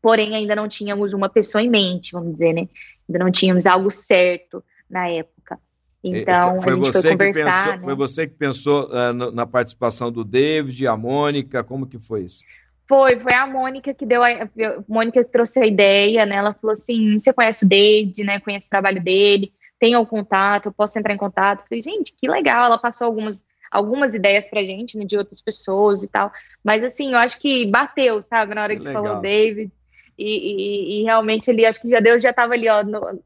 porém 0.03 0.35
ainda 0.35 0.55
não 0.55 0.69
tínhamos 0.69 1.15
uma 1.15 1.31
pessoa 1.31 1.63
em 1.63 1.71
mente, 1.71 2.13
vamos 2.13 2.33
dizer, 2.33 2.53
né? 2.53 2.69
Ainda 3.09 3.25
não 3.25 3.31
tínhamos 3.31 3.67
algo 3.67 3.91
certo 3.91 4.63
na 4.91 5.09
época. 5.09 5.59
Então, 6.05 6.61
foi, 6.61 6.73
a 6.73 6.77
gente 6.77 6.93
foi 6.93 7.11
conversar. 7.13 7.65
Pensou, 7.65 7.73
né? 7.73 7.85
Foi 7.85 7.95
você 7.95 8.27
que 8.27 8.35
pensou 8.35 8.91
uh, 8.91 9.33
na 9.33 9.47
participação 9.47 10.11
do 10.11 10.25
David, 10.25 10.87
a 10.87 10.97
Mônica, 10.97 11.63
como 11.63 11.87
que 11.87 11.99
foi 11.99 12.23
isso? 12.23 12.43
Foi, 12.89 13.19
foi 13.19 13.33
a 13.33 13.47
Mônica 13.47 13.95
que 13.95 14.05
deu 14.05 14.23
a, 14.23 14.29
a 14.29 14.49
Mônica 14.89 15.25
que 15.25 15.31
trouxe 15.31 15.61
a 15.61 15.67
ideia, 15.67 16.27
né? 16.27 16.37
Ela 16.37 16.53
falou 16.55 16.73
assim: 16.73 17.19
você 17.19 17.33
conhece 17.33 17.65
o 17.65 17.69
David, 17.69 18.25
né? 18.25 18.41
Conhece 18.41 18.67
o 18.67 18.71
trabalho 18.71 19.03
dele, 19.03 19.53
tem 19.79 19.97
o 19.97 20.07
contato, 20.07 20.67
eu 20.67 20.73
posso 20.73 20.99
entrar 20.99 21.15
em 21.15 21.19
contato. 21.19 21.61
Eu 21.61 21.67
falei, 21.69 21.83
gente, 21.83 22.13
que 22.13 22.29
legal. 22.29 22.67
Ela 22.67 22.79
passou 22.79 23.07
algumas, 23.07 23.45
algumas 23.71 24.15
ideias 24.15 24.49
pra 24.49 24.63
gente, 24.63 24.97
né, 24.99 25.05
de 25.05 25.17
outras 25.17 25.41
pessoas 25.41 26.03
e 26.03 26.09
tal. 26.09 26.31
Mas 26.63 26.85
assim, 26.85 27.13
eu 27.13 27.19
acho 27.19 27.41
que 27.41 27.67
bateu, 27.67 28.21
sabe, 28.23 28.55
na 28.55 28.63
hora 28.63 28.77
que, 28.77 28.85
que 28.85 28.93
falou 28.93 29.17
o 29.17 29.21
David. 29.21 29.73
E, 30.19 30.25
e, 30.25 31.01
e, 31.01 31.03
realmente 31.03 31.51
ele, 31.51 31.67
acho 31.67 31.81
que 31.81 31.89
já 31.89 31.99
Deus 31.99 32.23
já 32.23 32.33
tava 32.33 32.53
ali, 32.53 32.69
ó, 32.69 32.85
no, 32.85 33.21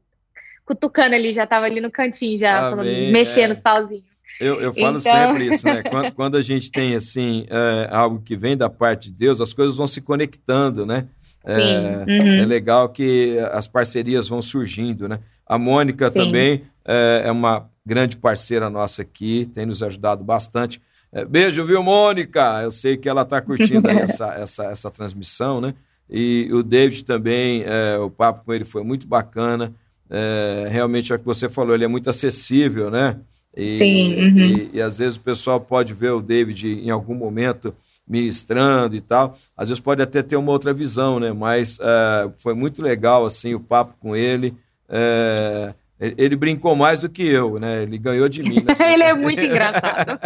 cutucando 0.65 1.15
ali, 1.15 1.31
já 1.31 1.45
tava 1.45 1.65
ali 1.65 1.79
no 1.79 1.91
cantinho, 1.91 2.39
já, 2.39 2.69
falando, 2.69 2.87
mexendo 3.11 3.49
é. 3.49 3.51
os 3.51 3.61
pauzinhos. 3.61 4.16
Eu, 4.39 4.61
eu 4.61 4.73
falo 4.73 4.97
então... 4.97 5.01
sempre 5.01 5.53
isso, 5.53 5.65
né? 5.65 5.83
Quando, 5.83 6.11
quando, 6.15 6.35
a 6.35 6.41
gente 6.41 6.71
tem, 6.71 6.95
assim, 6.95 7.45
é, 7.49 7.87
algo 7.91 8.21
que 8.21 8.35
vem 8.35 8.55
da 8.55 8.69
parte 8.69 9.09
de 9.09 9.17
Deus, 9.17 9.41
as 9.41 9.53
coisas 9.53 9.77
vão 9.77 9.87
se 9.87 10.01
conectando, 10.01 10.85
né? 10.85 11.07
É, 11.43 12.03
uhum. 12.05 12.41
é, 12.41 12.45
legal 12.45 12.89
que 12.89 13.37
as 13.51 13.67
parcerias 13.67 14.27
vão 14.27 14.41
surgindo, 14.41 15.07
né? 15.07 15.19
A 15.45 15.57
Mônica 15.57 16.11
Sim. 16.11 16.19
também 16.19 16.63
é, 16.83 17.23
é, 17.25 17.31
uma 17.31 17.69
grande 17.85 18.17
parceira 18.17 18.69
nossa 18.69 19.01
aqui, 19.01 19.49
tem 19.53 19.65
nos 19.65 19.81
ajudado 19.81 20.23
bastante. 20.23 20.81
É, 21.11 21.23
beijo, 21.23 21.65
viu, 21.65 21.81
Mônica? 21.81 22.61
Eu 22.61 22.71
sei 22.71 22.97
que 22.97 23.07
ela 23.07 23.21
está 23.21 23.41
curtindo 23.41 23.87
essa, 23.89 24.33
essa, 24.33 24.65
essa 24.65 24.91
transmissão, 24.91 25.61
né? 25.61 25.73
E 26.09 26.49
o 26.51 26.63
David 26.63 27.03
também, 27.05 27.63
é, 27.65 27.97
o 27.97 28.09
papo 28.09 28.45
com 28.45 28.53
ele 28.53 28.65
foi 28.65 28.83
muito 28.83 29.07
bacana. 29.07 29.73
É, 30.09 30.67
realmente 30.69 31.11
é 31.11 31.15
o 31.15 31.19
que 31.19 31.25
você 31.25 31.49
falou, 31.49 31.75
ele 31.75 31.83
é 31.85 31.87
muito 31.87 32.09
acessível, 32.09 32.89
né? 32.89 33.17
E, 33.59 33.77
Sim, 33.79 34.15
uhum. 34.15 34.37
e, 34.37 34.69
e, 34.73 34.81
às 34.81 34.99
vezes 34.99 35.15
o 35.15 35.21
pessoal 35.21 35.59
pode 35.59 35.91
ver 35.91 36.11
o 36.11 36.21
David 36.21 36.67
em 36.67 36.91
algum 36.91 37.15
momento 37.15 37.73
ministrando 38.07 38.95
e 38.95 39.01
tal. 39.01 39.35
Às 39.57 39.69
vezes 39.69 39.81
pode 39.81 39.99
até 39.99 40.21
ter 40.21 40.35
uma 40.35 40.51
outra 40.51 40.71
visão, 40.71 41.19
né? 41.19 41.33
Mas 41.33 41.79
uh, 41.79 42.31
foi 42.37 42.53
muito 42.53 42.83
legal 42.83 43.25
assim 43.25 43.55
o 43.55 43.59
papo 43.59 43.95
com 43.99 44.15
ele. 44.15 44.55
Uh, 44.87 45.73
ele 45.99 46.35
brincou 46.35 46.75
mais 46.75 46.99
do 46.99 47.09
que 47.09 47.23
eu, 47.23 47.59
né? 47.59 47.81
Ele 47.81 47.97
ganhou 47.97 48.29
de 48.29 48.43
mim. 48.43 48.57
Né? 48.57 48.75
ele 48.93 49.03
é 49.03 49.13
muito 49.15 49.41
engraçado. 49.41 50.19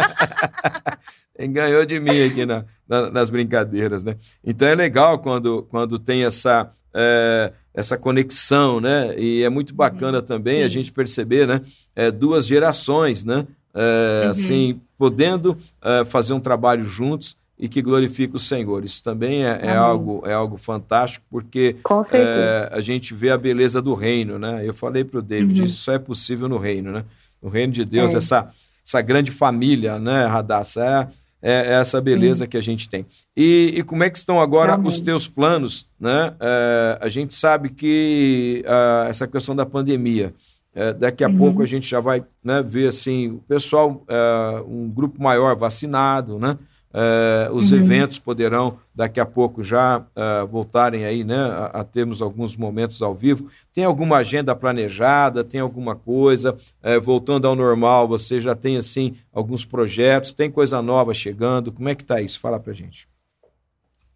ele 1.34 1.48
ganhou 1.48 1.86
de 1.86 1.98
mim 1.98 2.22
aqui 2.24 2.44
na, 2.44 2.66
na, 2.86 3.10
nas 3.10 3.30
brincadeiras, 3.30 4.04
né? 4.04 4.16
Então 4.44 4.68
é 4.68 4.74
legal 4.74 5.18
quando, 5.18 5.62
quando 5.70 5.98
tem 5.98 6.24
essa. 6.24 6.70
É, 6.94 7.50
essa 7.74 7.96
conexão, 7.96 8.80
né? 8.80 9.18
E 9.18 9.42
é 9.42 9.48
muito 9.48 9.74
bacana 9.74 10.18
uhum. 10.18 10.24
também 10.24 10.58
Sim. 10.58 10.64
a 10.64 10.68
gente 10.68 10.92
perceber, 10.92 11.46
né? 11.46 11.60
É, 11.94 12.10
duas 12.10 12.46
gerações, 12.46 13.24
né? 13.24 13.46
É, 13.74 14.22
uhum. 14.24 14.30
Assim, 14.30 14.80
podendo 14.98 15.56
é, 15.82 16.04
fazer 16.04 16.34
um 16.34 16.40
trabalho 16.40 16.84
juntos 16.84 17.36
e 17.58 17.68
que 17.68 17.80
glorifique 17.80 18.36
o 18.36 18.40
Senhor. 18.40 18.84
Isso 18.84 19.02
também 19.02 19.44
é, 19.44 19.60
é 19.62 19.76
algo, 19.76 20.22
é 20.26 20.34
algo 20.34 20.56
fantástico, 20.56 21.24
porque 21.30 21.76
é, 22.12 22.68
a 22.72 22.80
gente 22.80 23.14
vê 23.14 23.30
a 23.30 23.38
beleza 23.38 23.80
do 23.80 23.94
reino, 23.94 24.38
né? 24.38 24.62
Eu 24.66 24.74
falei 24.74 25.04
para 25.04 25.20
o 25.20 25.22
David, 25.22 25.60
uhum. 25.60 25.64
isso 25.64 25.76
só 25.76 25.92
é 25.92 25.98
possível 25.98 26.48
no 26.48 26.58
reino, 26.58 26.92
né? 26.92 27.04
No 27.40 27.48
reino 27.48 27.72
de 27.72 27.84
Deus, 27.84 28.14
é. 28.14 28.18
essa, 28.18 28.50
essa 28.84 29.00
grande 29.00 29.30
família, 29.30 29.98
né, 29.98 30.26
Radassa? 30.26 30.84
É, 30.84 31.08
é, 31.42 31.52
é 31.52 31.72
essa 31.72 32.00
beleza 32.00 32.46
que 32.46 32.56
a 32.56 32.60
gente 32.60 32.88
tem. 32.88 33.04
E, 33.36 33.74
e, 33.76 33.82
como 33.82 34.04
é 34.04 34.08
que 34.08 34.16
estão 34.16 34.40
agora 34.40 34.80
os 34.80 35.00
teus 35.00 35.26
planos? 35.26 35.86
Né? 35.98 36.32
É, 36.40 36.98
a 37.00 37.08
gente 37.08 37.34
sabe 37.34 37.70
que 37.70 38.64
uh, 38.64 39.08
essa 39.08 39.26
questão 39.26 39.54
da 39.56 39.66
pandemia, 39.66 40.32
é, 40.74 40.92
daqui 40.92 41.24
a 41.24 41.28
uhum. 41.28 41.36
pouco 41.36 41.62
a 41.62 41.66
gente 41.66 41.88
já 41.88 42.00
vai 42.00 42.24
né, 42.42 42.62
ver 42.62 42.88
assim, 42.88 43.32
o 43.32 43.38
pessoal, 43.48 44.04
uh, 44.08 44.66
um 44.66 44.88
grupo 44.88 45.22
maior 45.22 45.56
vacinado, 45.56 46.38
né? 46.38 46.56
Uh, 46.92 47.52
os 47.54 47.72
uhum. 47.72 47.78
eventos 47.78 48.18
poderão 48.18 48.78
daqui 48.94 49.18
a 49.18 49.24
pouco 49.24 49.64
já 49.64 50.00
uh, 50.00 50.46
voltarem 50.46 51.06
aí, 51.06 51.24
né, 51.24 51.36
a, 51.36 51.80
a, 51.80 51.84
termos 51.84 52.20
alguns 52.20 52.54
momentos 52.54 53.00
ao 53.00 53.14
vivo. 53.14 53.48
Tem 53.72 53.84
alguma 53.84 54.18
agenda 54.18 54.54
planejada? 54.54 55.42
Tem 55.42 55.60
alguma 55.60 55.96
coisa 55.96 56.54
uh, 56.54 57.00
voltando 57.00 57.48
ao 57.48 57.56
normal? 57.56 58.06
Você 58.08 58.40
já 58.40 58.54
tem 58.54 58.76
assim 58.76 59.16
alguns 59.32 59.64
projetos? 59.64 60.34
Tem 60.34 60.50
coisa 60.50 60.82
nova 60.82 61.14
chegando? 61.14 61.72
Como 61.72 61.88
é 61.88 61.94
que 61.94 62.02
está 62.02 62.20
isso? 62.20 62.38
Fala 62.38 62.60
para 62.60 62.74
gente. 62.74 63.08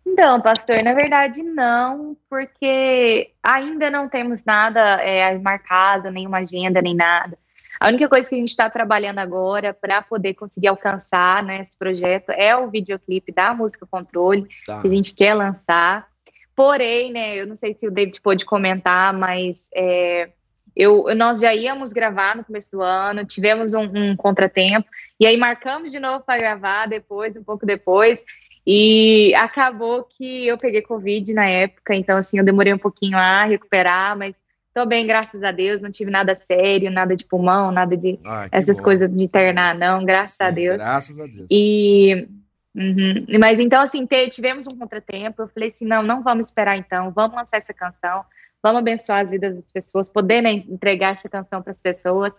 Então, 0.05 0.41
pastor, 0.41 0.83
na 0.83 0.95
verdade 0.95 1.43
não, 1.43 2.17
porque 2.31 3.33
ainda 3.43 3.91
não 3.91 4.09
temos 4.09 4.45
nada 4.45 4.81
é, 5.03 5.37
marcado, 5.39 6.11
nenhuma 6.11 6.39
agenda, 6.39 6.81
nem 6.81 6.95
nada. 6.95 7.37
A 7.81 7.89
única 7.89 8.09
coisa 8.09 8.29
que 8.29 8.35
a 8.35 8.39
gente 8.39 8.49
está 8.49 8.69
trabalhando 8.71 9.19
agora 9.19 9.75
para 9.75 10.03
poder 10.03 10.35
conseguir 10.35 10.69
alcançar 10.69 11.43
né, 11.43 11.61
esse 11.61 11.77
projeto 11.77 12.31
é 12.31 12.57
o 12.57 12.71
videoclipe 12.71 13.33
da 13.33 13.55
música 13.55 13.87
Controle, 13.87 14.47
tá. 14.67 14.81
que 14.81 14.87
a 14.87 14.91
gente 14.91 15.15
quer 15.15 15.35
lançar. 15.35 16.09
Porém, 16.55 17.13
né, 17.13 17.37
eu 17.37 17.47
não 17.47 17.55
sei 17.55 17.75
se 17.75 17.87
o 17.87 17.91
David 17.91 18.21
pôde 18.23 18.45
comentar, 18.45 19.13
mas 19.13 19.69
é, 19.75 20.31
eu, 20.75 21.05
nós 21.15 21.41
já 21.41 21.55
íamos 21.55 21.93
gravar 21.93 22.37
no 22.37 22.45
começo 22.45 22.71
do 22.71 22.83
ano, 22.83 23.25
tivemos 23.25 23.75
um, 23.75 23.83
um 23.83 24.17
contratempo, 24.17 24.89
e 25.19 25.27
aí 25.27 25.37
marcamos 25.37 25.91
de 25.91 25.99
novo 25.99 26.25
para 26.25 26.39
gravar 26.39 26.87
depois, 26.87 27.37
um 27.37 27.43
pouco 27.45 27.65
depois, 27.65 28.23
e 28.67 29.35
acabou 29.37 30.03
que 30.05 30.47
eu 30.47 30.59
peguei 30.59 30.83
Covid 30.83 31.33
na 31.33 31.47
época, 31.47 31.95
então 31.95 32.17
assim, 32.17 32.39
eu 32.39 32.45
demorei 32.45 32.75
um 32.75 32.79
pouquinho 32.79 33.17
a 33.17 33.45
recuperar, 33.45 34.17
mas 34.19 34.37
Tô 34.77 34.85
bem, 34.85 35.07
graças 35.07 35.43
a 35.43 35.53
Deus, 35.53 35.81
não 35.81 35.91
tive 35.91 36.11
nada 36.11 36.35
sério, 36.35 36.91
nada 36.91 37.17
de 37.17 37.25
pulmão, 37.25 37.73
nada 37.73 37.97
de 37.97 38.19
ah, 38.23 38.47
essas 38.53 38.77
bom. 38.77 38.85
coisas 38.85 39.11
de 39.11 39.25
internar, 39.25 39.75
não, 39.75 40.05
graças 40.05 40.37
Sim, 40.37 40.45
a 40.45 40.51
Deus. 40.51 40.77
Graças 40.77 41.19
a 41.19 41.27
Deus. 41.27 41.47
E 41.51 42.29
uhum, 42.75 43.25
mas 43.41 43.59
então 43.59 43.81
assim, 43.81 44.07
tivemos 44.31 44.67
um 44.67 44.77
contratempo, 44.77 45.41
eu 45.41 45.49
falei 45.49 45.71
assim, 45.71 45.87
não, 45.87 46.03
não 46.03 46.23
vamos 46.23 46.49
esperar 46.49 46.77
então, 46.77 47.11
vamos 47.11 47.35
lançar 47.35 47.57
essa 47.57 47.73
canção, 47.73 48.23
vamos 48.63 48.81
abençoar 48.81 49.21
as 49.21 49.31
vidas 49.31 49.55
das 49.55 49.73
pessoas, 49.73 50.11
poder 50.11 50.43
né, 50.43 50.53
entregar 50.53 51.15
essa 51.15 51.27
canção 51.31 51.63
para 51.63 51.71
as 51.71 51.81
pessoas. 51.81 52.35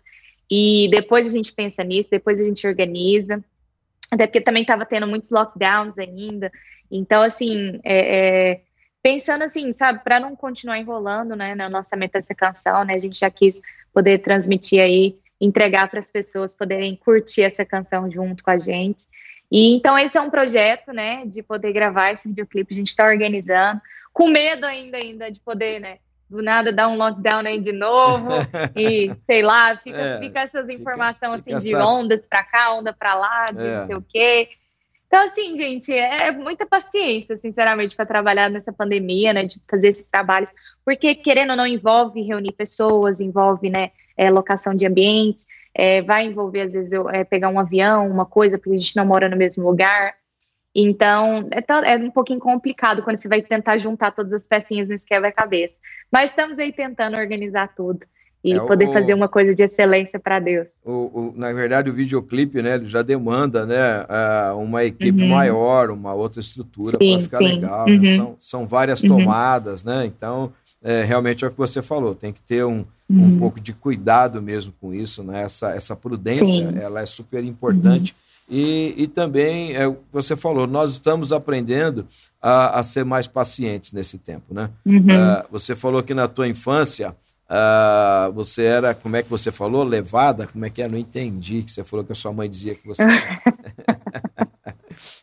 E 0.48 0.92
depois 0.92 1.26
a 1.26 1.32
gente 1.32 1.52
pensa 1.52 1.84
nisso, 1.84 2.12
depois 2.12 2.40
a 2.40 2.44
gente 2.44 2.68
organiza. 2.68 3.44
Até 4.12 4.28
porque 4.28 4.42
também 4.42 4.62
estava 4.62 4.86
tendo 4.86 5.08
muitos 5.08 5.32
lockdowns 5.32 5.98
ainda. 5.98 6.52
Então, 6.90 7.24
assim, 7.24 7.80
é, 7.84 8.18
é, 8.52 8.62
pensando 9.02 9.44
assim, 9.44 9.72
sabe, 9.74 10.04
para 10.04 10.20
não 10.20 10.36
continuar 10.36 10.78
enrolando, 10.78 11.36
né, 11.36 11.56
na 11.56 11.70
nossa 11.70 11.96
meta 11.96 12.20
dessa 12.20 12.36
canção, 12.36 12.84
né, 12.84 12.94
a 12.94 13.00
gente 13.00 13.20
já 13.20 13.30
quis 13.30 13.62
poder 13.94 14.20
transmitir 14.20 14.82
aí, 14.82 15.18
entregar 15.40 15.90
para 15.90 16.00
as 16.00 16.12
pessoas 16.12 16.56
poderem 16.56 16.96
curtir 16.96 17.44
essa 17.44 17.64
canção 17.64 18.12
junto 18.12 18.44
com 18.44 18.52
a 18.52 18.58
gente. 18.58 19.06
E 19.52 19.74
então 19.76 19.98
esse 19.98 20.18
é 20.18 20.22
um 20.22 20.30
projeto, 20.30 20.92
né, 20.92 21.26
de 21.26 21.42
poder 21.42 21.72
gravar 21.72 22.12
esse 22.12 22.28
videoclipe, 22.28 22.74
a 22.74 22.78
gente 22.78 22.90
está 22.90 23.06
organizando, 23.06 23.82
com 24.12 24.28
medo 24.28 24.66
ainda, 24.66 24.98
ainda 24.98 25.32
de 25.32 25.40
poder, 25.40 25.80
né, 25.80 26.00
do 26.30 26.42
nada 26.42 26.74
dar 26.74 26.90
um 26.90 26.98
lockdown 26.98 27.40
aí 27.46 27.62
de 27.62 27.72
novo 27.72 28.30
e 28.76 29.16
sei 29.26 29.42
lá, 29.42 29.78
fica, 29.78 29.98
é, 29.98 30.20
fica 30.20 30.42
essas 30.42 30.68
informações 30.70 31.48
assim 31.48 31.70
de 31.70 31.76
ondas 31.76 32.26
para 32.26 32.44
cá, 32.44 32.74
onda 32.74 32.92
para 32.92 33.16
lá, 33.16 33.46
de 33.46 33.66
é. 33.66 33.80
não 33.80 33.86
sei 33.86 33.96
o 33.96 34.02
quê. 34.02 34.50
Então, 35.08 35.24
assim, 35.24 35.58
gente, 35.58 35.94
é 35.94 36.32
muita 36.32 36.66
paciência, 36.66 37.38
sinceramente, 37.38 37.96
para 37.96 38.06
trabalhar 38.06 38.50
nessa 38.50 38.74
pandemia, 38.74 39.32
né, 39.32 39.46
de 39.46 39.62
fazer 39.70 39.88
esses 39.88 40.08
trabalhos, 40.08 40.52
porque, 40.84 41.16
querendo 41.16 41.52
ou 41.52 41.56
não, 41.56 41.66
envolve 41.66 42.22
reunir 42.22 42.52
pessoas, 42.52 43.22
envolve, 43.22 43.70
né, 43.70 43.92
é, 44.18 44.30
locação 44.30 44.76
de 44.76 44.86
ambientes, 44.86 45.48
é, 45.74 46.02
vai 46.02 46.26
envolver, 46.26 46.62
às 46.62 46.74
vezes, 46.74 46.92
eu, 46.92 47.10
é, 47.10 47.24
pegar 47.24 47.48
um 47.50 47.60
avião, 47.60 48.10
uma 48.10 48.26
coisa, 48.26 48.58
porque 48.58 48.74
a 48.74 48.78
gente 48.78 48.98
não 48.98 49.06
mora 49.06 49.30
no 49.30 49.38
mesmo 49.38 49.66
lugar. 49.66 50.14
Então, 50.76 51.48
é, 51.52 51.94
é 51.94 51.98
um 51.98 52.12
pouquinho 52.12 52.40
complicado 52.40 53.02
quando 53.02 53.18
você 53.18 53.30
vai 53.30 53.42
tentar 53.42 53.78
juntar 53.78 54.12
todas 54.12 54.34
as 54.34 54.46
pecinhas 54.46 54.90
nesse 54.90 55.06
quebra-cabeça. 55.06 55.76
Mas 56.12 56.32
estamos 56.32 56.60
aí 56.60 56.74
tentando 56.74 57.18
organizar 57.18 57.74
tudo 57.74 58.06
e 58.44 58.54
é, 58.54 58.60
poder 58.60 58.88
o, 58.88 58.94
fazer 58.94 59.14
uma 59.14 59.28
coisa 59.28 59.54
de 59.54 59.64
excelência 59.64 60.20
para 60.20 60.40
Deus. 60.40 60.68
O, 60.86 60.92
o, 60.92 61.34
na 61.36 61.52
verdade, 61.52 61.90
o 61.90 61.94
videoclipe, 61.94 62.62
né, 62.62 62.76
ele 62.76 62.88
já 62.88 63.02
demanda, 63.02 63.66
né, 63.66 64.06
uma 64.56 64.84
equipe 64.84 65.24
uhum. 65.24 65.30
maior, 65.30 65.90
uma 65.90 66.14
outra 66.14 66.40
estrutura 66.40 66.98
para 66.98 67.20
ficar 67.20 67.38
sim. 67.40 67.46
legal. 67.46 67.86
Né? 67.86 67.94
Uhum. 67.94 68.02
Né? 68.02 68.16
São, 68.16 68.36
são 68.40 68.68
várias 68.68 69.02
uhum. 69.04 69.10
tomadas, 69.10 69.84
né? 69.84 70.06
Então, 70.06 70.52
é, 70.84 71.04
realmente 71.04 71.44
é 71.44 71.48
o 71.48 71.52
que 71.52 71.58
você 71.58 71.82
falou, 71.82 72.14
tem 72.14 72.32
que 72.32 72.42
ter 72.42 72.64
um, 72.64 72.86
um 73.10 73.22
uhum. 73.22 73.40
pouco 73.40 73.60
de 73.60 73.74
cuidado 73.74 74.42
mesmo 74.42 74.74
com 74.80 74.94
isso, 74.94 75.24
né? 75.24 75.44
Essa, 75.44 75.72
essa 75.72 75.96
prudência, 75.96 76.72
sim. 76.72 76.78
ela 76.80 77.02
é 77.02 77.06
super 77.06 77.44
importante. 77.44 78.12
Uhum. 78.14 78.28
E, 78.50 78.94
e 78.96 79.08
também, 79.08 79.76
é, 79.76 79.94
você 80.12 80.38
falou, 80.38 80.66
nós 80.66 80.94
estamos 80.94 81.34
aprendendo 81.34 82.08
a, 82.42 82.80
a 82.80 82.84
ser 82.84 83.04
mais 83.04 83.28
pacientes 83.28 83.92
nesse 83.92 84.18
tempo, 84.18 84.54
né? 84.54 84.70
Uh, 84.86 85.46
você 85.52 85.76
falou 85.76 86.02
que 86.02 86.14
na 86.14 86.30
tua 86.30 86.48
infância 86.48 87.14
Uh, 87.50 88.32
você 88.34 88.64
era, 88.64 88.94
como 88.94 89.16
é 89.16 89.24
que 89.24 89.30
você 89.30 89.52
falou? 89.52 89.84
Levada? 89.84 90.48
Como 90.48 90.66
é 90.66 90.70
que 90.70 90.82
é? 90.82 90.88
Não 90.88 90.98
entendi 90.98 91.64
que 91.64 91.72
você 91.72 91.84
falou 91.84 92.06
que 92.06 92.12
a 92.12 92.16
sua 92.16 92.34
mãe 92.34 92.50
dizia 92.50 92.76
que 92.76 92.86
você 92.86 93.04
era. 93.04 93.42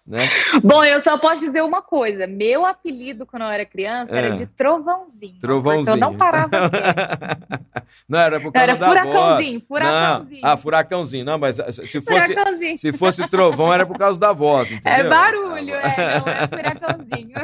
né? 0.07 0.29
Bom, 0.63 0.85
eu 0.85 1.01
só 1.01 1.19
posso 1.19 1.41
dizer 1.41 1.63
uma 1.63 1.83
coisa. 1.83 2.27
Meu 2.27 2.67
apelido 2.67 3.25
quando 3.25 3.43
eu 3.43 3.49
era 3.49 3.65
criança 3.65 4.15
é. 4.15 4.19
era 4.19 4.37
de 4.37 4.47
Trovãozinho. 4.47 5.41
Trovãozinho. 5.41 5.95
Eu 5.95 6.01
não 6.01 6.17
parava. 6.17 6.51
não, 8.09 8.19
era 8.19 8.41
por 8.41 8.53
causa 8.53 8.71
era 8.71 8.79
da 8.79 8.87
furacãozinho, 8.87 9.59
voz. 9.59 9.65
Furacãozinho. 9.67 10.41
Não. 10.43 10.51
Ah, 10.51 10.57
furacãozinho. 10.57 11.25
Não, 11.25 11.39
mas 11.39 11.57
se 11.57 12.01
fosse, 12.01 12.77
se 12.77 12.93
fosse 12.93 13.29
trovão 13.29 13.73
era 13.73 13.87
por 13.87 13.99
causa 13.99 14.19
da 14.19 14.33
voz, 14.33 14.71
é 14.71 14.75
entendeu? 14.75 15.07
É 15.07 15.09
barulho, 15.09 15.75
é, 15.75 16.21
não 16.21 16.29
é 16.29 16.49
furacãozinho. 16.49 17.39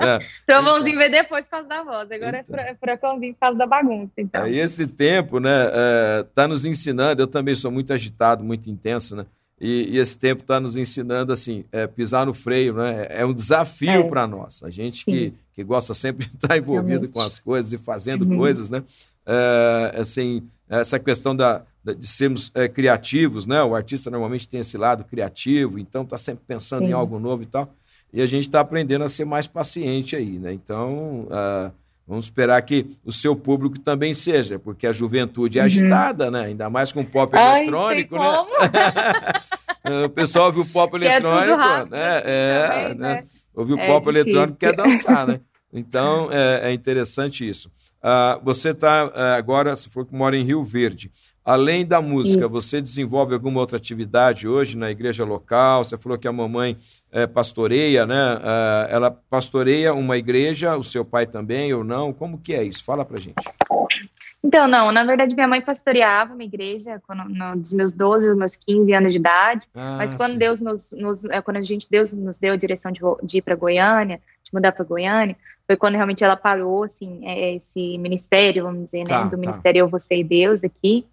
É. 0.00 0.18
Trovãozinho 0.46 0.98
veio 0.98 1.10
depois 1.10 1.44
por 1.44 1.50
causa 1.50 1.68
da 1.68 1.82
voz. 1.82 2.10
Agora 2.10 2.44
então. 2.46 2.58
é 2.58 2.74
furacãozinho 2.74 3.34
por 3.34 3.40
causa 3.40 3.58
da 3.58 3.66
bagunça. 3.66 4.12
Então. 4.16 4.44
É, 4.44 4.50
e 4.50 4.58
esse 4.58 4.86
tempo, 4.86 5.38
né, 5.38 5.70
é, 5.72 6.26
tá 6.34 6.48
nos 6.48 6.64
ensinando. 6.64 7.22
Eu 7.22 7.26
também 7.26 7.54
sou 7.54 7.70
muito 7.70 7.92
agitado, 7.92 8.42
muito 8.42 8.70
intenso, 8.70 9.16
né? 9.16 9.26
E, 9.60 9.94
e 9.94 9.98
esse 9.98 10.18
tempo 10.18 10.42
está 10.42 10.60
nos 10.60 10.76
ensinando 10.76 11.32
assim, 11.32 11.64
é, 11.72 11.86
pisar 11.86 12.26
no 12.26 12.34
freio, 12.34 12.74
né? 12.74 13.06
É 13.08 13.24
um 13.24 13.32
desafio 13.32 13.90
é. 13.90 14.02
para 14.02 14.26
nós. 14.26 14.62
A 14.62 14.68
gente 14.68 15.04
que, 15.04 15.32
que 15.54 15.64
gosta 15.64 15.94
sempre 15.94 16.26
de 16.28 16.34
estar 16.34 16.56
envolvido 16.56 16.88
Realmente. 16.88 17.12
com 17.12 17.20
as 17.20 17.38
coisas 17.38 17.72
e 17.72 17.78
fazendo 17.78 18.28
uhum. 18.28 18.36
coisas, 18.36 18.68
né? 18.68 18.82
É, 19.24 19.94
assim, 19.98 20.42
essa 20.68 20.98
questão 20.98 21.34
da, 21.34 21.62
de 21.82 22.06
sermos 22.06 22.50
é, 22.54 22.68
criativos, 22.68 23.46
né? 23.46 23.62
O 23.62 23.74
artista 23.74 24.10
normalmente 24.10 24.46
tem 24.46 24.60
esse 24.60 24.76
lado 24.76 25.04
criativo, 25.04 25.78
então 25.78 26.02
está 26.02 26.18
sempre 26.18 26.44
pensando 26.46 26.82
Sim. 26.82 26.90
em 26.90 26.92
algo 26.92 27.18
novo 27.18 27.42
e 27.42 27.46
tal. 27.46 27.72
E 28.12 28.20
a 28.20 28.26
gente 28.26 28.46
está 28.48 28.60
aprendendo 28.60 29.04
a 29.04 29.08
ser 29.08 29.24
mais 29.24 29.46
paciente 29.46 30.14
aí, 30.16 30.38
né? 30.38 30.52
Então, 30.52 31.28
uh, 31.30 31.72
Vamos 32.06 32.26
esperar 32.26 32.62
que 32.62 32.96
o 33.04 33.12
seu 33.12 33.34
público 33.34 33.80
também 33.80 34.14
seja, 34.14 34.58
porque 34.58 34.86
a 34.86 34.92
juventude 34.92 35.58
é 35.58 35.62
uhum. 35.62 35.66
agitada, 35.66 36.30
né? 36.30 36.44
Ainda 36.44 36.70
mais 36.70 36.92
com 36.92 37.04
pop 37.04 37.36
Ai, 37.36 37.62
eletrônico, 37.62 38.16
né? 38.16 38.44
o 40.06 40.08
pessoal 40.10 40.46
ouve 40.46 40.60
o 40.60 40.66
pop 40.66 40.94
é 40.94 40.96
eletrônico, 40.96 41.90
né? 41.90 42.22
É, 42.24 42.66
também, 42.68 42.94
né? 42.94 43.14
né? 43.14 43.24
Ouve 43.54 43.72
o 43.74 43.80
é 43.80 43.86
pop 43.86 44.06
difícil. 44.06 44.20
eletrônico 44.20 44.58
quer 44.58 44.76
dançar, 44.76 45.26
né? 45.26 45.40
Então 45.72 46.28
é, 46.30 46.70
é 46.70 46.72
interessante 46.72 47.46
isso. 47.46 47.68
Uh, 47.98 48.42
você 48.44 48.70
está 48.70 49.06
uh, 49.06 49.36
agora, 49.36 49.74
se 49.74 49.90
for 49.90 50.06
que 50.06 50.14
mora 50.14 50.36
em 50.36 50.44
Rio 50.44 50.62
Verde, 50.62 51.10
Além 51.46 51.86
da 51.86 52.02
música, 52.02 52.48
você 52.48 52.82
desenvolve 52.82 53.32
alguma 53.32 53.60
outra 53.60 53.76
atividade 53.76 54.48
hoje 54.48 54.76
na 54.76 54.90
igreja 54.90 55.24
local? 55.24 55.84
Você 55.84 55.96
falou 55.96 56.18
que 56.18 56.26
a 56.26 56.32
mamãe 56.32 56.76
é, 57.12 57.24
pastoreia, 57.24 58.04
né? 58.04 58.34
Uh, 58.34 58.90
ela 58.90 59.10
pastoreia 59.12 59.94
uma 59.94 60.16
igreja, 60.16 60.76
o 60.76 60.82
seu 60.82 61.04
pai 61.04 61.24
também 61.24 61.72
ou 61.72 61.84
não? 61.84 62.12
Como 62.12 62.36
que 62.36 62.52
é 62.52 62.64
isso? 62.64 62.82
Fala 62.82 63.04
pra 63.04 63.20
gente. 63.20 63.36
Então, 64.42 64.66
não, 64.66 64.90
na 64.90 65.04
verdade 65.04 65.36
minha 65.36 65.46
mãe 65.46 65.60
pastoreava 65.60 66.34
uma 66.34 66.42
igreja 66.42 67.00
quando, 67.06 67.24
no, 67.28 67.54
dos 67.54 67.72
meus 67.72 67.92
12 67.92 68.28
aos 68.28 68.36
meus 68.36 68.56
15 68.56 68.92
anos 68.92 69.12
de 69.12 69.18
idade, 69.20 69.68
ah, 69.72 69.96
mas 69.98 70.14
quando 70.14 70.32
sim. 70.32 70.38
Deus 70.38 70.60
nos, 70.60 70.92
nos, 70.98 71.24
é, 71.26 71.40
quando 71.40 71.58
a 71.58 71.62
gente, 71.62 71.86
Deus 71.88 72.12
nos 72.12 72.38
deu 72.38 72.54
a 72.54 72.56
direção 72.56 72.90
de, 72.90 73.00
de 73.22 73.38
ir 73.38 73.42
para 73.42 73.54
Goiânia, 73.54 74.20
de 74.42 74.50
mudar 74.52 74.72
para 74.72 74.84
Goiânia, 74.84 75.36
foi 75.64 75.76
quando 75.76 75.94
realmente 75.94 76.24
ela 76.24 76.36
parou, 76.36 76.82
assim, 76.82 77.20
esse 77.54 77.98
ministério, 77.98 78.64
vamos 78.64 78.86
dizer, 78.86 78.98
né, 78.98 79.06
tá, 79.06 79.24
do 79.24 79.30
tá. 79.30 79.36
Ministério 79.36 79.80
Eu, 79.80 79.88
Você 79.88 80.16
e 80.16 80.24
Deus 80.24 80.62
aqui, 80.62 81.06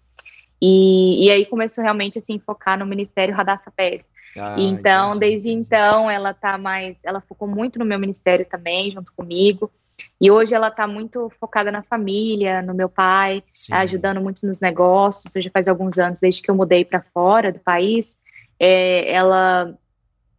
e, 0.66 1.26
e 1.26 1.30
aí 1.30 1.44
começou 1.44 1.84
realmente, 1.84 2.18
assim, 2.18 2.38
focar 2.38 2.78
no 2.78 2.86
Ministério 2.86 3.34
Radassa 3.34 3.70
Pérez. 3.70 4.02
Ah, 4.34 4.56
então, 4.58 5.18
desde 5.18 5.50
então, 5.50 6.10
ela 6.10 6.32
tá 6.32 6.56
mais, 6.56 6.96
ela 7.04 7.20
focou 7.20 7.46
muito 7.46 7.78
no 7.78 7.84
meu 7.84 7.98
ministério 7.98 8.46
também, 8.46 8.90
junto 8.90 9.12
comigo, 9.12 9.70
e 10.18 10.30
hoje 10.30 10.54
ela 10.54 10.68
está 10.68 10.86
muito 10.86 11.30
focada 11.38 11.70
na 11.70 11.82
família, 11.82 12.62
no 12.62 12.72
meu 12.72 12.88
pai, 12.88 13.44
tá 13.68 13.80
ajudando 13.80 14.22
muito 14.22 14.46
nos 14.46 14.58
negócios. 14.58 15.30
Já 15.36 15.50
faz 15.50 15.68
alguns 15.68 15.98
anos, 15.98 16.18
desde 16.18 16.40
que 16.40 16.50
eu 16.50 16.54
mudei 16.54 16.82
para 16.82 17.04
fora 17.12 17.52
do 17.52 17.58
país, 17.58 18.18
é, 18.58 19.12
ela 19.12 19.76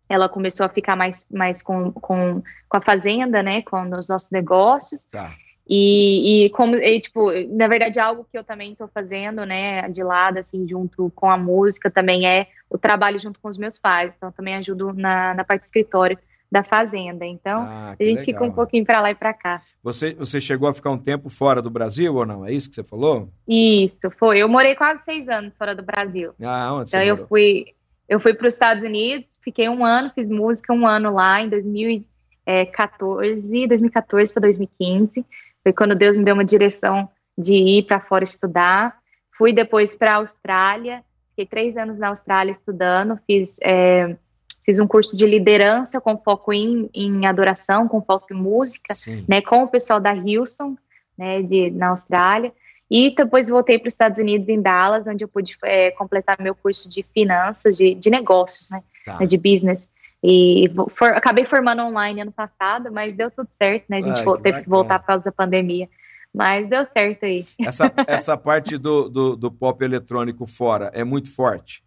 ela 0.07 0.29
começou 0.29 0.65
a 0.65 0.69
ficar 0.69 0.95
mais, 0.95 1.25
mais 1.31 1.63
com, 1.63 1.91
com, 1.91 2.41
com 2.69 2.77
a 2.77 2.81
fazenda, 2.81 3.41
né, 3.41 3.63
com 3.63 3.81
os 3.89 4.07
nossos 4.07 4.29
negócios. 4.29 5.03
Tá. 5.05 5.33
E, 5.67 6.45
e 6.45 6.49
como, 6.51 6.75
e, 6.75 6.99
tipo, 6.99 7.31
na 7.49 7.67
verdade, 7.67 7.99
algo 7.99 8.27
que 8.31 8.37
eu 8.37 8.43
também 8.43 8.73
estou 8.73 8.87
fazendo, 8.87 9.45
né, 9.45 9.89
de 9.89 10.03
lado, 10.03 10.37
assim, 10.37 10.67
junto 10.67 11.11
com 11.15 11.29
a 11.29 11.37
música, 11.37 11.89
também 11.89 12.27
é 12.27 12.47
o 12.69 12.77
trabalho 12.77 13.19
junto 13.19 13.39
com 13.39 13.47
os 13.47 13.57
meus 13.57 13.77
pais. 13.77 14.13
Então, 14.15 14.31
também 14.31 14.55
ajudo 14.55 14.93
na, 14.93 15.33
na 15.33 15.43
parte 15.43 15.61
do 15.61 15.65
escritório 15.65 16.17
da 16.51 16.63
fazenda. 16.63 17.25
Então, 17.25 17.61
ah, 17.61 17.95
a 17.99 18.03
gente 18.03 18.19
legal. 18.19 18.25
fica 18.25 18.43
um 18.43 18.51
pouquinho 18.51 18.85
para 18.85 19.01
lá 19.01 19.09
e 19.11 19.15
para 19.15 19.33
cá. 19.33 19.61
Você, 19.83 20.13
você 20.13 20.39
chegou 20.39 20.69
a 20.69 20.73
ficar 20.73 20.91
um 20.91 20.97
tempo 20.97 21.29
fora 21.29 21.61
do 21.61 21.69
Brasil 21.69 22.15
ou 22.15 22.25
não? 22.25 22.45
É 22.45 22.53
isso 22.53 22.69
que 22.69 22.75
você 22.75 22.83
falou? 22.83 23.29
Isso, 23.47 24.09
foi. 24.17 24.39
Eu 24.39 24.47
morei 24.47 24.75
quase 24.75 25.03
seis 25.03 25.27
anos 25.27 25.57
fora 25.57 25.75
do 25.75 25.83
Brasil. 25.83 26.31
Ah, 26.41 26.73
onde 26.73 26.89
então, 26.89 27.01
você 27.01 27.11
eu 27.11 27.27
fui, 27.27 27.65
eu 28.07 28.19
fui 28.19 28.33
para 28.33 28.47
os 28.47 28.53
Estados 28.53 28.83
Unidos, 28.83 29.37
fiquei 29.43 29.67
um 29.67 29.83
ano, 29.83 30.11
fiz 30.13 30.29
música 30.29 30.71
um 30.71 30.87
ano 30.87 31.11
lá 31.11 31.41
em 31.41 31.49
2014, 31.49 33.67
2014 33.67 34.33
para 34.33 34.41
2015. 34.41 35.25
Foi 35.65 35.73
quando 35.73 35.95
Deus 35.95 36.15
me 36.15 36.23
deu 36.23 36.35
uma 36.35 36.45
direção 36.45 37.09
de 37.35 37.55
ir 37.55 37.87
para 37.87 37.99
fora 37.99 38.23
estudar. 38.23 38.99
Fui 39.35 39.51
depois 39.51 39.95
para 39.95 40.13
a 40.13 40.15
Austrália, 40.17 41.03
fiquei 41.31 41.47
três 41.47 41.75
anos 41.75 41.97
na 41.97 42.09
Austrália 42.09 42.51
estudando, 42.51 43.19
fiz 43.25 43.57
é, 43.63 44.15
fiz 44.63 44.77
um 44.77 44.87
curso 44.87 45.17
de 45.17 45.25
liderança 45.25 45.99
com 45.99 46.17
foco 46.17 46.53
em, 46.53 46.87
em 46.93 47.25
adoração, 47.25 47.87
com 47.87 47.99
foco 47.99 48.31
em 48.31 48.37
música, 48.37 48.93
Sim. 48.93 49.25
né, 49.27 49.41
com 49.41 49.63
o 49.63 49.67
pessoal 49.67 49.99
da 49.99 50.13
Hilson, 50.13 50.75
né, 51.17 51.41
de, 51.41 51.71
na 51.71 51.89
Austrália, 51.89 52.53
e 52.89 53.13
depois 53.15 53.49
voltei 53.49 53.79
para 53.79 53.87
os 53.87 53.93
Estados 53.93 54.19
Unidos, 54.19 54.47
em 54.47 54.61
Dallas, 54.61 55.07
onde 55.07 55.23
eu 55.23 55.27
pude 55.27 55.57
é, 55.63 55.91
completar 55.91 56.37
meu 56.39 56.55
curso 56.55 56.89
de 56.89 57.03
finanças, 57.13 57.75
de, 57.75 57.95
de 57.95 58.09
negócios, 58.09 58.69
né, 58.69 58.83
tá. 59.03 59.19
né 59.19 59.25
de 59.25 59.37
business, 59.37 59.89
e 60.27 60.71
for, 60.89 61.09
acabei 61.13 61.45
formando 61.45 61.83
online 61.83 62.21
ano 62.21 62.31
passado, 62.31 62.91
mas 62.91 63.15
deu 63.15 63.29
tudo 63.29 63.47
certo, 63.61 63.85
né, 63.89 63.97
a 63.97 64.01
gente 64.01 64.19
Ai, 64.19 64.25
teve 64.25 64.37
bacana. 64.37 64.63
que 64.63 64.69
voltar 64.69 64.99
por 64.99 65.05
causa 65.05 65.23
da 65.23 65.31
pandemia, 65.31 65.87
mas 66.33 66.67
deu 66.67 66.87
certo 66.91 67.25
aí. 67.25 67.45
Essa, 67.59 67.93
essa 68.07 68.35
parte 68.35 68.77
do, 68.77 69.07
do, 69.07 69.35
do 69.35 69.51
pop 69.51 69.83
eletrônico 69.85 70.47
fora 70.47 70.89
é 70.95 71.03
muito 71.03 71.31
forte? 71.31 71.83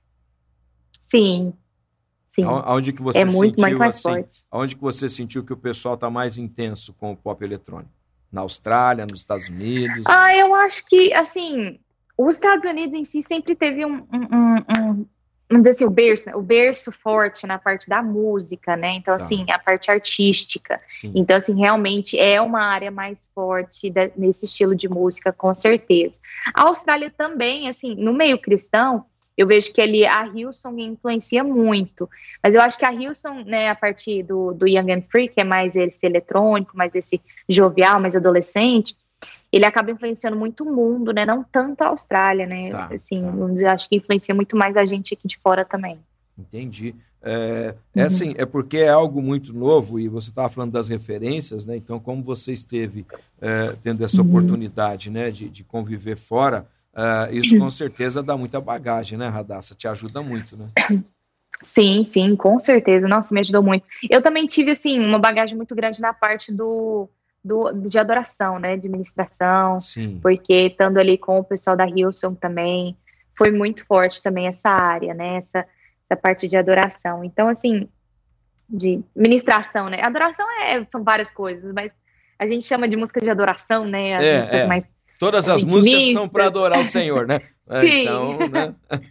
Sim, 1.01 1.53
Sim. 2.39 2.45
Aonde 2.45 2.93
que 2.93 3.03
você 3.03 3.19
é 3.19 3.25
muito, 3.25 3.61
sentiu 3.61 3.67
muito 3.67 3.79
mais 3.79 3.97
assim? 3.97 4.03
Forte. 4.03 4.45
Aonde 4.49 4.77
que 4.77 4.81
você 4.81 5.09
sentiu 5.09 5.45
que 5.45 5.53
o 5.53 5.57
pessoal 5.57 5.95
está 5.95 6.09
mais 6.09 6.39
intenso 6.39 6.93
com 6.93 7.11
o 7.11 7.17
pop 7.17 7.45
eletrônico? 7.45 7.91
Na 8.31 8.43
Austrália, 8.43 9.05
nos 9.05 9.19
Estados 9.19 9.49
Unidos? 9.49 10.05
Ah, 10.07 10.37
eu 10.37 10.55
acho 10.55 10.87
que 10.87 11.13
assim, 11.15 11.81
os 12.17 12.37
Estados 12.37 12.65
Unidos 12.65 12.95
em 12.95 13.05
si 13.05 13.23
sempre 13.25 13.57
teve 13.57 13.85
um, 13.85 14.07
um, 14.13 14.27
um, 14.33 14.57
um 14.79 15.07
assim, 15.71 15.85
o 15.85 15.91
berço, 15.91 16.31
o 16.35 16.43
berço 16.43 16.93
forte 16.93 17.47
na 17.47 17.59
parte 17.59 17.89
da 17.89 18.03
música, 18.03 18.77
né? 18.77 18.95
Então, 18.97 19.17
tá. 19.17 19.23
assim, 19.23 19.47
a 19.51 19.59
parte 19.59 19.91
artística. 19.91 20.81
Sim. 20.87 21.13
Então, 21.15 21.37
assim, 21.37 21.59
realmente 21.59 22.19
é 22.19 22.41
uma 22.41 22.61
área 22.61 22.91
mais 22.91 23.29
forte 23.35 23.89
de, 23.89 24.13
nesse 24.17 24.45
estilo 24.45 24.75
de 24.75 24.89
música, 24.89 25.33
com 25.33 25.53
certeza. 25.55 26.19
A 26.55 26.69
Austrália 26.69 27.11
também, 27.17 27.69
assim, 27.69 27.95
no 27.95 28.13
meio 28.13 28.39
cristão, 28.39 29.07
eu 29.39 29.47
vejo 29.47 29.73
que 29.73 29.81
ali 29.81 30.05
a 30.05 30.27
Hilson 30.27 30.77
influencia 30.79 31.45
muito. 31.45 32.11
Mas 32.43 32.55
eu 32.55 32.61
acho 32.61 32.77
que 32.77 32.85
a 32.85 32.93
Hilson, 32.93 33.45
né, 33.45 33.71
a 33.71 33.75
partir 33.75 34.25
do, 34.25 34.53
do 34.53 34.67
Young 34.67 34.93
and 34.93 35.03
Free, 35.11 35.29
que 35.29 35.41
é 35.41 35.45
mais 35.45 35.77
esse 35.77 36.05
eletrônico, 36.05 36.77
mais 36.77 36.95
esse 36.95 37.21
jovial, 37.49 38.01
mais 38.01 38.17
adolescente, 38.17 38.97
ele 39.53 39.65
acaba 39.65 39.91
influenciando 39.91 40.37
muito 40.37 40.65
o 40.65 40.75
mundo, 40.75 41.13
né? 41.13 41.25
Não 41.25 41.43
tanto 41.43 41.83
a 41.83 41.89
Austrália, 41.89 42.47
né? 42.47 42.71
Tá, 42.71 42.91
assim, 42.93 43.21
tá. 43.21 43.31
vamos 43.31 43.55
dizer, 43.55 43.67
acho 43.67 43.89
que 43.89 43.97
influencia 43.97 44.35
muito 44.35 44.57
mais 44.57 44.77
a 44.77 44.85
gente 44.85 45.15
aqui 45.15 45.27
de 45.27 45.39
fora 45.39 45.65
também. 45.65 45.99
Entendi. 46.39 46.95
É, 47.21 47.75
é 47.97 48.01
uhum. 48.01 48.07
assim, 48.07 48.35
é 48.37 48.47
porque 48.47 48.79
é 48.79 48.89
algo 48.89 49.21
muito 49.21 49.53
novo 49.53 49.99
e 49.99 50.09
você 50.09 50.31
estava 50.31 50.49
falando 50.49 50.73
das 50.73 50.89
referências, 50.89 51.67
né? 51.67 51.77
Então, 51.77 51.99
como 51.99 52.23
você 52.23 52.53
esteve 52.53 53.05
é, 53.41 53.75
tendo 53.83 54.05
essa 54.05 54.21
uhum. 54.21 54.29
oportunidade, 54.29 55.11
né, 55.11 55.31
de, 55.31 55.49
de 55.49 55.65
conviver 55.65 56.17
fora, 56.17 56.67
Uh, 56.99 57.33
isso 57.33 57.57
com 57.57 57.69
certeza 57.71 58.25
dá 58.25 58.37
muita 58.37 58.61
bagagem, 58.61 59.17
né, 59.17 59.29
Radassa? 59.29 59.73
Te 59.73 59.87
ajuda 59.87 60.21
muito, 60.21 60.57
né? 60.57 60.69
Sim, 61.65 62.05
sim, 62.05 62.37
com 62.37 62.57
certeza. 62.61 63.09
Nossa, 63.09 63.35
me 63.35 63.41
ajudou 63.41 63.61
muito. 63.61 63.85
Eu 64.09 64.23
também 64.23 64.47
tive, 64.47 64.71
assim, 64.71 65.01
uma 65.01 65.19
bagagem 65.19 65.57
muito 65.57 65.75
grande 65.75 66.01
na 66.01 66.15
parte 66.15 66.53
do, 66.55 67.09
do 67.45 67.73
de 67.73 67.99
adoração, 67.99 68.59
né, 68.59 68.77
de 68.77 68.89
ministração, 68.89 69.81
sim. 69.81 70.19
porque 70.21 70.67
estando 70.67 70.99
ali 70.99 71.17
com 71.17 71.39
o 71.39 71.45
pessoal 71.45 71.77
da 71.77 71.87
Hilson 71.87 72.35
também, 72.35 72.97
foi 73.37 73.51
muito 73.51 73.87
forte 73.87 74.23
também 74.23 74.47
essa 74.47 74.69
área, 74.69 75.15
né, 75.15 75.37
essa, 75.37 75.65
essa 76.09 76.21
parte 76.21 76.49
de 76.49 76.57
adoração. 76.57 77.25
Então, 77.25 77.49
assim, 77.49 77.89
de 78.69 79.01
ministração, 79.15 79.89
né, 79.89 80.03
adoração 80.03 80.47
é, 80.61 80.85
são 80.91 81.03
várias 81.03 81.33
coisas, 81.33 81.73
mas 81.73 81.93
a 82.39 82.47
gente 82.47 82.65
chama 82.65 82.89
de 82.89 82.97
música 82.97 83.21
de 83.21 83.31
adoração, 83.31 83.85
né, 83.85 84.17
as 84.17 84.25
é, 84.25 84.39
músicas 84.39 84.61
é. 84.61 84.67
mais 84.67 84.85
Todas 85.19 85.49
as 85.49 85.65
músicas 85.65 86.13
são 86.13 86.29
para 86.29 86.47
adorar 86.47 86.81
o 86.81 86.87
Senhor, 86.87 87.27
né? 87.27 87.41
É, 87.71 87.81
Sim. 87.83 88.01
Então, 88.03 88.39
né? 88.49 88.75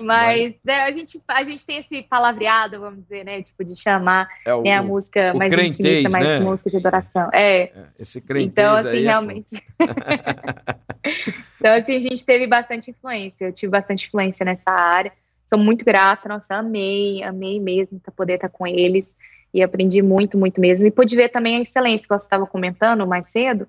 Mas. 0.00 0.54
Né, 0.64 0.82
a, 0.82 0.92
gente, 0.92 1.20
a 1.26 1.42
gente 1.42 1.66
tem 1.66 1.78
esse 1.78 2.02
palavreado, 2.04 2.78
vamos 2.78 3.02
dizer, 3.02 3.24
né? 3.24 3.42
Tipo, 3.42 3.64
de 3.64 3.74
chamar 3.74 4.28
é 4.46 4.54
o, 4.54 4.62
né, 4.62 4.72
a 4.72 4.82
música 4.82 5.34
mais 5.34 5.52
crentez, 5.52 5.80
intimista, 5.80 6.10
mais 6.10 6.24
né? 6.24 6.40
música 6.40 6.70
de 6.70 6.76
adoração. 6.76 7.28
É. 7.32 7.62
é 7.62 7.72
esse 7.98 8.20
crentez 8.20 8.52
Então, 8.52 8.74
assim, 8.74 8.98
é 8.98 9.00
realmente... 9.00 9.62
então, 11.58 11.74
assim, 11.74 11.96
a 11.96 12.00
gente 12.00 12.24
teve 12.24 12.46
bastante 12.46 12.90
influência. 12.90 13.46
Eu 13.46 13.52
tive 13.52 13.70
bastante 13.70 14.06
influência 14.06 14.44
nessa 14.44 14.70
área. 14.70 15.12
Sou 15.48 15.58
muito 15.58 15.84
grata, 15.84 16.28
nossa, 16.28 16.54
amei, 16.54 17.22
amei 17.22 17.60
mesmo 17.60 18.00
poder 18.16 18.34
estar 18.34 18.48
com 18.48 18.66
eles. 18.66 19.16
E 19.52 19.62
aprendi 19.62 20.02
muito, 20.02 20.38
muito 20.38 20.60
mesmo. 20.60 20.86
E 20.86 20.90
pude 20.90 21.14
ver 21.14 21.28
também 21.30 21.56
a 21.56 21.60
excelência 21.60 22.06
que 22.08 22.14
você 22.14 22.26
estava 22.26 22.46
comentando 22.46 23.06
mais 23.06 23.28
cedo, 23.28 23.68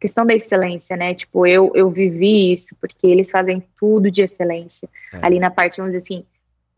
questão 0.00 0.24
da 0.24 0.34
excelência, 0.34 0.96
né? 0.96 1.14
Tipo, 1.14 1.46
eu, 1.46 1.72
eu 1.74 1.90
vivi 1.90 2.52
isso, 2.52 2.76
porque 2.80 3.06
eles 3.06 3.30
fazem 3.30 3.62
tudo 3.78 4.10
de 4.10 4.22
excelência. 4.22 4.88
É. 5.12 5.18
Ali 5.22 5.38
na 5.38 5.50
parte, 5.50 5.78
vamos 5.78 5.94
dizer 5.94 6.04
assim, 6.04 6.24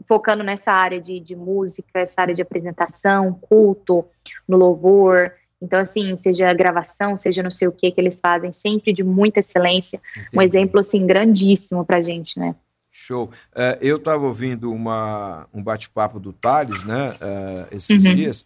focando 0.07 0.43
nessa 0.43 0.73
área 0.73 1.01
de, 1.01 1.21
de 1.21 1.37
música, 1.37 2.01
essa 2.01 2.21
área 2.21 2.35
de 2.35 2.43
apresentação, 2.43 3.33
culto, 3.35 4.05
no 4.49 4.57
louvor. 4.57 5.33
Então, 5.61 5.79
assim, 5.79 6.17
seja 6.17 6.53
gravação, 6.55 7.15
seja 7.15 7.43
não 7.43 7.51
sei 7.51 7.69
o 7.69 7.73
que 7.73 7.91
que 7.91 8.01
eles 8.01 8.19
fazem, 8.19 8.51
sempre 8.51 8.93
de 8.93 9.05
muita 9.05 9.41
excelência. 9.41 10.01
Entendi. 10.13 10.29
Um 10.39 10.43
exemplo, 10.43 10.81
assim, 10.81 11.07
grandíssimo 11.07 11.85
pra 11.85 12.03
gente, 12.03 12.39
né? 12.39 12.55
Show. 12.91 13.27
Uh, 13.53 13.79
eu 13.81 13.97
estava 13.97 14.27
ouvindo 14.27 14.73
uma, 14.73 15.47
um 15.55 15.63
bate-papo 15.63 16.19
do 16.19 16.33
Thales, 16.33 16.85
né, 16.85 17.11
uh, 17.13 17.75
esses 17.75 18.05
uhum. 18.05 18.15
dias, 18.15 18.45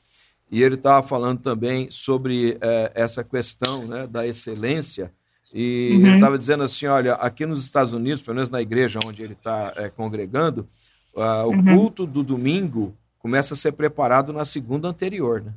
e 0.54 0.62
ele 0.62 0.76
estava 0.76 1.04
falando 1.04 1.40
também 1.40 1.90
sobre 1.90 2.56
é, 2.60 2.92
essa 2.94 3.24
questão 3.24 3.88
né, 3.88 4.06
da 4.06 4.24
excelência. 4.24 5.10
E 5.52 5.90
uhum. 5.94 6.06
ele 6.06 6.14
estava 6.14 6.38
dizendo 6.38 6.62
assim: 6.62 6.86
olha, 6.86 7.14
aqui 7.14 7.44
nos 7.44 7.64
Estados 7.64 7.92
Unidos, 7.92 8.22
pelo 8.22 8.36
menos 8.36 8.48
na 8.48 8.62
igreja 8.62 9.00
onde 9.04 9.20
ele 9.20 9.32
está 9.32 9.72
é, 9.74 9.88
congregando, 9.88 10.68
uh, 11.12 11.46
o 11.46 11.50
uhum. 11.50 11.64
culto 11.64 12.06
do 12.06 12.22
domingo 12.22 12.96
começa 13.18 13.54
a 13.54 13.56
ser 13.56 13.72
preparado 13.72 14.32
na 14.32 14.44
segunda 14.44 14.86
anterior, 14.86 15.42
né? 15.42 15.52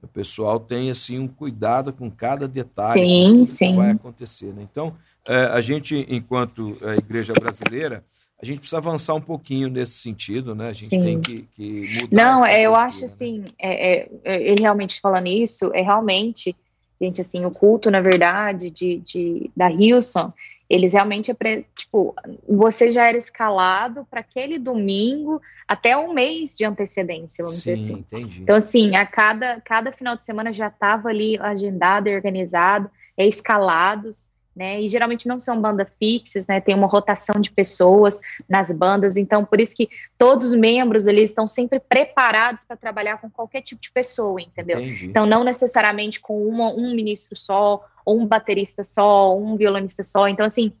O 0.00 0.06
pessoal 0.06 0.60
tem 0.60 0.92
assim 0.92 1.18
um 1.18 1.26
cuidado 1.26 1.92
com 1.92 2.08
cada 2.08 2.46
detalhe 2.46 3.00
sim, 3.00 3.46
sim. 3.46 3.70
que 3.70 3.76
vai 3.76 3.90
acontecer. 3.90 4.52
Né? 4.52 4.64
Então, 4.70 4.94
é, 5.26 5.46
a 5.46 5.60
gente, 5.60 6.06
enquanto 6.08 6.78
é, 6.82 6.94
igreja 6.94 7.32
brasileira, 7.32 8.04
a 8.40 8.44
gente 8.44 8.58
precisa 8.58 8.78
avançar 8.78 9.14
um 9.14 9.20
pouquinho 9.20 9.68
nesse 9.68 9.94
sentido, 9.94 10.54
né? 10.54 10.68
A 10.68 10.72
gente 10.72 10.86
Sim. 10.86 11.02
tem 11.02 11.20
que, 11.20 11.48
que 11.54 11.98
mudar. 12.02 12.08
Não, 12.12 12.44
é, 12.44 12.60
eu 12.60 12.74
acho 12.74 13.00
né? 13.00 13.06
assim, 13.06 13.44
é, 13.58 13.92
é, 13.92 14.08
é, 14.24 14.42
ele 14.42 14.62
realmente 14.62 15.00
falando 15.00 15.26
isso, 15.26 15.70
é 15.74 15.80
realmente, 15.80 16.54
gente, 17.00 17.20
assim, 17.20 17.46
o 17.46 17.50
culto, 17.50 17.90
na 17.90 18.00
verdade, 18.00 18.70
de, 18.70 18.98
de 18.98 19.50
da 19.56 19.70
Hilson, 19.70 20.32
eles 20.68 20.92
realmente, 20.92 21.34
tipo, 21.76 22.14
você 22.46 22.90
já 22.90 23.08
era 23.08 23.16
escalado 23.16 24.06
para 24.10 24.20
aquele 24.20 24.58
domingo 24.58 25.40
até 25.66 25.96
um 25.96 26.12
mês 26.12 26.56
de 26.56 26.64
antecedência, 26.64 27.44
vamos 27.44 27.62
Sim, 27.62 27.74
dizer 27.74 27.84
assim. 27.84 28.00
Entendi. 28.00 28.42
Então, 28.42 28.56
assim, 28.56 28.96
a 28.96 29.06
cada, 29.06 29.60
cada 29.60 29.92
final 29.92 30.16
de 30.16 30.24
semana 30.24 30.52
já 30.52 30.66
estava 30.66 31.08
ali 31.08 31.38
agendado 31.38 32.08
e 32.08 32.14
organizado, 32.14 32.90
é 33.16 33.26
escalados. 33.26 34.28
Né? 34.56 34.80
E 34.80 34.88
geralmente 34.88 35.28
não 35.28 35.38
são 35.38 35.60
bandas 35.60 35.92
fixas, 35.98 36.46
né? 36.46 36.60
Tem 36.62 36.74
uma 36.74 36.86
rotação 36.86 37.38
de 37.38 37.50
pessoas 37.50 38.20
nas 38.48 38.72
bandas, 38.72 39.18
então 39.18 39.44
por 39.44 39.60
isso 39.60 39.76
que 39.76 39.90
todos 40.16 40.48
os 40.48 40.54
membros 40.58 41.06
eles 41.06 41.28
estão 41.28 41.46
sempre 41.46 41.78
preparados 41.78 42.64
para 42.64 42.74
trabalhar 42.74 43.18
com 43.18 43.28
qualquer 43.28 43.60
tipo 43.60 43.82
de 43.82 43.90
pessoa, 43.90 44.40
entendeu? 44.40 44.80
Entendi. 44.80 45.06
Então 45.06 45.26
não 45.26 45.44
necessariamente 45.44 46.18
com 46.18 46.48
uma, 46.48 46.72
um 46.72 46.94
ministro 46.94 47.36
só, 47.36 47.84
ou 48.04 48.18
um 48.18 48.26
baterista 48.26 48.82
só, 48.82 49.34
ou 49.34 49.44
um 49.44 49.56
violonista 49.56 50.02
só. 50.02 50.26
Então 50.26 50.46
assim, 50.46 50.72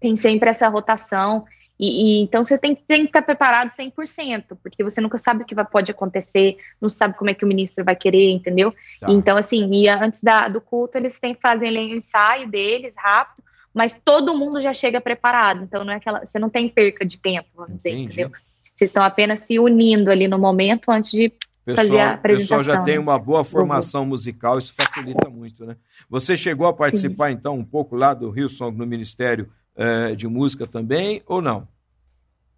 tem 0.00 0.16
sempre 0.16 0.48
essa 0.48 0.66
rotação 0.68 1.44
e, 1.78 1.88
e, 2.18 2.22
então 2.22 2.42
você 2.42 2.56
tem, 2.56 2.74
tem, 2.74 3.02
que 3.02 3.08
estar 3.08 3.22
preparado 3.22 3.68
100%, 3.68 4.56
porque 4.62 4.82
você 4.82 5.00
nunca 5.00 5.18
sabe 5.18 5.42
o 5.42 5.46
que 5.46 5.54
vai, 5.54 5.64
pode 5.64 5.90
acontecer, 5.90 6.56
não 6.80 6.88
sabe 6.88 7.16
como 7.16 7.30
é 7.30 7.34
que 7.34 7.44
o 7.44 7.48
ministro 7.48 7.84
vai 7.84 7.94
querer, 7.94 8.30
entendeu? 8.30 8.74
Tá. 9.00 9.10
Então, 9.10 9.36
assim, 9.36 9.68
e 9.70 9.88
antes 9.88 10.22
da, 10.22 10.48
do 10.48 10.60
culto, 10.60 10.96
eles 10.96 11.18
têm 11.18 11.34
que 11.34 11.40
fazer 11.40 11.70
o 11.70 11.78
ensaio 11.78 12.48
deles 12.48 12.94
rápido, 12.96 13.44
mas 13.74 14.00
todo 14.02 14.36
mundo 14.36 14.60
já 14.60 14.72
chega 14.72 15.00
preparado, 15.00 15.64
então 15.64 15.84
não 15.84 15.92
é 15.92 15.96
aquela, 15.96 16.24
você 16.24 16.38
não 16.38 16.48
tem 16.48 16.68
perca 16.68 17.04
de 17.04 17.20
tempo, 17.20 17.48
vamos 17.54 17.76
dizer, 17.76 17.90
Entendi. 17.90 18.22
entendeu? 18.22 18.30
Vocês 18.74 18.88
estão 18.88 19.02
apenas 19.02 19.40
se 19.40 19.58
unindo 19.58 20.10
ali 20.10 20.28
no 20.28 20.38
momento 20.38 20.90
antes 20.90 21.10
de 21.10 21.30
pessoal, 21.64 21.86
fazer 21.86 21.98
a 21.98 22.10
apresentação. 22.12 22.56
O 22.56 22.60
pessoal 22.60 22.76
já 22.76 22.82
tem 22.82 22.98
uma 22.98 23.18
boa 23.18 23.44
formação 23.44 24.02
uhum. 24.02 24.08
musical, 24.08 24.58
isso 24.58 24.72
facilita 24.74 25.28
muito, 25.28 25.66
né? 25.66 25.76
Você 26.08 26.36
chegou 26.36 26.66
a 26.66 26.72
participar, 26.72 27.28
Sim. 27.28 27.34
então, 27.34 27.54
um 27.54 27.64
pouco 27.64 27.96
lá 27.96 28.14
do 28.14 28.30
Rio 28.30 28.48
Song 28.48 28.76
no 28.76 28.86
Ministério 28.86 29.50
é, 29.76 30.14
de 30.14 30.26
música 30.26 30.66
também, 30.66 31.22
ou 31.26 31.40
não? 31.40 31.68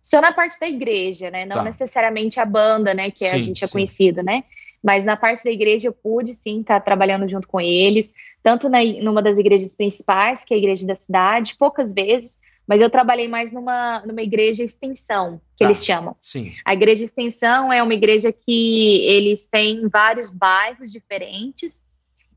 Só 0.03 0.21
na 0.21 0.33
parte 0.33 0.59
da 0.59 0.69
igreja, 0.69 1.31
né? 1.31 1.45
Não 1.45 1.57
tá. 1.57 1.65
necessariamente 1.65 2.41
a 2.41 2.45
banda, 2.45 2.95
né? 2.95 3.11
Que 3.11 3.29
sim, 3.29 3.35
a 3.35 3.39
gente 3.39 3.63
é 3.63 3.67
sim. 3.67 3.73
conhecido, 3.73 4.23
né? 4.23 4.45
Mas 4.83 5.05
na 5.05 5.17
parte 5.17 5.45
da 5.45 5.51
igreja 5.51 5.89
eu 5.89 5.93
pude 5.93 6.33
sim 6.35 6.61
estar 6.61 6.79
tá 6.79 6.81
trabalhando 6.81 7.29
junto 7.29 7.49
com 7.49 7.61
eles, 7.61 8.13
tanto 8.43 8.69
na, 8.69 8.83
numa 9.03 9.21
das 9.21 9.39
igrejas 9.39 9.75
principais, 9.75 10.45
que 10.45 10.55
é 10.55 10.57
a 10.57 10.59
igreja 10.59 10.87
da 10.87 10.95
cidade, 10.95 11.57
poucas 11.59 11.93
vezes, 11.93 12.39
mas 12.67 12.81
eu 12.81 12.89
trabalhei 12.89 13.27
mais 13.27 13.51
numa, 13.51 14.03
numa 14.07 14.23
igreja 14.23 14.63
extensão, 14.63 15.41
que 15.57 15.65
tá. 15.65 15.71
eles 15.71 15.85
chamam. 15.85 16.15
Sim. 16.21 16.53
A 16.65 16.75
igreja 16.75 17.05
extensão 17.05 17.73
é 17.73 17.83
uma 17.83 17.95
igreja 17.95 18.31
que 18.31 19.01
eles 19.07 19.47
têm 19.47 19.89
vários 19.89 20.31
bairros 20.31 20.93
diferentes, 20.93 21.83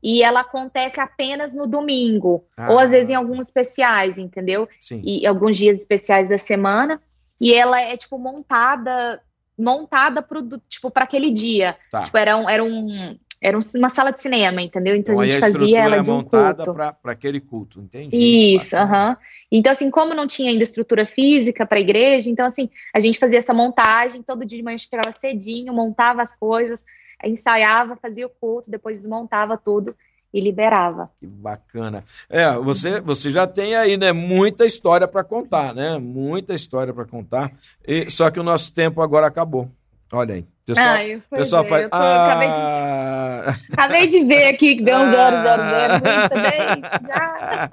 e 0.02 0.22
ela 0.22 0.40
acontece 0.40 1.00
apenas 1.00 1.54
no 1.54 1.66
domingo, 1.66 2.44
ah. 2.56 2.72
ou 2.72 2.78
às 2.78 2.90
vezes 2.90 3.10
em 3.10 3.14
alguns 3.14 3.46
especiais, 3.46 4.18
entendeu? 4.18 4.68
Sim. 4.80 5.00
E 5.04 5.26
alguns 5.26 5.56
dias 5.56 5.78
especiais 5.78 6.28
da 6.28 6.38
semana, 6.38 7.00
e 7.40 7.52
ela 7.52 7.80
é 7.80 7.96
tipo 7.96 8.18
montada 8.18 9.22
montada 9.58 10.22
pro, 10.22 10.42
tipo 10.68 10.90
para 10.90 11.04
aquele 11.04 11.30
dia. 11.30 11.76
Tá. 11.90 12.02
Tipo, 12.02 12.16
era 12.16 12.36
um, 12.36 12.48
era 12.48 12.64
um 12.64 13.16
era 13.40 13.58
uma 13.58 13.88
sala 13.88 14.12
de 14.12 14.20
cinema, 14.20 14.62
entendeu? 14.62 14.94
Então, 14.94 15.14
então 15.14 15.24
a 15.24 15.28
gente 15.28 15.40
fazia 15.40 15.80
ela 15.80 16.00
de 16.00 16.08
um 16.08 16.14
montada 16.14 16.62
para 16.72 17.12
aquele 17.12 17.40
culto, 17.40 17.80
entendi. 17.80 18.54
Isso, 18.54 18.76
aham. 18.76 19.10
Uh 19.10 19.14
-huh. 19.14 19.18
Então, 19.50 19.72
assim, 19.72 19.90
como 19.90 20.14
não 20.14 20.28
tinha 20.28 20.52
ainda 20.52 20.62
estrutura 20.62 21.04
física 21.06 21.66
para 21.66 21.78
a 21.78 21.80
igreja, 21.80 22.30
então, 22.30 22.46
assim, 22.46 22.70
a 22.94 23.00
gente 23.00 23.18
fazia 23.18 23.38
essa 23.38 23.52
montagem, 23.52 24.22
todo 24.22 24.46
dia 24.46 24.58
de 24.58 24.62
manhã 24.62 24.76
a 24.76 24.78
gente 24.78 24.88
chegava 24.88 25.10
cedinho, 25.10 25.74
montava 25.74 26.22
as 26.22 26.36
coisas, 26.36 26.84
ensaiava, 27.24 27.96
fazia 27.96 28.26
o 28.26 28.30
culto, 28.30 28.70
depois 28.70 28.98
desmontava 28.98 29.56
tudo 29.56 29.94
e 30.32 30.40
liberava. 30.40 31.10
Que 31.20 31.26
bacana. 31.26 32.04
É, 32.28 32.52
você, 32.54 33.00
você 33.00 33.30
já 33.30 33.46
tem 33.46 33.74
aí, 33.74 33.96
né, 33.96 34.12
muita 34.12 34.64
história 34.64 35.06
para 35.06 35.22
contar, 35.22 35.74
né? 35.74 35.98
Muita 35.98 36.54
história 36.54 36.92
para 36.92 37.04
contar. 37.04 37.52
E, 37.86 38.08
só 38.10 38.30
que 38.30 38.40
o 38.40 38.42
nosso 38.42 38.72
tempo 38.72 39.02
agora 39.02 39.26
acabou. 39.26 39.70
Olha 40.10 40.34
aí. 40.36 40.46
Pessoal, 40.64 40.86
Ai, 40.86 41.22
pessoal 41.28 41.64
é, 41.64 41.68
faz. 41.68 41.82
Tô, 41.84 41.96
ah... 41.96 42.26
acabei, 42.26 42.48
de, 42.48 43.72
acabei 43.72 44.08
de 44.08 44.24
ver 44.24 44.48
aqui 44.48 44.76
que 44.76 44.82
deu 44.82 44.96
um 44.96 45.10
000. 45.10 45.18
Ah... 47.12 47.68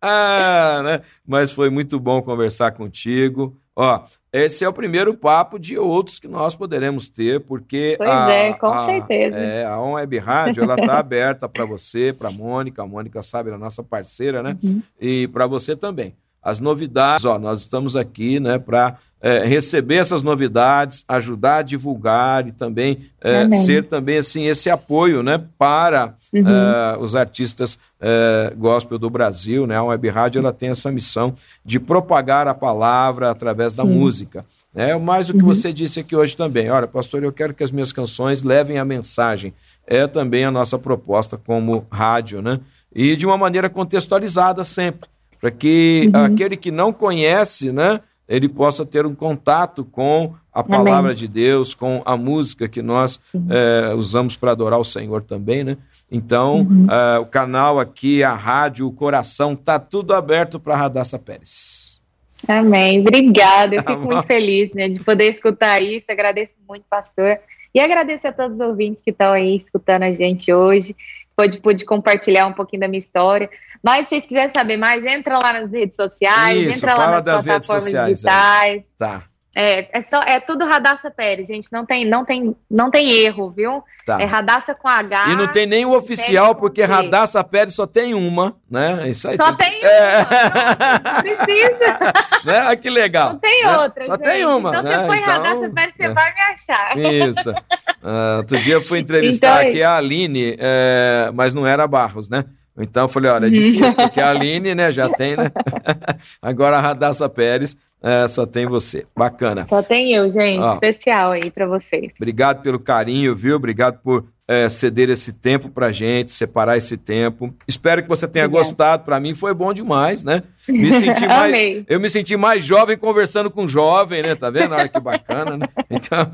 ah, 0.00 0.82
né? 0.82 1.02
Mas 1.26 1.52
foi 1.52 1.68
muito 1.68 2.00
bom 2.00 2.22
conversar 2.22 2.72
contigo. 2.72 3.54
Ó, 3.82 4.04
esse 4.30 4.62
é 4.62 4.68
o 4.68 4.74
primeiro 4.74 5.14
papo 5.14 5.58
de 5.58 5.78
outros 5.78 6.18
que 6.18 6.28
nós 6.28 6.54
poderemos 6.54 7.08
ter, 7.08 7.40
porque 7.40 7.94
pois 7.96 8.10
a, 8.10 8.30
é, 8.30 8.52
com 8.52 8.66
a, 8.66 8.84
certeza. 8.84 9.38
É, 9.38 9.64
a 9.64 9.80
On 9.80 9.92
Web 9.92 10.18
Rádio 10.18 10.62
ela 10.62 10.74
está 10.74 10.98
aberta 10.98 11.48
para 11.48 11.64
você, 11.64 12.12
para 12.12 12.28
a 12.28 12.32
Mônica, 12.32 12.82
a 12.82 12.86
Mônica 12.86 13.22
sabe, 13.22 13.48
ela 13.48 13.56
é 13.56 13.58
nossa 13.58 13.82
parceira, 13.82 14.42
né? 14.42 14.58
Uhum. 14.62 14.82
E 15.00 15.28
para 15.28 15.46
você 15.46 15.74
também. 15.74 16.14
As 16.42 16.58
novidades, 16.58 17.24
ó, 17.24 17.38
nós 17.38 17.60
estamos 17.60 17.96
aqui, 17.96 18.40
né, 18.40 18.58
para 18.58 18.96
é, 19.20 19.44
receber 19.44 19.96
essas 19.96 20.22
novidades, 20.22 21.04
ajudar 21.06 21.58
a 21.58 21.62
divulgar 21.62 22.48
e 22.48 22.52
também 22.52 23.10
é, 23.20 23.50
ser 23.58 23.84
também 23.84 24.18
assim 24.18 24.46
esse 24.46 24.70
apoio, 24.70 25.22
né, 25.22 25.42
para 25.58 26.14
uhum. 26.32 26.44
é, 26.46 26.98
os 26.98 27.14
artistas 27.14 27.78
é, 28.00 28.52
gospel 28.56 28.98
do 28.98 29.10
Brasil, 29.10 29.66
né? 29.66 29.76
A 29.76 29.82
Web 29.82 30.08
Rádio 30.08 30.38
ela 30.38 30.52
tem 30.52 30.70
essa 30.70 30.90
missão 30.90 31.34
de 31.62 31.78
propagar 31.78 32.48
a 32.48 32.54
palavra 32.54 33.30
através 33.30 33.74
da 33.74 33.84
Sim. 33.84 33.90
música. 33.90 34.44
É 34.74 34.96
mais 34.96 35.28
o 35.28 35.34
que 35.34 35.40
uhum. 35.40 35.46
você 35.46 35.72
disse 35.72 36.00
aqui 36.00 36.16
hoje 36.16 36.36
também. 36.36 36.70
Olha, 36.70 36.86
pastor, 36.86 37.22
eu 37.22 37.32
quero 37.32 37.52
que 37.52 37.62
as 37.62 37.70
minhas 37.70 37.92
canções 37.92 38.42
levem 38.42 38.78
a 38.78 38.84
mensagem. 38.84 39.52
É 39.86 40.06
também 40.06 40.44
a 40.44 40.50
nossa 40.50 40.78
proposta 40.78 41.36
como 41.36 41.86
rádio, 41.90 42.40
né? 42.40 42.60
E 42.94 43.16
de 43.16 43.26
uma 43.26 43.36
maneira 43.36 43.68
contextualizada 43.68 44.64
sempre, 44.64 45.08
para 45.40 45.50
que 45.50 46.10
uhum. 46.14 46.24
aquele 46.24 46.56
que 46.56 46.70
não 46.70 46.92
conhece, 46.92 47.72
né, 47.72 48.00
ele 48.28 48.48
possa 48.48 48.84
ter 48.84 49.06
um 49.06 49.14
contato 49.14 49.84
com 49.84 50.34
a 50.52 50.62
palavra 50.62 51.10
Amém. 51.10 51.14
de 51.14 51.26
Deus, 51.26 51.74
com 51.74 52.02
a 52.04 52.16
música 52.16 52.68
que 52.68 52.82
nós 52.82 53.20
uhum. 53.32 53.46
é, 53.50 53.94
usamos 53.94 54.36
para 54.36 54.52
adorar 54.52 54.78
o 54.78 54.84
Senhor 54.84 55.22
também, 55.22 55.64
né? 55.64 55.76
Então, 56.10 56.58
uhum. 56.62 56.86
uh, 56.86 57.20
o 57.20 57.26
canal 57.26 57.78
aqui, 57.78 58.22
a 58.22 58.34
rádio, 58.34 58.86
o 58.86 58.92
coração, 58.92 59.54
tá 59.54 59.78
tudo 59.78 60.12
aberto 60.12 60.58
para 60.58 60.76
Radassa 60.76 61.18
Pérez. 61.18 62.00
Amém. 62.48 63.00
Obrigada. 63.00 63.76
Eu 63.76 63.82
tá 63.82 63.92
fico 63.94 64.04
muito 64.04 64.26
feliz 64.26 64.72
né, 64.72 64.88
de 64.88 65.00
poder 65.00 65.28
escutar 65.28 65.80
isso. 65.80 66.10
Agradeço 66.10 66.54
muito, 66.68 66.84
pastor. 66.90 67.38
E 67.74 67.80
agradeço 67.80 68.26
a 68.26 68.32
todos 68.32 68.58
os 68.58 68.66
ouvintes 68.66 69.02
que 69.02 69.10
estão 69.10 69.32
aí 69.32 69.56
escutando 69.56 70.02
a 70.02 70.12
gente 70.12 70.52
hoje. 70.52 70.96
Pode, 71.36 71.60
pode 71.60 71.84
compartilhar 71.84 72.46
um 72.46 72.52
pouquinho 72.52 72.80
da 72.80 72.88
minha 72.88 72.98
história. 72.98 73.48
Mas 73.82 74.06
se 74.06 74.10
vocês 74.10 74.26
quiserem 74.26 74.50
saber 74.54 74.76
mais, 74.76 75.04
entra 75.04 75.38
lá 75.38 75.52
nas 75.52 75.70
redes 75.70 75.96
sociais, 75.96 76.60
Isso, 76.60 76.78
entra 76.78 76.94
lá 76.94 77.10
nas 77.10 77.44
plataformas 77.44 77.84
digitais. 77.84 78.26
Aí. 78.26 78.84
Tá. 78.98 79.24
É, 79.54 79.98
é, 79.98 80.00
só, 80.00 80.22
é 80.22 80.38
tudo 80.38 80.64
Radassa 80.64 81.10
Pérez, 81.10 81.48
gente. 81.48 81.66
Não 81.72 81.84
tem, 81.84 82.08
não 82.08 82.24
tem, 82.24 82.54
não 82.70 82.88
tem 82.88 83.10
erro, 83.10 83.50
viu? 83.50 83.82
Tá. 84.06 84.20
É 84.20 84.24
Radassa 84.24 84.76
com 84.76 84.86
H. 84.86 85.30
E 85.30 85.34
não 85.34 85.48
tem 85.48 85.66
nem 85.66 85.84
o 85.84 85.92
oficial, 85.92 86.54
porque 86.54 86.84
Radassa 86.84 87.42
Pérez 87.42 87.74
só 87.74 87.84
tem 87.84 88.14
uma, 88.14 88.54
né? 88.70 89.08
Isso 89.08 89.28
aí 89.28 89.36
só 89.36 89.52
tem, 89.54 89.80
tem 89.80 89.84
é. 89.84 90.18
uma. 90.18 91.12
Não, 91.12 91.20
precisa. 91.20 91.98
né? 92.44 92.58
Ah, 92.64 92.76
que 92.76 92.88
legal. 92.88 93.32
Não 93.32 93.38
tem 93.40 93.64
né? 93.64 93.78
outra. 93.78 94.04
Só 94.04 94.12
gente. 94.12 94.22
tem 94.22 94.46
uma. 94.46 94.70
Então 94.70 94.82
né? 94.84 94.98
você 94.98 95.06
põe 95.06 95.18
então, 95.18 95.32
Radassa 95.32 95.70
Pérez, 95.70 95.94
você 95.96 96.04
é. 96.04 96.14
vai 96.14 96.34
me 96.34 96.40
achar. 96.40 96.96
Isso. 96.96 97.50
Uh, 97.50 98.36
outro 98.38 98.60
dia 98.60 98.74
eu 98.74 98.82
fui 98.82 99.00
entrevistar 99.00 99.60
então, 99.62 99.70
aqui 99.70 99.82
a 99.82 99.96
Aline, 99.96 100.56
é, 100.60 101.30
mas 101.34 101.54
não 101.54 101.66
era 101.66 101.88
Barros, 101.88 102.28
né? 102.28 102.44
Então 102.80 103.04
eu 103.04 103.08
falei, 103.08 103.30
olha, 103.30 103.46
é 103.46 103.50
difícil, 103.50 103.94
porque 103.94 104.20
a 104.20 104.30
Aline, 104.30 104.74
né, 104.74 104.90
já 104.90 105.08
tem, 105.08 105.36
né? 105.36 105.50
Agora 106.40 106.78
a 106.78 106.80
Radassa 106.80 107.28
Pérez 107.28 107.76
é, 108.02 108.26
só 108.28 108.46
tem 108.46 108.66
você. 108.66 109.06
Bacana. 109.16 109.66
Só 109.68 109.82
tem 109.82 110.14
eu, 110.14 110.30
gente. 110.30 110.60
Ó, 110.60 110.72
Especial 110.72 111.32
aí 111.32 111.50
para 111.50 111.66
vocês. 111.66 112.10
Obrigado 112.16 112.62
pelo 112.62 112.78
carinho, 112.78 113.36
viu? 113.36 113.56
Obrigado 113.56 114.00
por 114.02 114.24
é, 114.48 114.68
ceder 114.68 115.10
esse 115.10 115.34
tempo 115.34 115.68
pra 115.68 115.92
gente, 115.92 116.32
separar 116.32 116.78
esse 116.78 116.96
tempo. 116.96 117.54
Espero 117.68 118.02
que 118.02 118.08
você 118.08 118.26
tenha 118.26 118.46
Obrigada. 118.46 118.68
gostado. 118.68 119.04
Para 119.04 119.20
mim 119.20 119.34
foi 119.34 119.52
bom 119.52 119.72
demais, 119.72 120.24
né? 120.24 120.42
Me 120.66 120.90
senti 120.98 121.26
mais, 121.26 121.84
eu 121.86 122.00
me 122.00 122.08
senti 122.08 122.36
mais 122.36 122.64
jovem 122.64 122.96
conversando 122.96 123.50
com 123.50 123.68
jovem, 123.68 124.22
né? 124.22 124.34
Tá 124.34 124.48
vendo? 124.48 124.74
Olha 124.74 124.88
que 124.88 124.98
bacana, 124.98 125.56
né? 125.56 125.68
Então, 125.90 126.32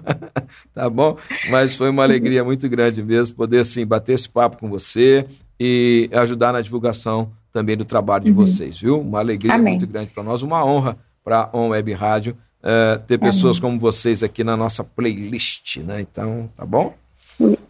tá 0.73 0.89
bom? 0.89 1.17
Mas 1.51 1.75
foi 1.75 1.91
uma 1.91 2.05
alegria 2.05 2.45
muito 2.45 2.69
grande 2.69 3.03
mesmo 3.03 3.35
poder, 3.35 3.61
assim, 3.61 3.85
bater 3.85 4.13
esse 4.13 4.29
papo 4.29 4.59
com 4.59 4.69
você 4.69 5.27
e 5.59 6.09
ajudar 6.13 6.53
na 6.53 6.61
divulgação 6.61 7.31
também 7.53 7.77
do 7.77 7.85
trabalho 7.85 8.25
de 8.25 8.31
uhum. 8.31 8.37
vocês, 8.37 8.79
viu? 8.79 9.01
Uma 9.01 9.21
alegria 9.21 9.55
Amém. 9.55 9.75
muito 9.75 9.87
grande 9.87 10.11
para 10.11 10.23
nós, 10.23 10.43
uma 10.43 10.65
honra 10.65 10.97
para 11.25 11.51
a 11.53 11.57
On 11.57 11.69
Web 11.69 11.93
Rádio 11.93 12.37
uh, 12.63 12.99
ter 13.07 13.19
pessoas 13.19 13.59
como 13.59 13.79
vocês 13.79 14.23
aqui 14.23 14.45
na 14.45 14.57
nossa 14.57 14.85
playlist, 14.85 15.79
né? 15.79 16.01
Então, 16.01 16.51
tá 16.57 16.65
bom? 16.65 16.95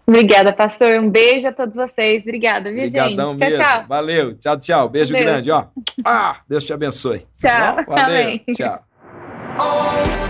Obrigada, 0.06 0.52
pastor. 0.52 1.00
Um 1.00 1.10
beijo 1.10 1.48
a 1.48 1.52
todos 1.52 1.74
vocês. 1.74 2.22
Obrigada, 2.22 2.70
viu, 2.70 2.84
Obrigadão 2.84 3.30
gente? 3.30 3.40
Mesmo. 3.40 3.56
Tchau, 3.56 3.66
tchau. 3.66 3.84
Valeu. 3.88 4.34
Tchau, 4.38 4.56
tchau. 4.58 4.88
Beijo 4.88 5.12
Deus. 5.12 5.24
grande, 5.24 5.50
ó. 5.50 5.64
Ah, 6.04 6.36
Deus 6.48 6.64
te 6.64 6.72
abençoe. 6.72 7.26
Tchau. 7.38 7.76
Tá 7.76 7.84
Valeu. 7.88 8.22
Amém. 8.22 8.44
Tchau. 8.54 8.84